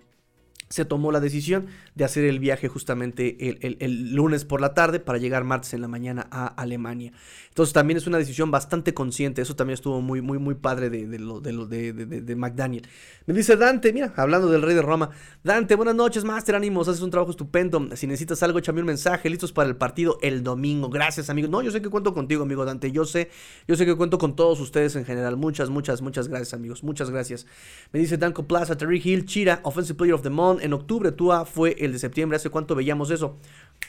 [0.70, 5.20] se tomó la decisión de hacer el viaje justamente el, lunes por la tarde para
[5.20, 7.12] llegar martes en la mañana a Alemania.
[7.50, 11.08] Entonces también es una decisión bastante consciente, eso también estuvo muy, muy, muy padre de,
[11.08, 12.88] de, lo, de, de, McDaniel.
[13.28, 15.12] Me dice Dante, mira, hablando del rey de Roma,
[15.44, 19.30] Dante, buenas noches, Master, ánimos, haces un trabajo estupendo, si necesitas algo, échame un mensaje,
[19.30, 21.48] listos para el partido el domingo, gracias amigo.
[21.48, 23.30] No, yo sé que cuento contigo, amigo Dante, yo sé,
[23.68, 27.10] yo sé que cuento con todos ustedes en general, muchas, muchas, muchas gracias amigos, muchas
[27.10, 27.46] gracias.
[27.94, 31.46] Me dice Danco Plaza, Terry Hill, Chira, Offensive Player of the Month, en octubre Tua
[31.46, 33.38] fue el de septiembre, ¿hace cuánto veíamos eso?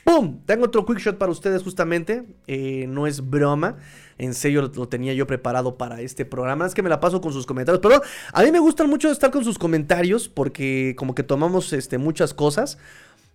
[0.04, 0.40] ¡Pum!
[0.46, 2.24] Tengo otro quick shot para ustedes justamente.
[2.46, 3.76] Eh, no es broma.
[4.18, 6.66] En serio lo, tenía yo preparado para este programa.
[6.66, 7.80] Es que me la paso con sus comentarios.
[7.82, 8.00] Pero
[8.32, 12.34] a mí me gusta mucho estar con sus comentarios porque como que tomamos este, muchas
[12.34, 12.78] cosas.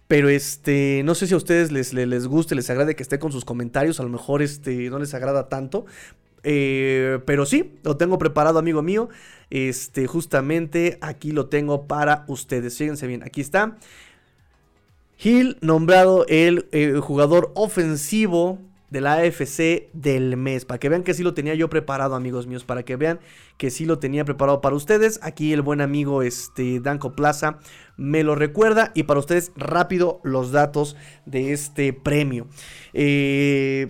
[0.07, 3.31] Pero este, no sé si a ustedes les, les, guste, les agrade que esté con
[3.31, 3.99] sus comentarios.
[3.99, 5.85] A lo mejor este, no les agrada tanto.
[6.43, 9.09] Eh, pero sí, lo tengo preparado, amigo mío.
[9.49, 12.77] Este, justamente aquí lo tengo para ustedes.
[12.77, 13.77] Fíjense bien, aquí está.
[15.23, 18.59] Hill nombrado el, eh, jugador ofensivo
[18.89, 20.65] de la AFC del mes.
[20.65, 22.63] Para que vean que sí lo tenía yo preparado, amigos míos.
[22.63, 23.19] Para que vean
[23.57, 25.19] que sí lo tenía preparado para ustedes.
[25.21, 27.59] Aquí el buen amigo este, Danco Plaza
[27.97, 28.91] me lo recuerda.
[28.95, 30.95] Y para ustedes, rápido los datos
[31.25, 32.47] de este premio.
[32.93, 33.89] Eh,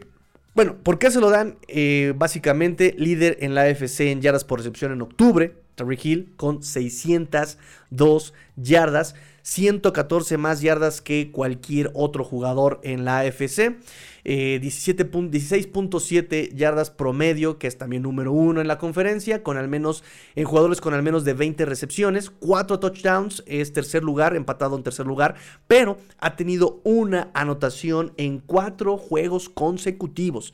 [0.54, 1.58] bueno, ¿por qué se lo dan?
[1.68, 5.56] Eh, básicamente, líder en la AFC en yardas por recepción en octubre.
[5.76, 9.16] Terry Hill con 602 yardas.
[9.44, 13.78] 114 más yardas que cualquier otro jugador en la AFC.
[14.24, 20.04] 16.7 eh, yardas promedio, que es también número uno en la conferencia, con al menos
[20.36, 24.84] en jugadores con al menos de 20 recepciones, 4 touchdowns, es tercer lugar, empatado en
[24.84, 25.36] tercer lugar,
[25.68, 30.54] pero ha tenido una anotación en 4 juegos consecutivos.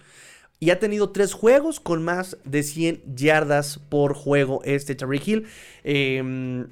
[0.60, 5.46] Y ha tenido tres juegos con más de 100 yardas por juego este Terry Hill.
[5.84, 6.66] Eh,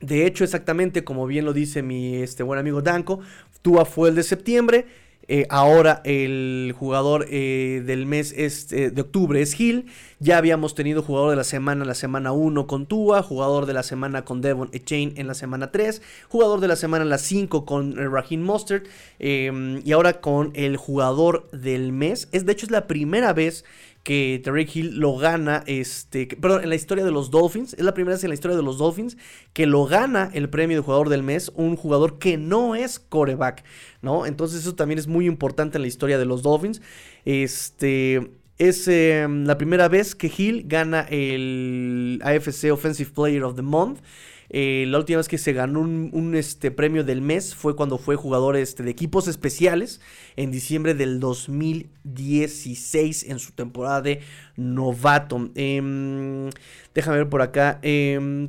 [0.00, 3.20] de hecho, exactamente como bien lo dice mi este, buen amigo Danko,
[3.62, 4.86] Tua fue el de septiembre.
[5.30, 9.84] Eh, ahora el jugador eh, del mes eh, de octubre es Hill.
[10.20, 13.82] Ya habíamos tenido jugador de la semana la semana 1 con Tua, jugador de la
[13.82, 17.66] semana con Devon Chain en la semana 3, jugador de la semana en la 5
[17.66, 18.84] con Raheem Mustard
[19.18, 22.28] y ahora con el jugador del mes.
[22.32, 23.66] Es, de hecho es la primera vez
[24.08, 27.92] que Tarek Hill lo gana, este, perdón, en la historia de los Dolphins, es la
[27.92, 29.18] primera vez en la historia de los Dolphins
[29.52, 33.64] que lo gana el premio de jugador del mes, un jugador que no es coreback,
[34.00, 34.24] ¿no?
[34.24, 36.80] Entonces eso también es muy importante en la historia de los Dolphins.
[37.26, 43.62] Este, es em, la primera vez que Hill gana el AFC Offensive Player of the
[43.62, 44.00] Month.
[44.50, 48.16] Eh, la última vez que se ganó un, este, premio del mes fue cuando fue
[48.16, 50.00] jugador este, de equipos especiales
[50.36, 54.20] en diciembre del 2016 en su temporada de
[54.56, 55.50] novato.
[55.54, 56.48] Em,
[56.94, 57.78] déjame ver por acá.
[57.82, 58.48] Em,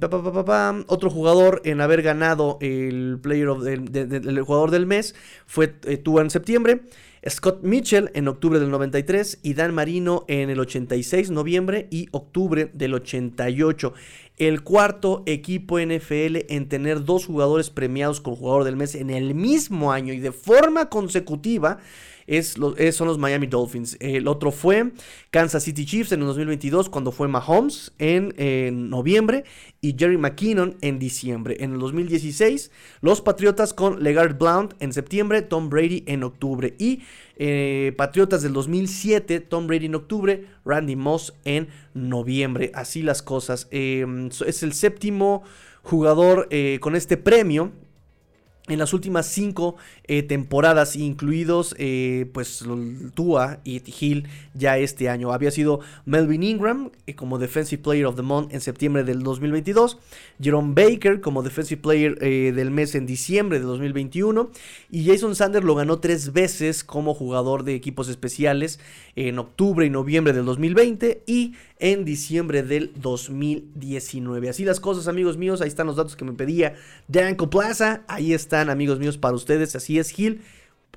[0.87, 5.15] otro jugador en haber ganado el, player of, el, jugador del mes
[5.45, 6.81] fue eh, tuvo en septiembre.
[7.27, 12.71] Scott Mitchell en octubre del 93 y Dan Marino en el 86, noviembre y octubre
[12.73, 13.93] del 88.
[14.37, 19.35] El cuarto equipo NFL en tener dos jugadores premiados con jugador del mes en el
[19.35, 21.79] mismo año y de forma consecutiva
[22.29, 22.55] es,
[22.95, 23.97] son los Miami Dolphins.
[23.99, 24.91] El otro fue
[25.31, 29.43] Kansas City Chiefs en el 2022 cuando fue Mahomes en, noviembre
[29.81, 31.57] y Jerry McKinnon en diciembre.
[31.59, 37.01] En el 2016 los Patriotas con Legard Blount en septiembre, Tom Brady en octubre y
[37.37, 42.71] eh, Patriotas del 2007, Tom Brady en octubre, Randy Moss en noviembre.
[42.75, 43.67] Así las cosas.
[43.71, 45.43] Em, es el séptimo
[45.81, 47.71] jugador eh, con este premio
[48.69, 49.75] en las últimas cinco
[50.11, 52.65] eh, temporadas, incluidos eh, pues
[53.13, 55.31] Tua y Hill ya este año.
[55.31, 59.99] Había sido Melvin Ingram eh, como Defensive Player of the Month en septiembre del 2022,
[60.41, 64.49] Jerome Baker como Defensive Player del mes en diciembre de 2021
[64.89, 68.79] y Jason Sanders lo ganó tres veces como jugador de equipos especiales
[69.15, 74.49] en octubre y noviembre del 2020 y en diciembre del 2019.
[74.49, 75.61] Así las cosas, amigos míos.
[75.61, 76.75] Ahí están los datos que me pedía
[77.07, 78.03] Danko Plaza.
[78.07, 79.75] Ahí están, amigos míos, para ustedes.
[79.75, 80.41] Así Gil,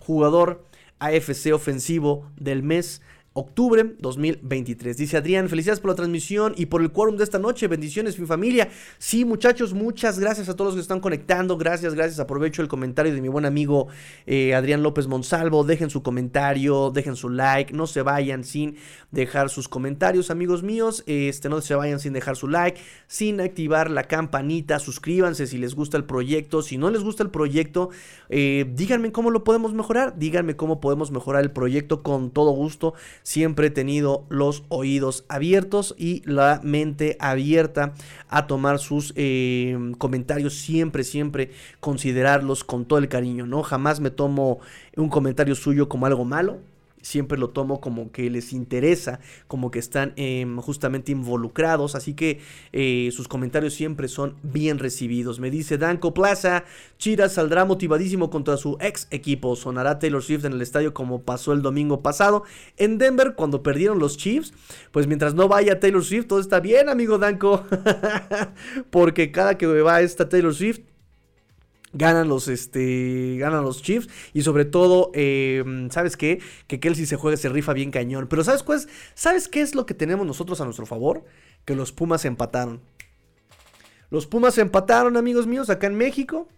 [0.01, 0.65] jugador
[0.99, 3.03] AFC ofensivo del mes
[3.35, 4.97] octubre 2023.
[4.97, 7.67] Dice Adrián, felicidades por la transmisión y por el quórum de esta noche.
[7.67, 8.69] Bendiciones, mi familia.
[8.99, 11.57] Sí, muchachos, muchas gracias a todos los que están conectando.
[11.57, 12.21] Gracias, gracias.
[12.21, 13.89] Aprovecho el comentario de mi buen amigo
[14.27, 15.65] eh, Adrián López Monsalvo.
[15.65, 17.73] Dejen su comentario, dejen su like.
[17.73, 18.77] No se vayan sin
[19.11, 21.03] dejar sus comentarios, amigos míos.
[21.07, 24.79] Este, no se vayan sin dejar su like, sin activar la campanita.
[24.79, 26.61] Suscríbanse si les gusta el proyecto.
[26.61, 27.89] Si no les gusta el proyecto,
[28.29, 30.19] eh, díganme cómo lo podemos mejorar.
[30.19, 32.93] Díganme cómo podemos mejorar el proyecto con todo gusto
[33.23, 37.95] siempre he tenido los oídos abiertos y la mente abierta
[38.29, 41.51] a tomar sus eh, comentarios, siempre, siempre
[41.81, 43.63] considerarlos con todo el cariño, ¿no?
[43.63, 44.61] Jamás me tomo
[44.97, 46.61] un comentario suyo como algo malo,
[47.03, 52.41] siempre lo tomo como que les interesa, como que están em, justamente involucrados, así que
[52.73, 55.41] eh, sus comentarios siempre son bien recibidos.
[55.41, 56.65] Me dice Danco Plaza,
[56.99, 61.53] Chira saldrá motivadísimo contra su ex equipo, sonará Taylor Swift en el estadio como pasó
[61.53, 62.45] el domingo pasado
[62.77, 64.55] en Denver cuando perdieron los Chiefs,
[64.93, 67.65] pues mientras no vaya Taylor Swift todo está bien, amigo Danco,
[68.91, 70.81] porque cada que va esta Taylor Swift
[71.93, 74.09] ganan los, este, ganan los Chiefs.
[74.33, 76.41] Y sobre todo, em, ¿sabes qué?
[76.67, 78.27] Que Kelsey se juega, se rifa bien cañón.
[78.29, 81.25] Pero ¿sabes, pues, ¿sabes qué es lo que tenemos nosotros a nuestro favor?
[81.65, 82.81] Que los Pumas empataron.
[84.11, 86.49] Los Pumas empataron, amigos míos, acá en México.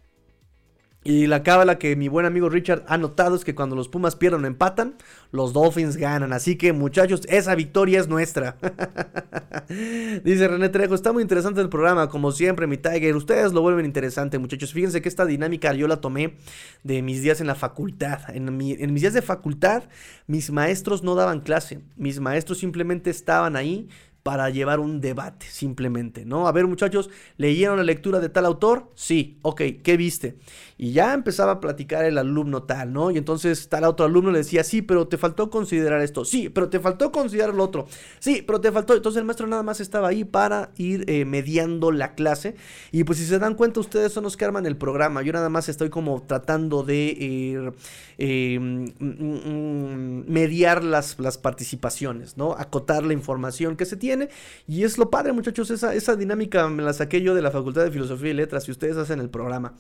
[1.05, 4.17] Y la cábala que mi buen amigo Richard ha notado es que cuando los Pumas
[4.17, 4.95] pierden o empatan,
[5.33, 6.33] los Dolphins ganan.
[6.33, 8.57] Así que muchachos, esa victoria es nuestra.
[10.25, 13.17] Dice René Trejo, está muy interesante el programa, como siempre, mi Tiger.
[13.17, 14.73] Ustedes lo vuelven interesante, muchachos.
[14.73, 16.37] Fíjense que esta dinámica yo la tomé
[16.85, 18.21] de mis días en la facultad.
[18.35, 19.83] En, en mis días de facultad,
[20.27, 21.81] mis maestros no daban clase.
[21.97, 23.89] Mis maestros simplemente estaban ahí
[24.25, 26.49] para llevar un debate, simplemente, ¿no?
[26.49, 28.91] A ver, muchachos, ¿leyeron la lectura de tal autor?
[28.95, 30.39] Sí, ok, ¿qué viste?
[30.79, 33.11] Y ya empezaba a platicar el alumno tal, ¿no?
[33.11, 36.71] Y entonces tal otro alumno le decía, sí, pero te faltó considerar esto, sí, pero
[36.71, 37.87] te faltó considerar lo otro,
[38.19, 38.95] sí, pero te faltó.
[38.95, 42.57] Entonces el maestro nada más estaba ahí para ir eh, mediando la clase.
[42.93, 45.21] Y pues si se dan cuenta, ustedes son los que arman el programa.
[45.21, 47.75] Yo nada más estoy como tratando de
[48.17, 52.53] eh, mm, mm, mm, mediar las, las participaciones, ¿no?
[52.53, 54.14] Acotar la información que se tiene
[54.67, 57.85] y es lo padre, muchachos, esa, esa dinámica me la saqué yo de la Facultad
[57.85, 59.75] de Filosofía y Letras y ustedes hacen el programa.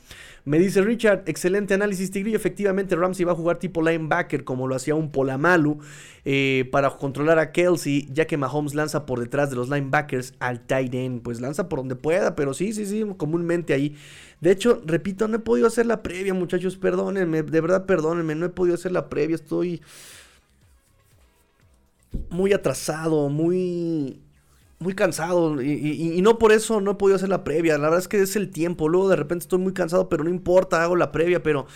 [0.45, 2.37] Me dice Richard, excelente análisis, Tigrillo.
[2.37, 5.79] Efectivamente, Ramsey va a jugar tipo linebacker como lo hacía un Polamalu
[6.27, 10.61] eh, para controlar a Kelsey, ya que Mahomes lanza por detrás de los linebackers al
[10.61, 11.23] tight end.
[11.23, 13.97] Pues lanza por donde pueda, pero sí, sí, sí, comúnmente ahí.
[14.41, 18.45] De hecho, repito, no he podido hacer la previa, muchachos, perdónenme, de verdad perdónenme, no
[18.45, 19.81] he podido hacer la previa, estoy
[22.29, 24.21] muy atrasado, muy
[24.85, 27.77] muy cansado y, no por eso no he podido hacer la previa.
[27.79, 28.89] La verdad es que es el tiempo.
[28.89, 31.67] Luego de repente estoy muy cansado, pero no importa, hago la previa, pero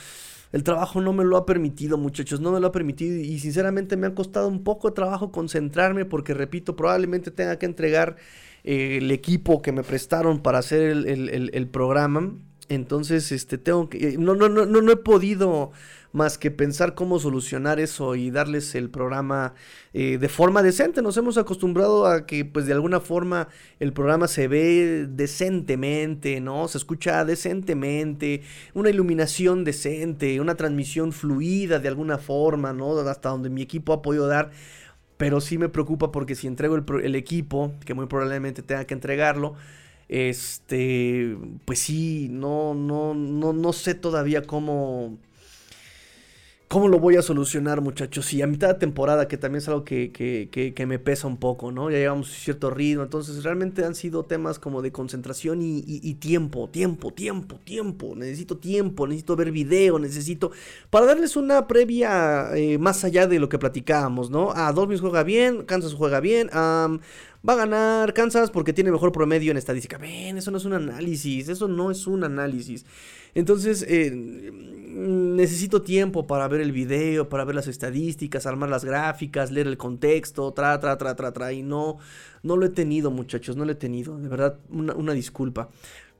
[0.52, 3.96] el trabajo no me lo ha permitido, muchachos, no me lo ha permitido y sinceramente
[3.96, 8.16] me ha costado un poco de trabajo concentrarme porque, repito, probablemente tenga que entregar
[8.64, 12.34] eh, el equipo que me prestaron para hacer el, programa.
[12.68, 14.18] Entonces, este, tengo que...
[14.18, 15.72] No, no, no, no, no he podido
[16.12, 19.54] más que pensar cómo solucionar eso y darles el programa
[19.92, 21.02] eh, de forma decente.
[21.02, 23.48] Nos hemos acostumbrado a que pues de alguna forma
[23.78, 26.66] el programa se ve decentemente, ¿no?
[26.68, 28.42] Se escucha decentemente,
[28.74, 32.98] una iluminación decente, una transmisión fluida de alguna forma, ¿no?
[33.00, 34.50] Hasta donde mi equipo ha podido dar.
[35.18, 38.94] Pero sí me preocupa porque si entrego el, el equipo, que muy probablemente tenga que
[38.94, 39.56] entregarlo,
[40.08, 45.18] este, pues sí, no, no, no, no sé todavía cómo
[46.68, 48.30] ¿Cómo lo voy a solucionar, muchachos?
[48.34, 51.72] Y a mitad de temporada, que también es algo que, que, me pesa un poco,
[51.72, 51.90] ¿no?
[51.90, 57.10] Ya llevamos cierto ritmo, entonces realmente han sido temas como de concentración y, tiempo, tiempo,
[57.10, 58.14] tiempo, tiempo.
[58.14, 60.52] Necesito tiempo, necesito ver video, necesito...
[60.90, 64.52] Para darles una previa eh, más allá de lo que platicábamos, ¿no?
[64.54, 69.52] Ah, Dolphins juega bien, Kansas juega bien, va a ganar Kansas porque tiene mejor promedio
[69.52, 69.96] en estadística.
[69.96, 72.84] Ven, eso no es un análisis, eso no es un análisis.
[73.34, 74.10] Entonces, eh,
[74.88, 79.76] necesito tiempo para ver el video, para ver las estadísticas, armar las gráficas, leer el
[79.76, 81.52] contexto, tra, tra, tra, tra, tra.
[81.52, 81.98] Y no,
[82.42, 84.18] no lo he tenido, muchachos, no lo he tenido.
[84.18, 85.68] De verdad, una, una disculpa.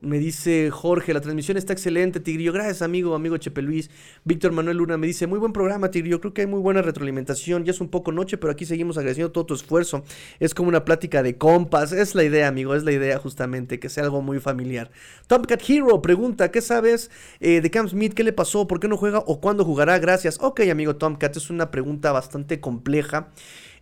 [0.01, 2.53] Me dice Jorge, la transmisión está excelente, Tigrillo.
[2.53, 3.91] Gracias, amigo, amigo Chepe Luis.
[4.23, 6.21] Víctor Manuel Luna me dice, muy buen programa, Tigrillo.
[6.21, 7.65] Creo que hay muy buena retroalimentación.
[7.65, 10.05] Ya es un poco noche, pero aquí seguimos agradeciendo todo tu esfuerzo.
[10.39, 11.91] Es como una plática de compas.
[11.91, 14.93] Es la idea, amigo, es la idea justamente, que sea algo muy familiar.
[15.27, 17.11] Tomcat Hero pregunta, ¿qué sabes
[17.41, 18.15] eh, de Cam Smith?
[18.15, 18.69] ¿Qué le pasó?
[18.69, 19.99] ¿Por qué no juega o cuándo jugará?
[19.99, 20.39] Gracias.
[20.41, 23.31] Ok, amigo Tomcat, es una pregunta bastante compleja.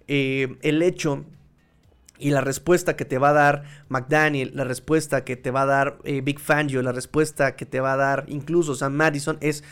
[0.09, 1.27] Eh, el hecho
[2.19, 5.67] y la respuesta que te va a dar McDaniel, la respuesta que te va a
[5.67, 9.65] dar eh, Big Fangio, la respuesta que te va a dar incluso Sam Madison es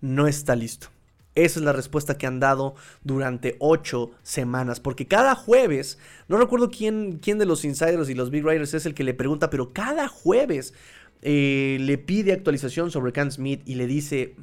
[0.00, 0.88] no está listo.
[1.34, 2.74] Esa es la respuesta que han dado
[3.04, 4.80] durante ocho semanas.
[4.80, 5.98] Porque cada jueves,
[6.28, 9.14] no recuerdo quién, quién de los insiders y los big writers es el que le
[9.14, 10.74] pregunta, pero cada jueves
[11.22, 14.34] eh, le pide actualización sobre Cam Smith y le dice,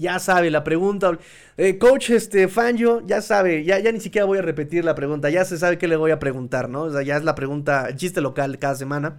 [0.00, 1.18] ya sabe la pregunta.
[1.56, 5.28] Eh, coach este, Fangio, ya sabe, ya, ya ni siquiera voy a repetir la pregunta,
[5.28, 6.82] ya se sabe qué le voy a preguntar, ¿no?
[6.84, 9.18] O sea, ya es la pregunta, chiste local cada semana.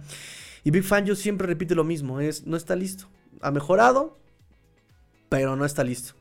[0.64, 3.06] Y Big Fangio siempre repite lo mismo, es, no está listo.
[3.40, 4.18] Ha mejorado,
[5.28, 6.14] pero no está listo.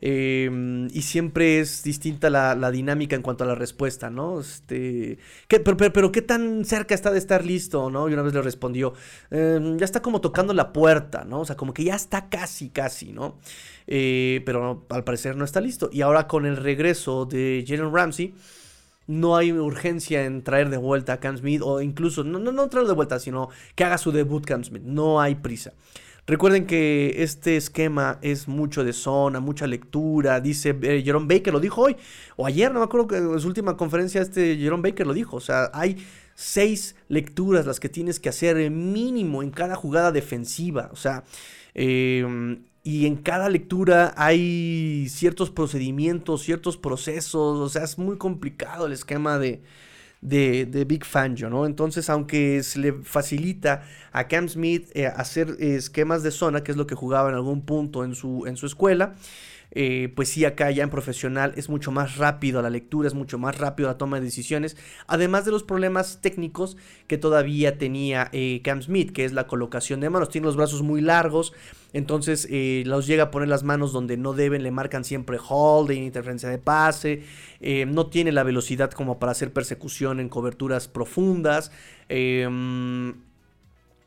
[0.00, 4.40] Em, y siempre es distinta la, dinámica en cuanto a la respuesta, ¿no?
[4.40, 5.18] Este,
[5.48, 8.08] pero, ¿qué tan cerca está de estar listo, ¿no?
[8.08, 8.92] Y una vez le respondió,
[9.30, 11.40] em, ya está como tocando la puerta, ¿no?
[11.40, 13.38] O sea, como que ya está casi, casi, ¿no?
[13.86, 15.88] Eh, pero al parecer no está listo.
[15.92, 18.34] Y ahora con el regreso de Jalen Ramsey,
[19.06, 22.68] no hay urgencia en traer de vuelta a Cam Smith o incluso, no, no, no
[22.68, 24.82] traerlo de vuelta, sino que haga su debut Cam Smith.
[24.82, 25.72] No hay prisa.
[26.26, 30.40] Recuerden que este esquema es mucho de zona, mucha lectura.
[30.40, 31.96] Dice eh, Jerome Baker, lo dijo hoy,
[32.34, 35.36] o ayer, no me acuerdo que en su última conferencia este Jerome Baker lo dijo.
[35.36, 36.04] O sea, hay
[36.34, 40.90] seis lecturas las que tienes que hacer mínimo en cada jugada defensiva.
[40.92, 41.22] O sea,
[41.74, 47.58] em, y en cada lectura hay ciertos procedimientos, ciertos procesos.
[47.58, 49.62] O sea, es muy complicado el esquema de,
[50.20, 51.66] de, Big Fangio, ¿no?
[51.66, 53.82] Entonces, aunque se le facilita
[54.12, 57.64] a Cam Smith eh, hacer esquemas de zona, que es lo que jugaba en algún
[57.64, 59.14] punto en su, en su escuela,
[59.72, 63.38] eh, pues sí, acá ya en profesional es mucho más rápido la lectura, es mucho
[63.38, 64.76] más rápido la toma de decisiones,
[65.06, 66.76] además de los problemas técnicos
[67.06, 70.82] que todavía tenía eh, Cam Smith, que es la colocación de manos, tiene los brazos
[70.82, 71.52] muy largos,
[71.92, 76.02] entonces eh, los llega a poner las manos donde no deben, le marcan siempre holding,
[76.02, 77.22] interferencia de pase,
[77.86, 81.72] no tiene la velocidad como para hacer persecución en coberturas profundas,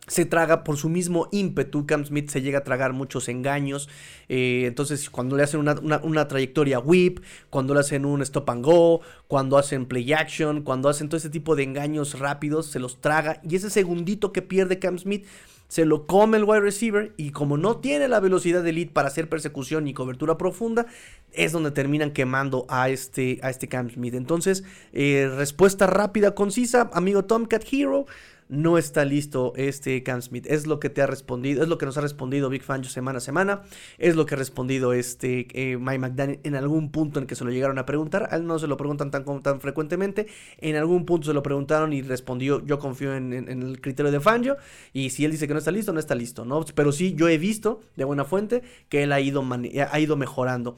[0.09, 1.85] se traga por su mismo ímpetu.
[1.85, 3.87] Cam Smith se llega a tragar muchos engaños.
[4.27, 7.19] Eh, entonces, cuando le hacen una, trayectoria whip,
[7.49, 11.29] cuando le hacen un stop and go, cuando hacen play action, cuando hacen todo ese
[11.29, 13.39] tipo de engaños rápidos, se los traga.
[13.47, 15.25] Y ese segundito que pierde Cam Smith
[15.67, 17.13] se lo come el wide receiver.
[17.15, 20.87] Y como no tiene la velocidad de lead para hacer persecución y cobertura profunda,
[21.31, 24.15] es donde terminan quemando a este, a este Cam Smith.
[24.15, 28.07] Entonces, eh, respuesta rápida, concisa, amigo Tomcat Hero
[28.49, 30.45] no está listo este Cam Smith.
[30.47, 33.19] Es lo que te ha respondido, es lo que nos ha respondido Big Fangio semana
[33.19, 33.61] a semana,
[33.99, 37.45] es lo que ha respondido este eh, Mike McDaniel en algún punto en que se
[37.45, 38.27] lo llegaron a preguntar.
[38.31, 40.27] A él no se lo preguntan tan, tan frecuentemente,
[40.57, 44.57] en algún punto se lo preguntaron y respondió, yo confío en, el criterio de Fangio,
[44.93, 46.65] y si él dice que no está listo, no está listo, ¿no?
[46.73, 49.45] Pero sí, yo he visto de buena fuente que él ha ido,
[49.91, 50.75] ha ido mejorando.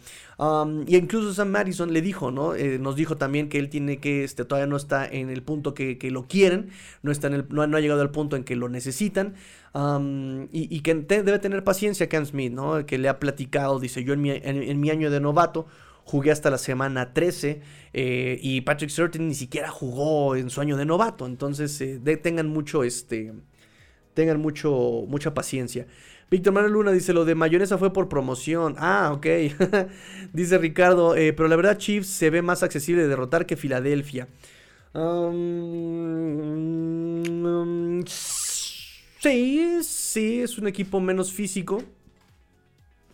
[0.87, 2.55] Y incluso Sam Madison le dijo, ¿no?
[2.55, 5.73] Eh, nos dijo también que él tiene que, este, todavía no está en el punto
[5.73, 6.71] que, lo quieren,
[7.03, 9.35] no está en el ha llegado al punto en que lo necesitan.
[10.51, 12.85] y, que debe tener paciencia Cam Smith, ¿no?
[12.85, 15.67] Que le ha platicado, dice, yo en mi, en, mi año de novato
[16.03, 17.61] jugué hasta la semana 13
[17.93, 21.25] eh, y Patrick Surtain ni siquiera jugó en su año de novato.
[21.25, 23.33] Entonces, eh, tengan mucho, este,
[24.13, 25.87] tengan mucho, mucha paciencia.
[26.31, 28.75] Víctor Manuel Luna dice, lo de mayonesa fue por promoción.
[28.77, 29.27] Ah, ok.
[30.33, 34.29] dice Ricardo, eh, pero la verdad Chiefs se ve más accesible de derrotar que Filadelfia.
[39.21, 41.81] Sí, sí, es un equipo menos físico.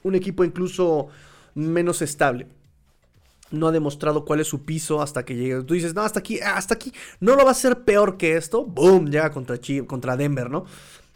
[0.03, 1.09] Un equipo incluso
[1.53, 2.47] menos estable.
[3.51, 5.63] No ha demostrado cuál es su piso hasta que llegue.
[5.63, 6.93] Tú dices, no, hasta aquí, hasta aquí.
[7.19, 8.65] No lo va a ser peor que esto.
[8.65, 10.65] Boom, llega contra, contra Denver, ¿no?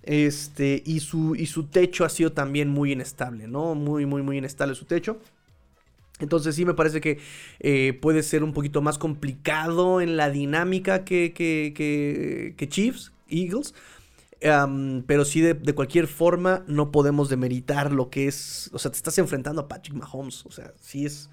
[0.03, 3.75] Este, y su, y su techo ha sido también muy inestable, ¿no?
[3.75, 5.17] Muy, muy, muy inestable su techo.
[6.21, 7.19] Entonces sí me parece que
[7.59, 13.73] eh, puede ser un poquito más complicado en la dinámica que, que, Chiefs, Eagles.
[14.39, 18.69] pero sí, de, de, cualquier forma, no podemos demeritar lo que es.
[18.73, 20.45] O sea, te estás enfrentando a Patrick Mahomes.
[20.45, 21.29] O sea, sí es,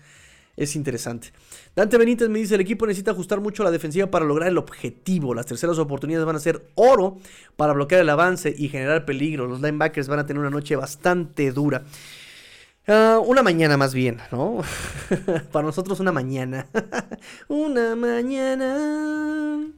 [0.59, 1.29] es interesante.
[1.77, 5.33] Dante Benítez me dice, el equipo necesita ajustar mucho la defensiva para lograr el objetivo.
[5.33, 7.19] Las terceras oportunidades van a ser oro
[7.57, 9.47] para bloquear el avance y generar peligro.
[9.47, 11.85] Los linebackers van a tener una noche bastante dura.
[12.91, 14.63] Ah, una mañana más bien, ¿no?
[15.53, 16.69] para nosotros una mañana.
[17.49, 19.69] una mañana.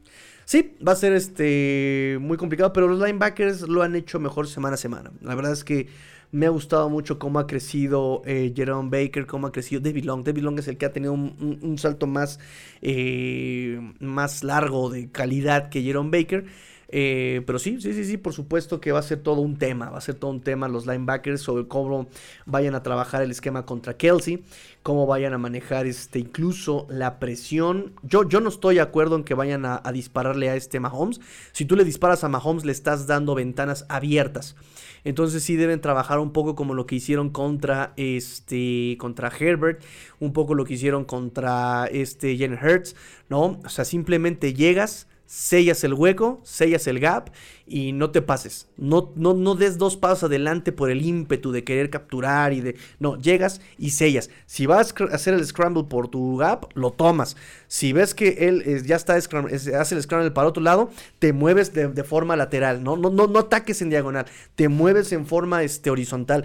[0.45, 4.75] Sí, va a ser este muy complicado, pero los linebackers lo han hecho mejor semana
[4.75, 5.11] a semana.
[5.21, 5.89] La verdad es que
[6.31, 10.23] me ha gustado mucho cómo ha crecido eh, Jerome Baker, cómo ha crecido David Long.
[10.23, 12.39] David Long es el que ha tenido un, salto más,
[12.81, 16.45] eh, más largo de calidad que Jerome Baker.
[16.93, 19.89] Eh, pero sí, sí, sí, sí, por supuesto que va a ser todo un tema,
[19.89, 22.07] va a ser todo un tema los linebackers sobre cómo
[22.45, 24.43] vayan a trabajar el esquema contra Kelsey,
[24.83, 27.93] cómo vayan a manejar este, incluso la presión.
[28.03, 31.21] Yo, yo no estoy de acuerdo en que vayan a, dispararle a este Mahomes.
[31.53, 34.55] Si tú le disparas a Mahomes, le estás dando ventanas abiertas.
[35.03, 39.81] Entonces sí deben trabajar un poco como lo que hicieron contra este contra Herbert,
[40.19, 42.95] un poco lo que hicieron contra este Jen Hurts,
[43.29, 43.59] ¿no?
[43.65, 47.29] O sea, simplemente llegas, sellas el hueco, sellas el gap
[47.65, 48.67] y no te pases.
[48.75, 52.75] No, no, no des dos pasos adelante por el ímpetu de querer capturar y de...
[52.99, 54.29] No, llegas y sellas.
[54.45, 57.37] Si vas a hacer el scramble por tu gap, lo tomas.
[57.69, 60.89] Si ves que él ya está, hace el scramble para otro lado,
[61.19, 62.83] te mueves de, forma lateral.
[62.83, 62.97] ¿no?
[62.97, 64.25] No, no, no ataques en diagonal,
[64.55, 66.43] te mueves en forma este, horizontal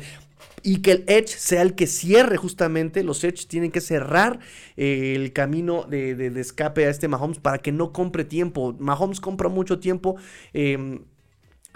[0.66, 3.04] y que el Edge sea el que cierre justamente.
[3.04, 4.40] Los Edge tienen que cerrar
[4.76, 8.74] eh, el camino de, escape a este Mahomes para que no compre tiempo.
[8.80, 10.16] Mahomes compra mucho tiempo.
[10.52, 11.04] Em,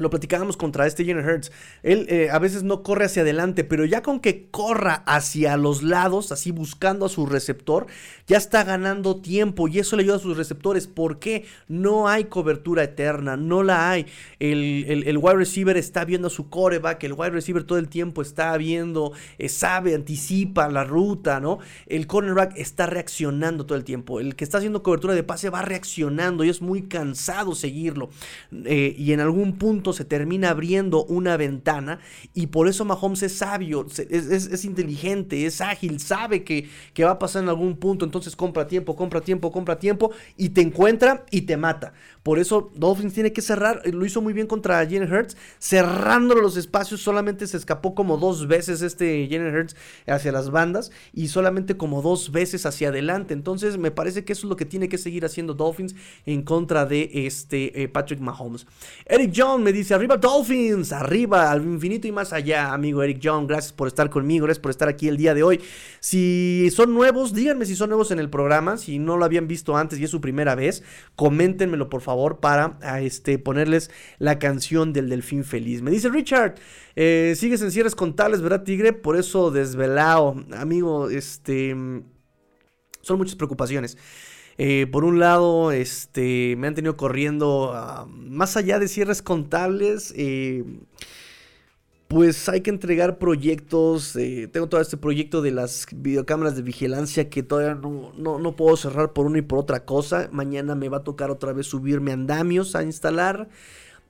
[0.00, 1.52] lo platicábamos contra este Jenner Hurts.
[1.82, 5.82] Él eh, a veces no corre hacia adelante, pero ya con que corra hacia los
[5.82, 7.86] lados, así buscando a su receptor,
[8.26, 10.86] ya está ganando tiempo y eso le ayuda a sus receptores.
[10.86, 14.06] porque No hay cobertura eterna, no la hay.
[14.38, 18.56] El, wide receiver está viendo a su coreback, el wide receiver todo el tiempo está
[18.56, 21.58] viendo, eh, sabe, anticipa la ruta, ¿no?
[21.86, 24.20] El cornerback está reaccionando todo el tiempo.
[24.20, 28.10] El que está haciendo cobertura de pase va reaccionando y es muy cansado seguirlo.
[28.64, 32.00] Eh, y en algún punto se termina abriendo una ventana
[32.34, 37.18] y por eso Mahomes es sabio, es, inteligente, es ágil, sabe que, que, va a
[37.18, 41.42] pasar en algún punto, entonces compra tiempo, compra tiempo, compra tiempo y te encuentra y
[41.42, 41.92] te mata.
[42.22, 46.56] Por eso Dolphins tiene que cerrar, lo hizo muy bien contra Jalen Hurts, cerrando los
[46.56, 49.76] espacios, solamente se escapó como dos veces este Jalen Hurts
[50.06, 53.32] hacia las bandas y solamente como dos veces hacia adelante.
[53.32, 55.94] Entonces me parece que eso es lo que tiene que seguir haciendo Dolphins
[56.26, 58.66] en contra de este eh, Patrick Mahomes.
[59.06, 63.20] Eric John me dice dice, arriba Dolphins, arriba, al infinito y más allá, amigo Eric
[63.22, 65.60] John, gracias por estar conmigo, gracias por estar aquí el día de hoy.
[66.00, 69.76] Si son nuevos, díganme si son nuevos en el programa, si no lo habían visto
[69.76, 70.82] antes y es su primera vez,
[71.16, 75.82] coméntenmelo por favor para este, ponerles la canción del delfín feliz.
[75.82, 76.54] Me dice Richard,
[76.96, 78.92] eh, sigues en cierres contables, ¿verdad, Tigre?
[78.92, 81.74] Por eso desvelado, amigo, este...
[83.02, 83.96] Son muchas preocupaciones.
[84.62, 90.12] Eh, por un lado, este, me han tenido corriendo ah, más allá de cierres contables.
[90.18, 90.64] Eh,
[92.08, 94.14] pues hay que entregar proyectos.
[94.16, 98.76] Eh, tengo todo este proyecto de las videocámaras de vigilancia que todavía no, no, puedo
[98.76, 100.28] cerrar por una y por otra cosa.
[100.30, 103.48] Mañana me va a tocar otra vez subirme andamios a instalar.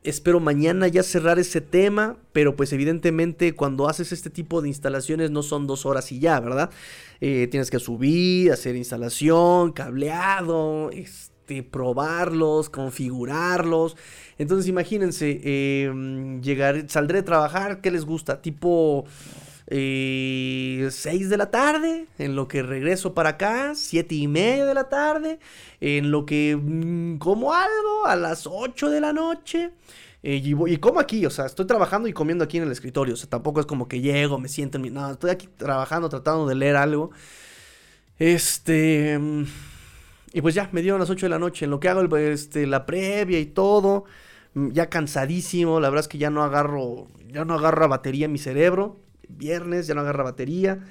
[0.03, 5.31] Espero mañana ya cerrar ese tema, pero pues evidentemente cuando haces este tipo de instalaciones
[5.31, 6.71] no son dos horas y ya, ¿verdad?
[7.21, 13.99] Eh, tienes que subir, hacer instalación, cableado, este, probarlos, configurarlos.
[14.39, 15.39] Entonces imagínense,
[15.85, 18.41] em, llegar, saldré a trabajar, ¿qué les gusta?
[18.41, 19.05] Tipo...
[19.71, 24.75] 6 eh, de la tarde, en lo que regreso para acá, 7 y media de
[24.75, 25.39] la tarde,
[25.81, 29.71] en lo que mm, como algo a las 8 de la noche.
[30.23, 33.15] Eh, y, como aquí, o sea, estoy trabajando y comiendo aquí en el escritorio.
[33.15, 34.91] O sea, tampoco es como que llego, me siento en mi.
[34.91, 37.13] No, estoy aquí trabajando, tratando de leer algo.
[38.19, 39.19] Este.
[39.19, 39.45] Mm,
[40.33, 41.65] y pues ya, me dieron las 8 de la noche.
[41.67, 44.05] En lo que hago este, la previa y todo.
[44.55, 45.81] Mm, ya cansadísimo.
[45.81, 47.09] La verdad es que ya no agarro.
[47.29, 48.99] Ya no agarra batería en mi cerebro
[49.37, 50.85] viernes, ya no agarra batería.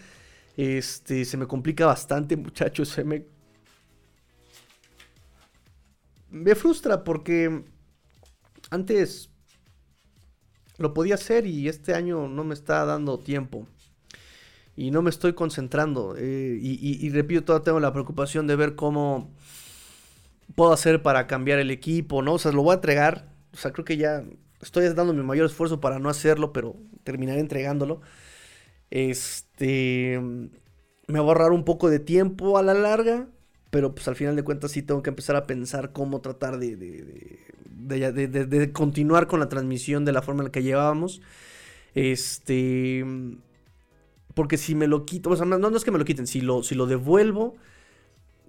[0.57, 2.89] Este, se me complica bastante, muchachos.
[2.89, 3.25] Se me.
[6.29, 7.63] Me frustra porque
[8.69, 9.29] antes
[10.77, 13.67] lo podía hacer y este año no me está dando tiempo.
[14.75, 16.15] Y no me estoy concentrando.
[16.17, 19.33] Eh, y, y, repito, todavía tengo la preocupación de ver cómo
[20.55, 22.35] puedo hacer para cambiar el equipo, ¿no?
[22.35, 23.27] O sea, lo voy a entregar.
[23.53, 24.23] O sea, creo que ya
[24.61, 28.01] estoy dando mi mayor esfuerzo para no hacerlo, pero terminaré entregándolo.
[28.91, 30.19] Este.
[31.07, 33.27] me va a ahorrar un poco de tiempo a la larga,
[33.69, 36.75] pero pues al final de cuentas sí tengo que empezar a pensar cómo tratar de,
[36.75, 41.21] de, continuar con la transmisión de la forma en la que llevábamos.
[41.93, 43.05] Este...
[44.35, 46.39] Porque si me lo quito, o sea, no, no es que me lo quiten, si
[46.39, 47.57] lo, si lo devuelvo,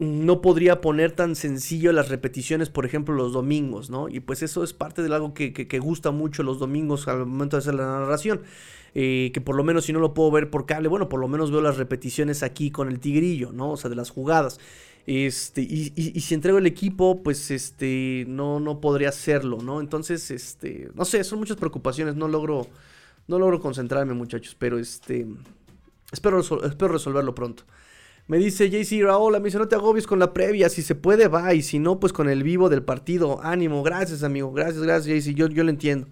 [0.00, 4.08] no podría poner tan sencillo las repeticiones, por ejemplo, los domingos, ¿no?
[4.08, 7.56] Y pues eso es parte de algo que, que, gusta mucho los domingos al momento
[7.56, 8.40] de hacer la narración.
[8.94, 11.28] Eh, que por lo menos si no lo puedo ver por cable, bueno, por lo
[11.28, 13.72] menos veo las repeticiones aquí con el tigrillo, ¿no?
[13.72, 14.58] O sea, de las jugadas.
[15.06, 15.90] Este, y,
[16.20, 19.80] si entrego el equipo, pues este, no, no podría hacerlo, ¿no?
[19.80, 22.66] Entonces, este, no sé, son muchas preocupaciones, no logro,
[23.26, 25.26] no logro concentrarme, muchachos, pero este,
[26.12, 27.64] espero, espero resolverlo pronto.
[28.26, 31.26] Me dice JC Raola, me dice, no te agobies con la previa, si se puede
[31.26, 33.40] va, y si no, pues con el vivo del partido.
[33.42, 36.06] Ánimo, gracias amigo, gracias, gracias JC, yo, yo lo entiendo,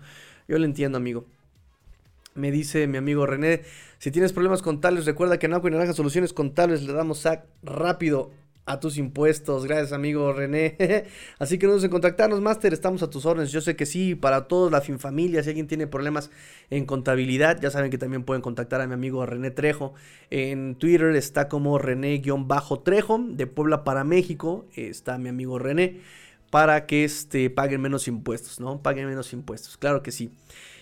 [0.49, 1.27] yo lo entiendo amigo.
[2.39, 3.63] Me dice mi amigo René,
[3.99, 7.47] si tienes problemas contables, recuerda que en Agua y Naranja Soluciones Contables le damos sac
[7.65, 8.31] rápido
[8.65, 9.65] a tus impuestos.
[9.65, 10.77] Gracias, amigo René.
[11.41, 12.73] Así que no en contactarnos, Master.
[12.73, 13.51] Estamos a tus órdenes.
[13.51, 15.43] Yo sé que sí, para todos, la FinFamilia.
[15.43, 16.31] Si alguien tiene problemas
[16.71, 19.95] en contabilidad, ya saben que también pueden contactar a mi amigo René Trejo.
[20.31, 24.67] En Twitter está como René-Trejo, de Puebla para México.
[24.77, 26.03] Está mi amigo René.
[26.51, 28.81] Para que este, paguen menos impuestos, ¿no?
[28.81, 30.31] Paguen menos impuestos, claro que sí.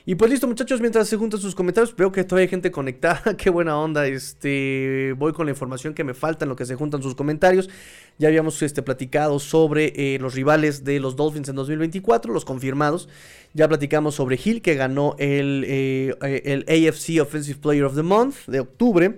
[0.08, 3.20] Y pues listo, muchachos, mientras se juntan sus comentarios, veo que todavía hay gente conectada.
[3.36, 4.06] Qué buena onda.
[4.06, 7.68] Este, voy con la información que me falta en lo que se juntan sus comentarios.
[8.16, 13.08] Ya habíamos este, platicado sobre eh, los rivales de los Dolphins en 2024, los confirmados.
[13.52, 16.14] Ya platicamos sobre Hill, que ganó el, eh,
[16.44, 19.16] el AFC Offensive Player of the Month de octubre.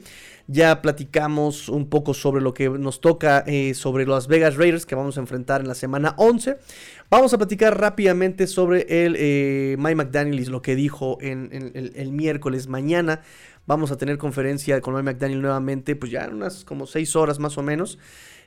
[0.50, 4.94] Ya platicamos un poco sobre lo que nos toca eh, sobre los Vegas Raiders que
[4.94, 6.56] vamos a enfrentar en la semana 11.
[7.10, 11.48] Vamos a platicar rápidamente sobre el eh, Mike McDaniel y lo que dijo en,
[11.94, 13.22] el, miércoles mañana.
[13.66, 17.38] Vamos a tener conferencia con Mike McDaniel nuevamente, pues ya en unas como 6 horas
[17.38, 17.98] más o menos.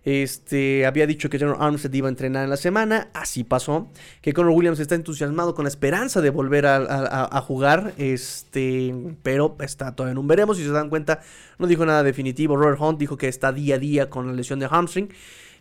[0.04, 3.90] Este, había dicho que General Armstead iba a entrenar en la semana, así pasó.
[4.22, 8.94] Que Conor Williams está entusiasmado con la esperanza de volver a, jugar, este,
[9.24, 10.58] pero está todavía en un veremos.
[10.58, 11.22] Si se dan cuenta,
[11.58, 12.56] no dijo nada definitivo.
[12.58, 15.10] Robert Hunt dijo que está día a día con la lesión de hamstring.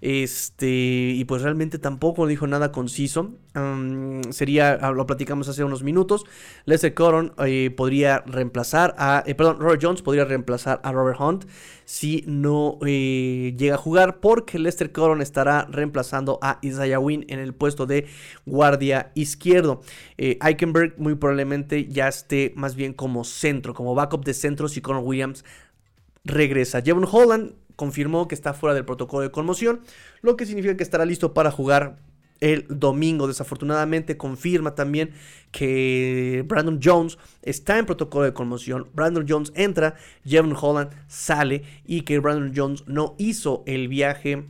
[0.00, 0.66] Este,
[1.14, 3.34] y pues realmente tampoco dijo nada conciso.
[4.30, 6.24] sería, ah, lo platicamos hace unos minutos.
[6.64, 11.44] Lester Coron eh, podría reemplazar a, eh, perdón, Robert Jones podría reemplazar a Robert Hunt
[11.84, 17.40] si no eh, llega a jugar, porque Lester Coron estará reemplazando a Isaiah Wynn en
[17.40, 18.06] el puesto de
[18.46, 19.82] guardia izquierdo.
[20.16, 25.02] Eichenberg muy probablemente ya esté más bien como centro, como backup de centro si Conor
[25.04, 25.44] Williams
[26.24, 26.80] regresa.
[26.80, 29.80] Jevon Holland confirmó que está fuera del protocolo de conmoción,
[30.20, 31.96] lo que significa que estará listo para jugar
[32.40, 33.26] el domingo.
[33.26, 35.12] Desafortunadamente confirma también
[35.50, 38.88] que Brandon Jones está en protocolo de conmoción.
[38.92, 39.94] Brandon Jones entra,
[40.26, 44.44] Jevon Holland sale y que Brandon Jones no hizo el viaje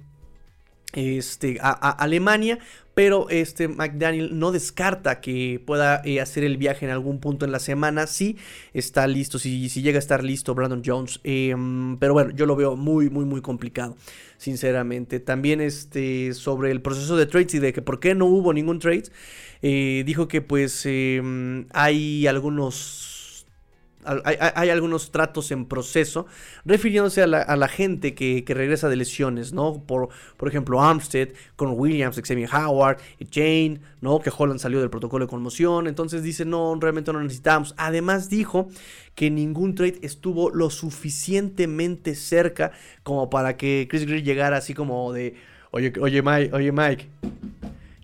[0.92, 2.58] este, a, Alemania,
[2.94, 7.52] pero este McDaniel no descarta que pueda eh, hacer el viaje en algún punto en
[7.52, 8.36] la semana, si
[8.74, 12.56] está listo, si, si llega a estar listo Brandon Jones, em, pero bueno, yo lo
[12.56, 13.96] veo muy, muy, muy complicado,
[14.36, 15.20] sinceramente.
[15.20, 18.78] También este, sobre el proceso de trades y de que por qué no hubo ningún
[18.80, 19.04] trade,
[19.62, 23.09] eh, dijo que pues em, hay algunos
[24.04, 26.26] hay, algunos tratos en proceso,
[26.64, 29.82] refiriéndose a la, gente que, regresa de lesiones, ¿no?
[29.84, 30.08] Por,
[30.46, 32.98] ejemplo, Armstead, con Williams, Xavier Howard,
[33.30, 34.20] Jane, ¿no?
[34.20, 37.74] Que Holland salió del protocolo de conmoción, entonces dice, no, realmente no necesitamos.
[37.76, 38.68] Además dijo
[39.14, 42.72] que ningún trade estuvo lo suficientemente cerca
[43.02, 45.34] como para que Chris Greer llegara así como de,
[45.72, 47.08] oye, oye Mike, oye Mike,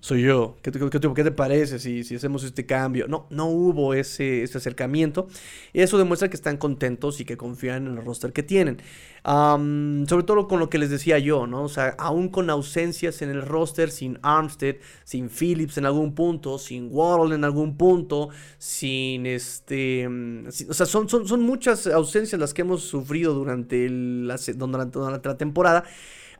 [0.07, 0.57] soy yo.
[0.63, 3.09] ¿Qué te, te parece si, si, hacemos este cambio?
[3.09, 5.27] No, no hubo ese, ese, acercamiento.
[5.73, 8.79] Eso demuestra que están contentos y que confían en el roster que tienen.
[9.25, 11.65] sobre todo con lo que les decía yo, ¿no?
[11.65, 16.61] O sea, aún con ausencias en el roster, sin Armstead, sin Phillips en algún punto,
[16.61, 18.29] sin Waddle en algún punto,
[18.59, 20.07] sin este...
[20.07, 25.37] o sea, son, son, son, muchas ausencias las que hemos sufrido durante, la, durante la
[25.37, 25.83] temporada.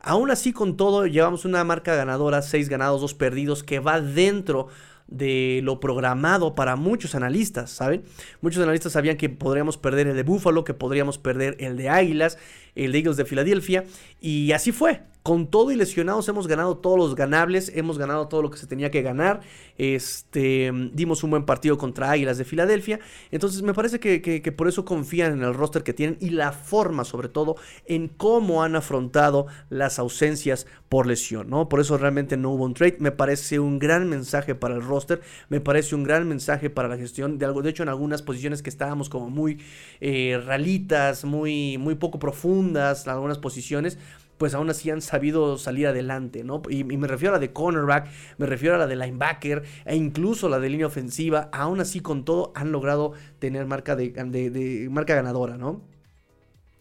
[0.07, 4.69] Aún así, con todo, llevamos una marca ganadora, 6 ganados, 2 perdidos, que va dentro
[5.07, 8.03] de lo programado para muchos analistas, ¿saben?
[8.39, 12.37] Muchos analistas sabían que podríamos perder el de Buffalo, que podríamos perder el de Águilas,
[12.75, 13.83] el de Eagles de Filadelfia,
[14.21, 15.01] y así fue.
[15.27, 18.65] Con todo y lesionados hemos ganado todos los ganables, hemos ganado todo lo que se
[18.65, 19.41] tenía que ganar.
[19.77, 23.01] Este, dimos un buen partido contra Águilas de Filadelfia.
[23.29, 27.03] Entonces me parece que, por eso confían en el roster que tienen y la forma
[27.03, 31.67] sobre todo en cómo han afrontado las ausencias por lesión, ¿no?
[31.67, 32.95] Por eso realmente no hubo un trade.
[32.99, 36.95] Me parece un gran mensaje para el roster, me parece un gran mensaje para la
[36.95, 37.61] gestión de algo.
[37.61, 39.59] De hecho, en algunas posiciones que estábamos como muy
[39.99, 43.97] eh, ralitas, muy, muy poco profundas, algunas posiciones
[44.37, 46.61] pues aún así han sabido salir adelante, ¿no?
[46.69, 48.07] Y, me refiero a la de cornerback,
[48.37, 52.25] me refiero a la de linebacker e incluso la de línea ofensiva, aún así con
[52.25, 55.81] todo han logrado tener marca de, marca ganadora, ¿no?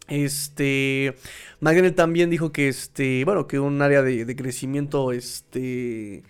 [0.08, 1.16] Este,
[1.60, 6.22] McDaniel también dijo que este, bueno, que un área de, crecimiento, este,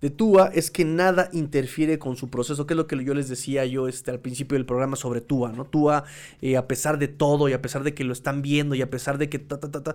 [0.00, 3.28] de Tua es que nada interfiere con su proceso, que es lo que yo les
[3.28, 5.64] decía yo este, al principio del programa sobre Tua, ¿no?
[5.64, 6.04] Tua,
[6.40, 8.90] eh, a pesar de todo y a pesar de que lo están viendo y a
[8.90, 9.94] pesar de que ta, ta, ta, ta,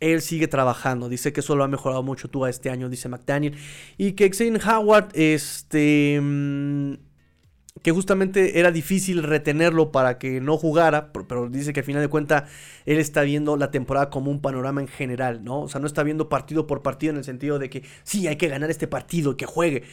[0.00, 1.08] él sigue trabajando.
[1.08, 3.56] Dice que eso lo ha mejorado mucho Tua este año, dice McDaniel.
[3.96, 6.20] Y que Xavier Howard, este...
[6.20, 6.94] Mm,
[7.82, 12.08] que justamente era difícil retenerlo para que no jugara, pero dice que al final de
[12.08, 12.50] cuentas
[12.86, 15.60] él está viendo la temporada como un panorama en general, ¿no?
[15.62, 18.36] O sea, no está viendo partido por partido en el sentido de que sí, hay
[18.36, 19.84] que ganar este partido y que juegue.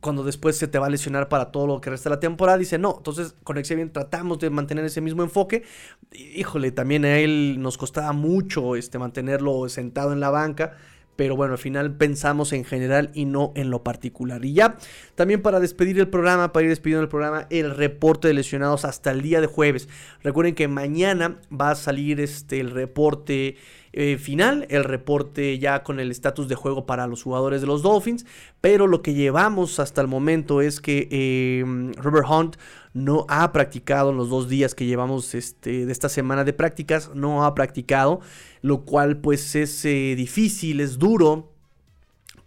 [0.00, 2.58] Cuando después se te va a lesionar para todo lo que resta de la temporada,
[2.58, 2.94] dice no.
[2.98, 5.64] Entonces, con bien tratamos de mantener ese mismo enfoque.
[6.12, 10.76] Híjole, también a él nos costaba mucho este, mantenerlo sentado en la banca
[11.20, 14.42] pero bueno, al final pensamos en general y no en lo particular.
[14.42, 14.78] Y ya,
[15.16, 19.10] también para despedir el programa, para ir despidiendo el programa, el reporte de lesionados hasta
[19.10, 19.86] el día de jueves.
[20.22, 23.56] Recuerden que mañana va a salir este, el reporte
[23.92, 27.82] eh, final, el reporte ya con el estatus de juego para los jugadores de los
[27.82, 28.24] Dolphins,
[28.60, 31.64] pero lo que llevamos hasta el momento es que eh,
[31.96, 32.56] Robert Hunt
[32.92, 37.10] no ha practicado en los dos días que llevamos este, de esta semana de prácticas,
[37.14, 38.20] no ha practicado,
[38.62, 41.52] lo cual pues es eh, difícil, es duro,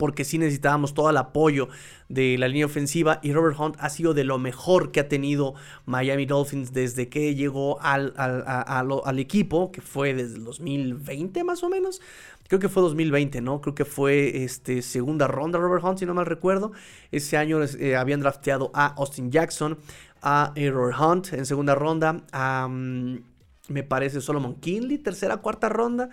[0.04, 1.70] porque sí necesitábamos todo el apoyo
[2.10, 5.54] de la línea ofensiva y Robert Hunt ha sido de lo mejor que ha tenido
[5.86, 11.70] Miami Dolphins desde que llegó al, al, equipo, que fue desde el 2020 más o
[11.70, 12.02] menos.
[12.50, 13.62] Creo que fue 2020, ¿no?
[13.62, 16.74] Creo que fue este, segunda ronda Robert Hunt, si no mal recuerdo.
[17.14, 19.78] Ese año eh, habían drafteado a Austin Jackson,
[20.22, 26.10] a Error Hunt en segunda ronda, a, me parece Solomon Kinley, tercera, cuarta ronda.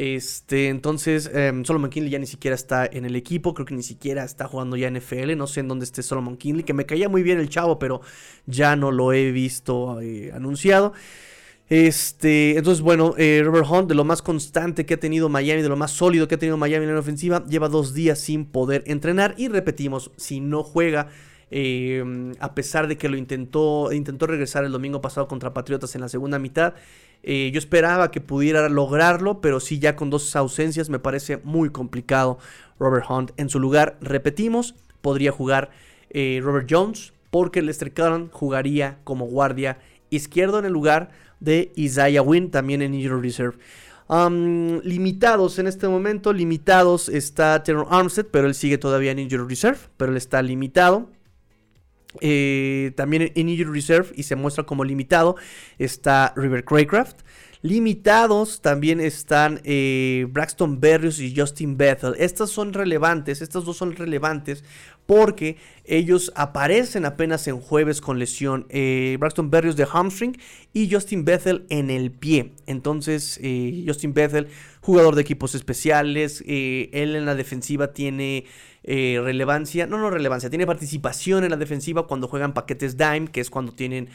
[0.00, 3.82] Este, entonces, em, Solomon Kinley ya ni siquiera está en el equipo, creo que ni
[3.82, 7.08] siquiera está jugando ya NFL, no sé en dónde esté Solomon Kinley, que me caía
[7.08, 8.00] muy bien el chavo, pero
[8.46, 10.92] ya no lo he visto eh, anunciado.
[11.68, 15.68] Este, entonces, bueno, eh, Robert Hunt, de lo más constante que ha tenido Miami, de
[15.68, 18.84] lo más sólido que ha tenido Miami en la ofensiva, lleva dos días sin poder
[18.86, 19.34] entrenar.
[19.36, 21.08] Y repetimos, si no juega
[21.50, 26.02] Em, a pesar de que lo intentó, intentó regresar el domingo pasado contra Patriotas en
[26.02, 26.74] la segunda mitad.
[27.22, 31.70] Eh, yo esperaba que pudiera lograrlo, pero sí ya con dos ausencias me parece muy
[31.70, 32.38] complicado
[32.78, 33.32] Robert Hunt.
[33.36, 35.70] En su lugar, repetimos, podría jugar
[36.10, 39.78] eh, Robert Jones, porque Lester Cullen jugaría como guardia
[40.10, 43.58] izquierdo en el lugar de Isaiah Wynn, también en Injury Reserve.
[44.84, 49.78] limitados en este momento, limitados está Terror Armstead, pero él sigue todavía en Injury Reserve,
[49.96, 51.10] pero él está limitado.
[52.20, 55.36] Eh, también en Injury Reserve y se muestra como limitado
[55.78, 57.20] está River Craycraft.
[57.60, 62.14] Limitados también están eh, Braxton Berrios y Justin Bethel.
[62.16, 64.62] Estas son relevantes, estas dos son relevantes
[65.06, 68.66] porque ellos aparecen apenas en jueves con lesión.
[68.68, 70.38] Eh, Braxton Berrios de hamstring
[70.72, 72.52] y Justin Bethel en el pie.
[72.66, 73.40] Entonces,
[73.86, 74.48] Justin Bethel,
[74.80, 78.44] jugador de equipos especiales, él en la defensiva tiene
[78.90, 83.42] eh, relevancia, no, no relevancia, tiene participación en la defensiva cuando juegan paquetes dime, que
[83.42, 84.08] es cuando tienen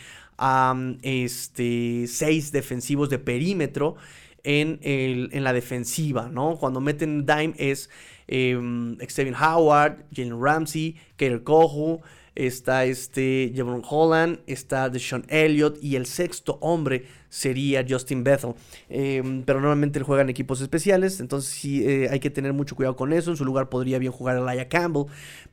[1.03, 3.97] este, seis defensivos de perímetro
[4.43, 6.57] en, el, en la defensiva, ¿no?
[6.57, 7.91] Cuando meten dime es
[8.27, 8.57] eh,
[9.07, 12.01] Xavier Howard, Jalen Ramsey, Kater Kohu,
[12.33, 18.53] está este Javon Holland, está Deshaun Elliott y el sexto hombre sería Justin Bethel.
[18.89, 22.75] Em, pero normalmente él juega en equipos especiales, entonces sí eh, hay que tener mucho
[22.75, 23.31] cuidado con eso.
[23.31, 25.05] En su lugar podría bien jugar Elijah Campbell,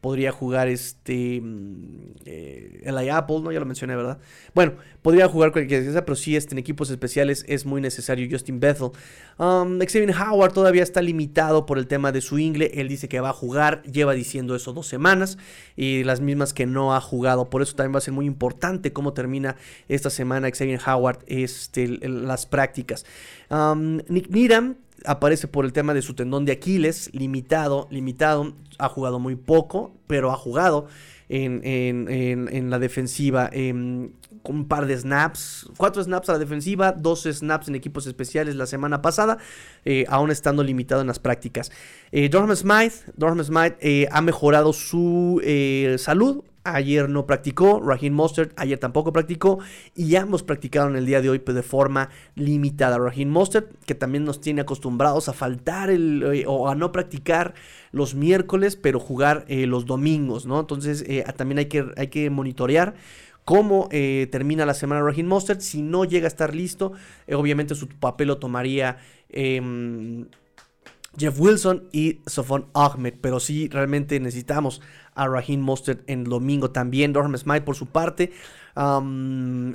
[0.03, 3.51] podría jugar este mm, eh, Apple, ¿no?
[3.51, 4.19] Ya lo mencioné, ¿verdad?
[4.55, 8.61] Bueno, podría jugar cualquier cosa, pero sí este, en equipos especiales es muy necesario Justin
[8.61, 8.91] Bethel.
[9.39, 12.73] Um, Xavier Howard todavía está limitado por el tema de su ingle.
[12.75, 15.39] Él dice que va a jugar, lleva diciendo eso dos semanas
[15.77, 17.49] y las mismas que no ha jugado.
[17.49, 19.57] Por eso también va a ser muy importante cómo termina
[19.89, 21.21] esta semana Xavier Howard.
[21.27, 23.07] Es este, las prácticas.
[24.09, 29.21] Nick Needham aparece por el tema de su tendón de Aquiles, limitado, limitado, ha jugado
[29.21, 30.89] muy poco, pero ha jugado
[31.29, 33.49] en, la defensiva.
[33.53, 34.11] Em,
[34.43, 38.57] con un par de snaps, cuatro snaps a la defensiva, dos snaps en equipos especiales
[38.57, 39.37] la semana pasada,
[39.85, 41.71] eh, aún estando limitado en las prácticas.
[42.11, 43.13] Eh, Dorham Smythe,
[43.45, 45.43] Smythe eh, ha mejorado su
[45.99, 49.61] salud, Ayer no practicó, Raheem Mostert ayer tampoco practicó
[49.95, 52.99] y ambos practicaron el día de hoy pero de forma limitada.
[52.99, 57.55] Raheem Mostert que también nos tiene acostumbrados a faltar el, o a no practicar
[57.93, 60.61] los miércoles pero jugar los domingos, ¿no?
[60.61, 61.05] Entonces
[61.37, 62.95] también hay que, hay que monitorear
[63.51, 65.61] cómo eh, termina la semana Raheem Mostert.
[65.61, 66.93] Si no llega a estar listo,
[67.27, 70.29] eh, obviamente su papel lo tomaría em,
[71.19, 73.15] Jeff Wilson y Sofon Ahmed.
[73.21, 74.81] Pero sí, realmente necesitamos
[75.15, 77.13] a Raheem Mostert en domingo también.
[77.13, 78.33] Dorham Smite por su parte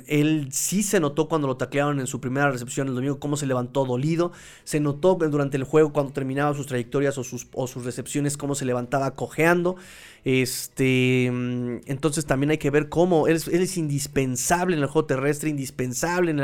[0.06, 3.46] él sí se notó cuando lo taclearon en su primera recepción el domingo, cómo se
[3.46, 4.32] levantó dolido.
[4.64, 7.46] Se notó durante el juego cuando terminaba sus trayectorias o sus,
[7.84, 9.76] recepciones, cómo se levantaba cojeando.
[10.24, 15.50] Este, mm, entonces también hay que ver cómo él es, indispensable en el juego terrestre,
[15.50, 16.38] indispensable en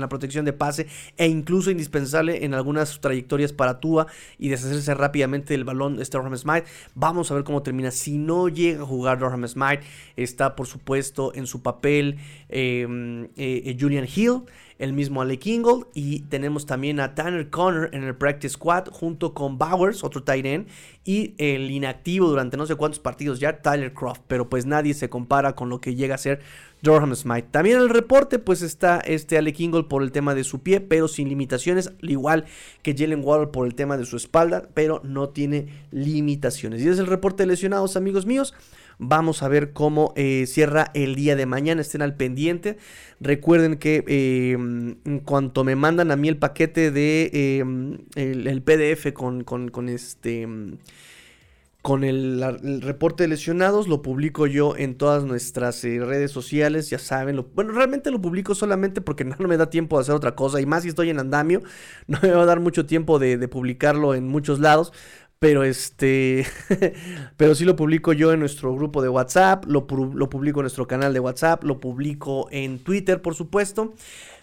[0.00, 4.06] la, protección de pase e incluso indispensable en algunas trayectorias para Tua
[4.38, 6.66] y deshacerse rápidamente del balón este Durham Smite.
[6.94, 7.90] Vamos a ver cómo termina.
[7.90, 9.82] Si no llega a jugar Durham Smite,
[10.16, 12.18] está por supuesto en su papel
[12.56, 14.42] Em, eh, eh, Julian Hill,
[14.78, 19.34] el mismo Alec Ingold y tenemos también a Tanner Connor en el practice squad junto
[19.34, 20.68] con Bowers, otro tight end,
[21.04, 25.08] y el inactivo durante no sé cuántos partidos ya, Tyler Croft, pero pues nadie se
[25.10, 26.42] compara con lo que llega a ser
[26.84, 27.48] Durham Smite.
[27.50, 31.08] También el reporte pues está este Alec Ingold por el tema de su pie, pero
[31.08, 32.44] sin limitaciones, al igual
[32.82, 36.82] que Jalen Waddle por el tema de su espalda, pero no tiene limitaciones.
[36.82, 38.54] Y es el reporte de lesionados, amigos míos.
[38.98, 41.80] Vamos a ver cómo eh, cierra el día de mañana.
[41.80, 42.76] Estén al pendiente.
[43.20, 47.64] Recuerden que eh, en cuanto me mandan a mí el paquete de eh,
[48.14, 50.46] el, PDF con, con, este
[51.84, 57.44] con el, reporte de lesionados, lo publico yo en todas nuestras redes sociales, ya saben.
[57.54, 60.62] bueno, realmente lo publico solamente porque no, me da tiempo de hacer otra cosa.
[60.62, 61.60] Y más si estoy en andamio,
[62.06, 64.94] no me va a dar mucho tiempo de, publicarlo en muchos lados.
[65.38, 66.46] Pero este,
[67.36, 70.86] pero sí lo publico yo en nuestro grupo de WhatsApp, lo, lo publico en nuestro
[70.86, 73.92] canal de WhatsApp, lo publico en Twitter, por supuesto.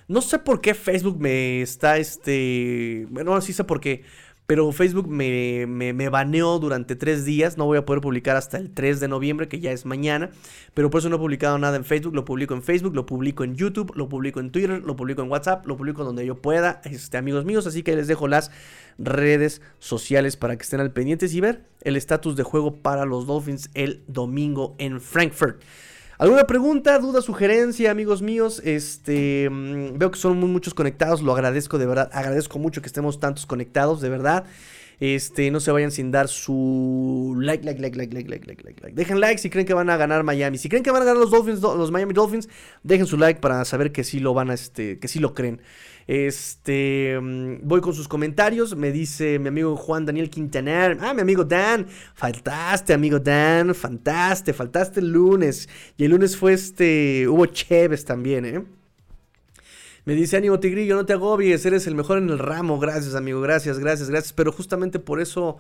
[0.08, 4.04] No sé por qué Facebook me está, este, bueno, sí sé por qué,
[4.52, 7.58] pero Facebook me, me, me, baneó durante tres días.
[7.58, 10.30] No voy a poder publicar hasta el 3 de noviembre, que ya es mañana.
[10.74, 12.14] Pero por eso no he publicado nada en Facebook.
[12.14, 15.32] Lo publico en Facebook, lo publico en YouTube, lo publico en Twitter, lo publico en
[15.32, 17.66] WhatsApp, lo publico donde yo pueda, este, amigos míos.
[17.66, 18.52] Así que les dejo las
[18.98, 23.28] redes sociales para que estén al pendientes y ver el estatus de juego para los
[23.28, 25.62] Dolphins el domingo en Frankfurt.
[26.22, 28.62] ¿Alguna pregunta, duda, sugerencia, amigos míos?
[28.64, 33.20] Este, mm, veo que son muchos conectados, lo agradezco de verdad, agradezco mucho que estemos
[33.20, 34.46] tantos conectados, de verdad.
[35.00, 38.84] Este, no se vayan sin dar su like, like, like, like, like, like, like, like,
[38.84, 38.96] like.
[38.96, 40.60] Dejen like si creen que van a ganar Miami.
[40.60, 42.48] Si creen que van a ganar los Dolphins, los Miami Dolphins,
[42.84, 45.60] dejen su like para saber que sí lo van a, este, que sí lo creen.
[46.14, 48.76] Este, mm, voy con sus comentarios.
[48.76, 50.98] Me dice mi amigo Juan Daniel Quintanar.
[51.00, 51.88] Ah, mi amigo Dan.
[52.16, 53.74] Faltaste, amigo Dan.
[53.74, 55.70] Faltaste, faltaste el lunes.
[55.96, 57.30] Y el lunes fue este.
[57.30, 58.66] Hubo Cheves también, ¿eh?
[60.04, 62.78] Me dice, ánimo Tigrillo, no te agobies, eres el mejor en el ramo.
[62.78, 64.34] Gracias, amigo, gracias, gracias, gracias.
[64.34, 65.60] Pero justamente por eso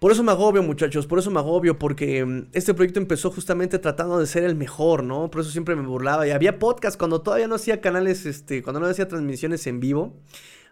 [0.00, 3.78] por eso me agobio, muchachos, por eso me agobio, porque mm, este proyecto empezó justamente
[3.78, 5.30] tratando de ser el mejor, ¿no?
[5.30, 6.26] Por eso siempre me burlaba.
[6.26, 10.16] Y había podcast cuando todavía no hacía canales, este, cuando no hacía transmisiones en vivo.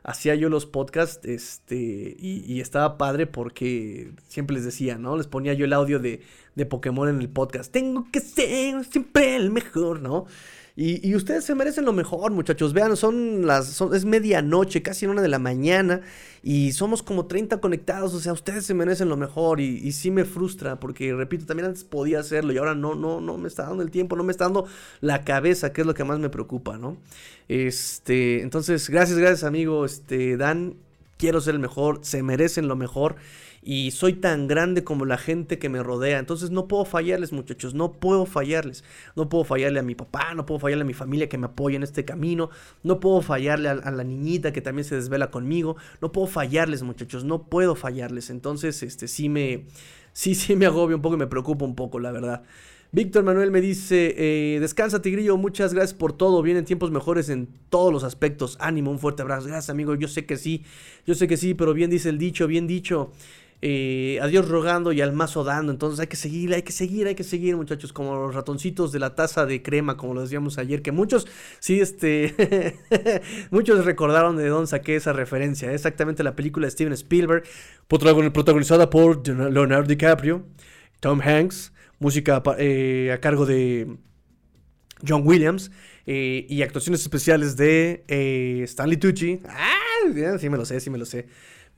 [0.03, 5.19] Hacía yo los podcasts, este, y, estaba padre porque siempre les decía, ¿no?
[5.19, 6.23] Les ponía yo el audio de,
[6.55, 7.71] de Pokémon en el podcast.
[7.71, 10.25] Tengo que ser siempre el mejor, ¿no?
[10.81, 12.73] Y, ustedes se merecen lo mejor, muchachos.
[12.73, 13.81] Vean, son las.
[13.81, 16.03] es medianoche, casi una de la mañana.
[16.41, 18.15] Y somos como 30 conectados.
[18.15, 19.59] O sea, ustedes se merecen lo mejor.
[19.59, 20.79] Y, y, sí me frustra.
[20.79, 22.53] Porque, repito, también antes podía hacerlo.
[22.53, 24.15] Y ahora no, no, no me está dando el tiempo.
[24.15, 24.67] No me está dando
[25.01, 26.97] la cabeza, que es lo que más me preocupa, ¿no?
[27.49, 28.43] Este.
[28.43, 29.85] Entonces, gracias, gracias, amigo.
[29.85, 30.77] Este, Dan.
[31.17, 31.99] Quiero ser el mejor.
[32.03, 33.17] Se merecen lo mejor
[33.63, 36.19] y soy tan grande como la gente que me rodea.
[36.19, 38.85] Entonces no puedo fallarles, muchachos, no puedo fallarles.
[39.17, 41.77] No puedo fallarle a mi papá, no puedo fallarle a mi familia que me apoya
[41.77, 42.51] en este camino,
[42.83, 47.25] no puedo fallarle a, la niñita que también se desvela conmigo, no puedo fallarles, muchachos,
[47.25, 48.31] no puedo fallarles.
[48.31, 49.65] Entonces, este sí me
[50.13, 52.43] sí sí me agobio un poco y me preocupa un poco, la verdad.
[52.91, 57.47] Víctor Manuel me dice, eh, descansa Tigrillo, muchas gracias por todo, vienen tiempos mejores en
[57.69, 60.65] todos los aspectos, ánimo, un fuerte abrazo, gracias amigo, yo sé que sí,
[61.07, 63.13] yo sé que sí, pero bien dice el dicho, bien dicho,
[63.61, 65.73] eh, rogando y al mazo dando.
[65.73, 68.99] Entonces hay que seguir, hay que seguir, hay que seguir, muchachos, como los ratoncitos de
[68.99, 71.27] la taza de crema, como lo decíamos ayer, que muchos,
[71.59, 72.77] sí, este,
[73.51, 75.73] muchos recordaron de dónde saqué esa referencia.
[75.73, 77.45] Exactamente la película de Steven Spielberg,
[77.89, 80.45] protagonizada por Leonardo DiCaprio,
[81.01, 83.99] Tom Hanks, música eh, a cargo de
[85.07, 85.71] John Williams
[86.07, 89.41] eh, y actuaciones especiales de eh, Stanley Tucci.
[89.49, 91.27] Ah, sí me lo sé, sí me lo sé.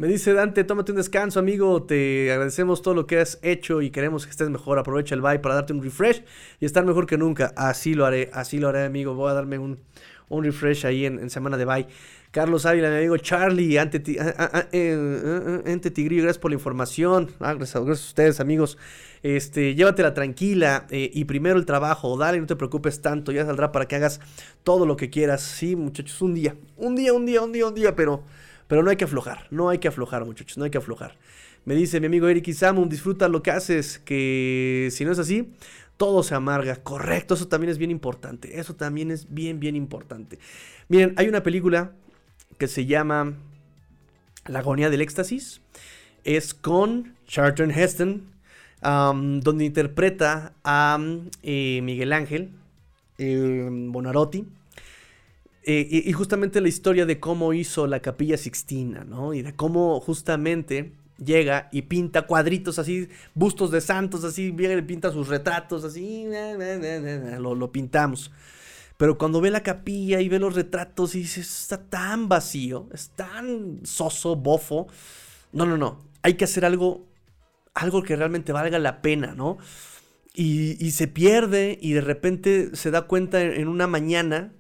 [0.01, 1.83] Me dice Dante, tómate un descanso, amigo.
[1.83, 4.79] Te agradecemos todo lo que has hecho y queremos que estés mejor.
[4.79, 6.25] Aprovecha el bye para darte un refresh
[6.59, 7.53] y estar mejor que nunca.
[7.55, 9.13] Así lo haré, así lo haré, amigo.
[9.13, 9.79] Voy a darme un,
[10.31, 11.87] un refresh ahí en, semana de bye.
[12.31, 13.99] Carlos Ávila, mi amigo Charlie, ante,
[15.67, 17.29] ante Tigrillo, gracias por la información.
[17.39, 18.79] Ah, gracias, a ustedes, amigos.
[19.23, 22.17] Este, llévatela tranquila eh, y primero el trabajo.
[22.17, 23.33] Dale, no te preocupes tanto.
[23.33, 24.21] Ya saldrá para que hagas
[24.65, 25.43] todo lo que quieras.
[25.43, 28.23] Sí, muchachos, un día, un día, un día, un día, un día, pero
[28.71, 31.17] pero no hay que aflojar, no hay que aflojar, muchachos, no hay que aflojar.
[31.65, 35.53] Me dice mi amigo Eric Isamu, disfruta lo que haces, que si no es así,
[35.97, 36.77] todo se amarga.
[36.77, 38.61] Correcto, eso también es bien importante.
[38.61, 40.39] Eso también es bien, bien importante.
[40.87, 41.91] Miren, hay una película
[42.59, 43.33] que se llama
[44.47, 45.63] La agonía del éxtasis.
[46.23, 48.23] Es con Charlton Heston,
[48.83, 50.97] donde interpreta a
[51.43, 52.51] eh, Miguel Ángel
[53.19, 54.47] eh, Bonarotti
[55.63, 59.35] eh, y, justamente la historia de cómo hizo la capilla Sixtina, ¿no?
[59.35, 60.93] Y de cómo justamente
[61.23, 66.27] llega y pinta cuadritos así, bustos de santos, así, y pinta sus retratos, así,
[67.39, 68.31] lo, lo, pintamos.
[68.97, 73.11] Pero cuando ve la capilla y ve los retratos y dice, está tan vacío, es
[73.11, 74.89] tan soso, bofo.
[75.53, 77.07] No, no, no, hay que hacer algo,
[77.75, 79.59] algo que realmente valga la pena, ¿no?
[80.33, 84.53] Y se pierde y de repente se da cuenta en una mañana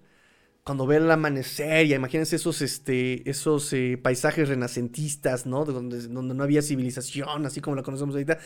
[0.64, 5.64] cuando ve el amanecer, y imagínense esos, este, esos eh, paisajes renacentistas, ¿no?
[5.64, 8.38] Donde, donde no había civilización, así como la conocemos ahorita,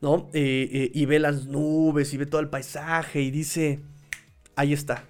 [0.00, 0.28] ¿no?
[0.32, 3.80] Eh, eh, y ve las nubes y ve todo el paisaje y dice,
[4.56, 5.04] ahí está,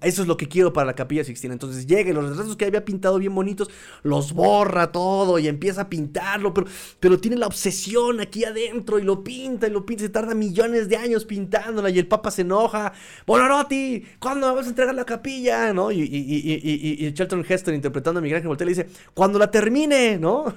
[0.00, 1.52] Eso es lo que quiero para la capilla Sixtina.
[1.52, 3.68] Entonces llega y los retratos que había pintado bien bonitos,
[4.02, 6.66] los borra todo y empieza a pintarlo, pero,
[7.00, 10.04] pero tiene la obsesión aquí adentro y lo pinta y lo pinta.
[10.04, 12.92] Se tarda millones de años pintándola y el Papa se enoja.
[13.26, 15.72] Bonarotti, ¿cuándo vas a entregar la capilla?
[15.72, 15.90] ¿No?
[15.92, 20.54] Y, y, y, Charlton Heston interpretando a Miguel Ángel le dice, cuando la termine, ¿no?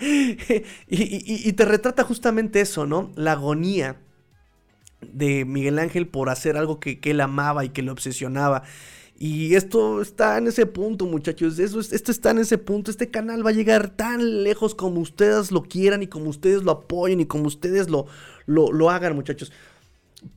[0.88, 3.12] y te retrata justamente eso, ¿no?
[3.16, 3.96] La agonía
[5.12, 8.62] de Miguel Ángel por hacer algo que, él amaba y que le obsesionaba.
[9.16, 11.58] Y esto está en ese punto, muchachos.
[11.58, 12.90] Eso, esto está en ese punto.
[12.90, 16.72] Este canal va a llegar tan lejos como ustedes lo quieran y como ustedes lo
[16.72, 18.06] apoyen y como ustedes lo,
[18.46, 19.52] lo, lo hagan, muchachos.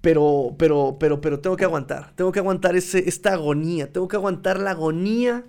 [0.02, 2.14] Pero, pero, pero, pero tengo que aguantar.
[2.15, 3.91] Tengo que aguantar ese, esta agonía.
[3.91, 5.45] Tengo que aguantar la agonía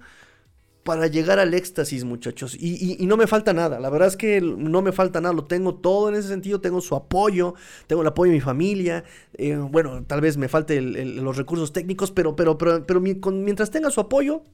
[0.88, 2.56] para llegar al éxtasis, muchachos.
[2.58, 5.74] Y, no me falta nada, la verdad es que no me falta nada, lo tengo
[5.74, 7.52] todo en ese sentido, tengo su apoyo,
[7.86, 9.04] tengo el apoyo de mi familia,
[9.34, 13.90] eh, bueno, tal vez me falte los recursos técnicos, pero, pero, pero, pero mientras tenga
[13.90, 14.44] su apoyo,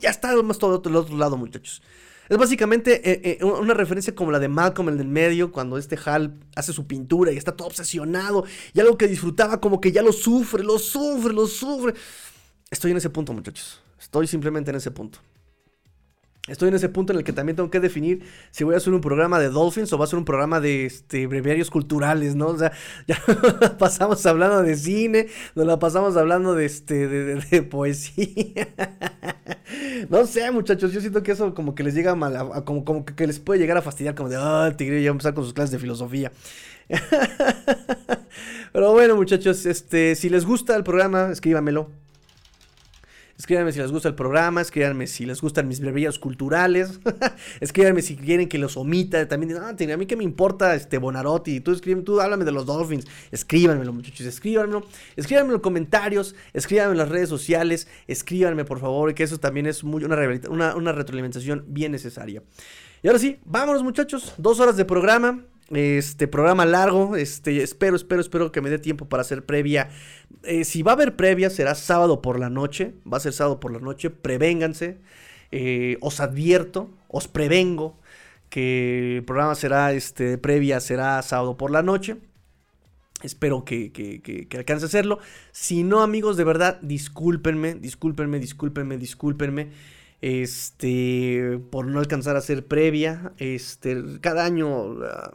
[0.00, 1.82] ya está más todo del otro lado, muchachos.
[2.30, 5.98] Es básicamente eh, eh, una referencia como la de Malcolm, el del medio, cuando este
[6.06, 10.00] Hal hace su pintura y está todo obsesionado y algo que disfrutaba como que ya
[10.00, 11.92] lo sufre, lo sufre, lo sufre.
[12.70, 13.82] Estoy en ese punto, muchachos.
[13.98, 15.18] Estoy simplemente en ese punto.
[16.48, 18.92] Estoy en ese punto en el que también tengo que definir si voy a hacer
[18.94, 22.46] un programa de Dolphins o va a ser un programa de este, breviarios culturales, ¿no?
[22.48, 22.72] O sea,
[23.06, 23.20] ya
[23.78, 28.68] pasamos hablando de cine, nos la pasamos hablando de, este, de, poesía.
[30.08, 33.26] no sé, muchachos, yo siento que eso como que les llega mal, como, como que
[33.26, 35.44] les puede llegar a fastidiar, como de, ah, el tigre ya va a empezar con
[35.44, 36.32] sus clases de filosofía.
[38.72, 41.90] Pero bueno, muchachos, este, si les gusta el programa, escríbamelo
[43.38, 46.98] Escríbanme si les gusta el programa, escríbanme si les gustan mis brevillas culturales,
[47.60, 49.28] escríbanme si quieren que los omita.
[49.28, 52.66] También ah, a mí que me importa este Bonarotti, tú escríbeme, tú háblame de los
[52.66, 54.84] Dolphins, escríbanmelo muchachos, escríbanmelo,
[55.14, 59.66] escríbanme en los comentarios, escríbanme en las redes sociales, escríbanme por favor, que eso también
[59.66, 60.16] es muy, una,
[60.50, 62.42] una, una retroalimentación bien necesaria.
[63.04, 68.20] Y ahora sí, vámonos muchachos, dos horas de programa, este programa largo, este, espero, espero,
[68.20, 69.90] espero que me dé tiempo para hacer previa.
[70.44, 72.94] Eh, si va a haber previa, será sábado por la noche.
[73.10, 74.10] Va a ser sábado por la noche.
[74.10, 74.98] Prevénganse.
[75.50, 77.98] Eh, os advierto, os prevengo
[78.50, 82.16] que el programa será, este, previa será sábado por la noche.
[83.22, 85.18] Espero que, que, que, alcance a hacerlo.
[85.50, 89.70] Si no, amigos, de verdad, discúlpenme, discúlpenme, discúlpenme, discúlpenme.
[90.20, 93.32] Este, por no alcanzar a hacer previa.
[93.38, 95.02] Este, cada año.
[95.04, 95.32] Ah,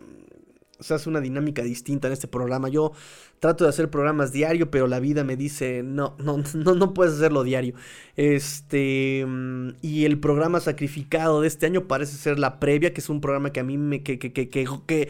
[0.84, 2.70] se hace una dinámica distinta en este programa.
[2.70, 2.92] Yo
[3.40, 7.16] trato de hacer programas diario, pero la vida me dice, no, no, no, no puedes
[7.16, 7.74] hacerlo diario.
[8.16, 13.10] Este, mm, y el programa sacrificado de este año parece ser la previa, que es
[13.10, 15.10] un programa que a mí me, que, que, que, que,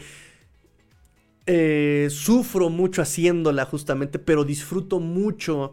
[1.46, 5.72] eh, sufro mucho haciéndola justamente, pero disfruto mucho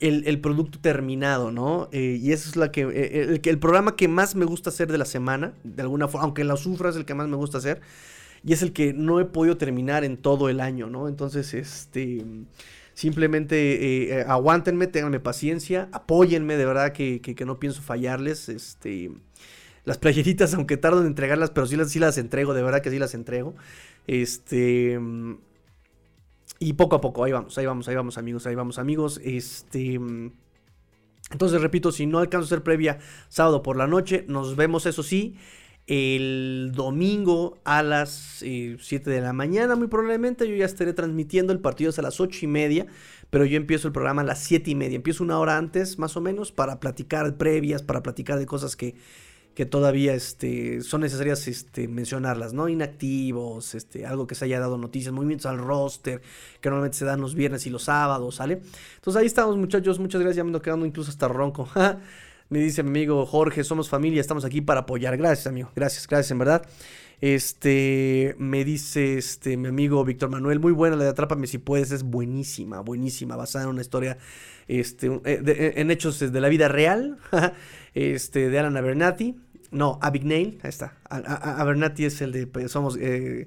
[0.00, 1.88] el, producto terminado, ¿no?
[1.92, 4.90] Eh, y eso es la que, eh, el, el programa que más me gusta hacer
[4.90, 7.58] de la semana, de alguna forma, aunque la sufra es el que más me gusta
[7.58, 7.80] hacer.
[8.44, 11.08] y es el que no he podido terminar en todo el año, ¿no?
[11.08, 12.24] Entonces, este...
[13.00, 18.50] Simplemente eh, eh, aguántenme, tenganme paciencia, apóyenme, de verdad que, que, no pienso fallarles.
[18.50, 19.10] Este,
[19.86, 22.90] las playeritas, aunque tardo en entregarlas, pero sí las, sí las entrego, de verdad que
[22.90, 23.54] sí las entrego.
[24.06, 25.00] Este.
[26.62, 29.18] Y poco a poco, ahí vamos, ahí vamos, ahí vamos, amigos, ahí vamos, amigos.
[29.24, 29.98] Este.
[31.30, 32.98] Entonces, repito, si no alcanzo a ser previa
[33.30, 35.38] sábado por la noche, nos vemos, eso sí,
[35.86, 38.10] el domingo a las
[38.40, 40.46] 7 eh, de la mañana, muy probablemente.
[40.46, 42.86] Yo ya estaré transmitiendo el partido a las 8 y media,
[43.30, 44.96] pero yo empiezo el programa a las 7 y media.
[44.96, 48.96] Empiezo una hora antes, más o menos, para platicar previas, para platicar de cosas que,
[49.60, 52.70] que todavía este, son necesarias este, mencionarlas, ¿no?
[52.70, 56.22] Inactivos, este, algo que se haya dado noticias, movimientos al roster,
[56.62, 58.62] que normalmente se dan los viernes y los sábados, ¿sale?
[58.94, 59.98] Entonces ahí estamos, muchachos.
[59.98, 61.68] Muchas gracias, ya me ando quedando incluso hasta ronco.
[62.48, 65.16] Me dice mi amigo Jorge, somos familia, estamos aquí para apoyar.
[65.18, 65.70] Gracias, amigo.
[65.76, 66.66] Gracias, gracias, en verdad.
[67.20, 71.92] Este, me dice este, mi amigo Víctor Manuel, muy buena la de Atrápame si puedes,
[71.92, 74.16] es buenísima, buenísima, basada en una historia,
[74.68, 77.18] este, eh, eh, en hechos de la vida real,
[77.94, 79.36] este, de Alan Abernathy.
[79.70, 80.96] No, Abigail, ahí está.
[81.08, 83.46] Abernathy es el de, pues, somos, eh,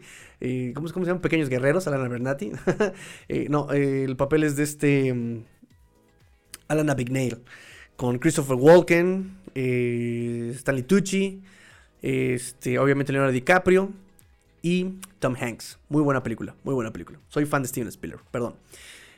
[0.74, 1.22] ¿cómo, se llaman?
[1.22, 2.52] Pequeños guerreros, Alan Abernathy.
[3.50, 5.44] no, el papel es de este, mm,
[6.70, 7.40] Alan Abigail
[7.96, 11.42] con Christopher Walken, eh, Stanley Tucci,
[12.02, 13.92] este, obviamente Leonardo DiCaprio
[14.62, 15.80] y Tom Hanks.
[15.90, 17.20] Muy buena película, muy buena película.
[17.30, 18.56] Soy fan de Steven Spielberg, perdón.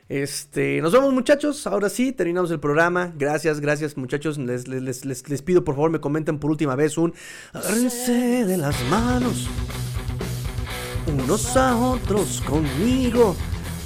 [0.07, 3.11] Este, nos vemos muchachos, ahora sí, terminamos el programa.
[3.17, 4.37] Gracias, gracias muchachos.
[4.37, 7.13] Les, les, pido por favor me comenten por última vez un
[7.53, 9.49] agárrense de las manos
[11.07, 13.35] unos a otros conmigo.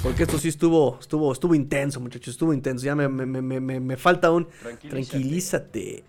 [0.02, 2.86] Porque esto sí estuvo, estuvo, estuvo intenso, muchachos, estuvo intenso.
[2.86, 4.48] Ya me, me, falta un
[4.88, 6.04] tranquilízate.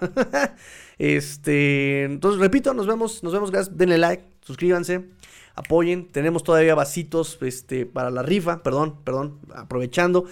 [0.98, 5.04] este, entonces repito, nos vemos, nos vemos, gracias, denle like, suscríbanse,
[5.54, 6.08] apoyen.
[6.08, 10.24] Tenemos todavía vasitos, este, para la rifa, perdón, perdón, aprovechando.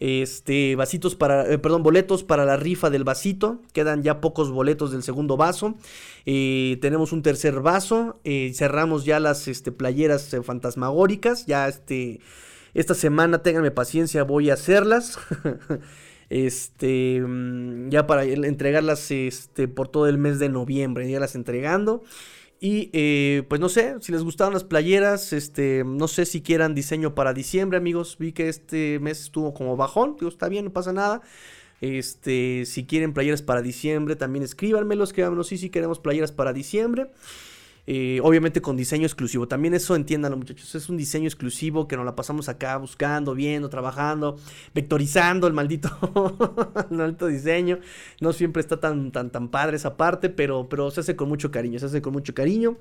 [0.00, 3.60] Este, vasitos para, eh, perdón, boletos para la rifa del vasito.
[3.72, 5.74] Quedan ya pocos boletos del segundo vaso.
[6.24, 8.20] Eh, tenemos un tercer vaso.
[8.24, 11.46] Eh, cerramos ya las este, playeras fantasmagóricas.
[11.46, 12.20] Ya este
[12.74, 15.18] esta semana, ténganme paciencia, voy a hacerlas.
[16.30, 22.04] este, mm, ya para entregarlas este, por todo el mes de noviembre, ya las entregando.
[22.60, 26.74] Y eh, pues no sé, si les gustaron las playeras, este, no sé si quieran
[26.74, 28.16] diseño para diciembre, amigos.
[28.18, 31.22] Vi que este mes estuvo como bajón, digo, está bien, no pasa nada.
[31.80, 37.12] Este, si quieren playeras para diciembre, también escríbanmelo, escríbanmelo sí, si queremos playeras para diciembre.
[37.90, 39.48] Eh, obviamente con diseño exclusivo.
[39.48, 40.74] También eso entiéndanlo, muchachos.
[40.74, 44.36] Es un diseño exclusivo que nos la pasamos acá buscando, viendo, trabajando,
[44.74, 45.88] vectorizando el maldito,
[46.90, 47.78] el diseño.
[48.20, 51.50] No siempre está tan, tan, tan padre esa parte, pero, pero se hace con mucho
[51.50, 51.78] cariño.
[51.78, 52.76] Se hace con mucho cariño.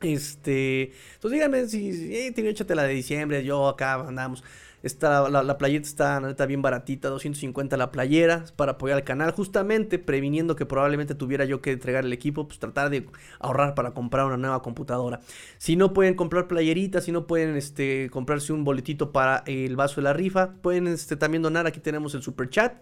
[0.00, 4.42] Este, entonces díganme si, si tiene échate la de diciembre, yo acá andamos.
[4.86, 9.98] Está, la, la, playera está bien baratita, 250 la playera, para apoyar al canal, justamente
[9.98, 13.06] previniendo que probablemente tuviera yo que entregar el equipo, pues tratar de
[13.40, 15.20] ahorrar para comprar una nueva computadora.
[15.58, 19.96] Si no pueden comprar playeritas, si no pueden este, comprarse un boletito para el vaso
[19.96, 22.74] de la rifa, pueden este, también donar, aquí tenemos el super chat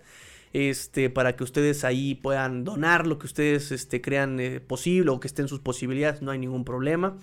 [0.55, 5.19] este, para que ustedes ahí puedan donar lo que ustedes este, crean eh, posible o
[5.19, 7.17] que estén sus posibilidades, no hay ningún problema.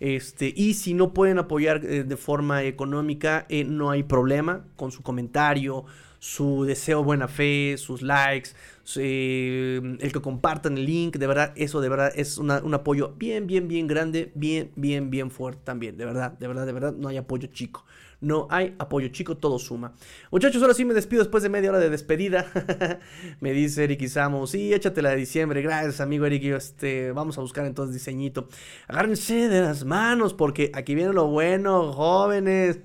[0.00, 4.66] Este, y si no pueden apoyar eh, de forma económica, eh, no hay problema.
[4.76, 5.86] Con su comentario,
[6.18, 8.50] su deseo buena fe, sus likes,
[8.96, 13.66] el que compartan el link, de verdad, eso de verdad es un apoyo bien, bien,
[13.66, 17.16] bien grande, bien, bien, bien fuerte también, de verdad, de verdad, de verdad, no hay
[17.16, 17.84] apoyo chico
[18.24, 19.92] no hay apoyo chico, todo suma.
[20.30, 22.46] Muchachos, ahora sí me despido después de media hora de despedida.
[23.40, 25.62] me dice Eric Isamo, sí, échatela de diciembre.
[25.62, 26.44] Gracias, amigo Eric.
[26.44, 28.48] Este, vamos a buscar entonces diseñito.
[28.88, 32.80] Agárrense de las manos porque aquí viene lo bueno, jóvenes.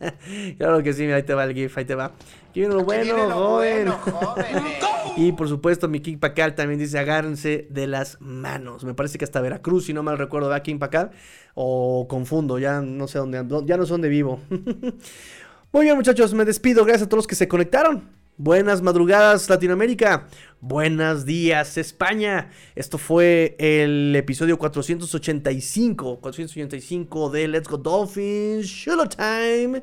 [0.58, 2.12] claro que sí, ahí te va el GIF, ahí te va.
[2.56, 3.94] Viene lo bueno, jóvenes.
[5.18, 8.82] y por supuesto, mi King Pacal también dice, agárrense de las manos.
[8.82, 11.10] Me parece que hasta Veracruz, si no mal recuerdo, va King Pacal.
[11.54, 14.40] O confundo, ya no sé dónde, ya no sé dónde vivo.
[15.72, 16.86] Muy bien muchachos, me despido.
[16.86, 18.08] Gracias a todos los que se conectaron.
[18.38, 20.26] Buenas madrugadas Latinoamérica.
[20.60, 22.50] Buenos días España.
[22.74, 26.20] Esto fue el episodio 485.
[26.20, 28.64] 485 de Let's Go Dolphins.
[28.64, 29.82] Show Time.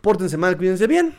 [0.00, 1.14] Pórtense mal, cuídense bien.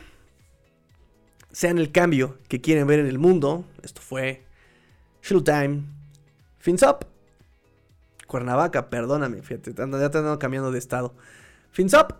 [1.50, 3.64] Sean el cambio que quieren ver en el mundo.
[3.82, 4.44] Esto fue
[5.22, 5.82] Show Time.
[6.58, 7.06] Fins up.
[8.26, 11.14] Cuernavaca, perdóname, fíjate, ya te ando cambiando de estado.
[11.70, 12.14] Fins up.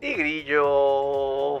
[0.00, 1.60] Y grillo.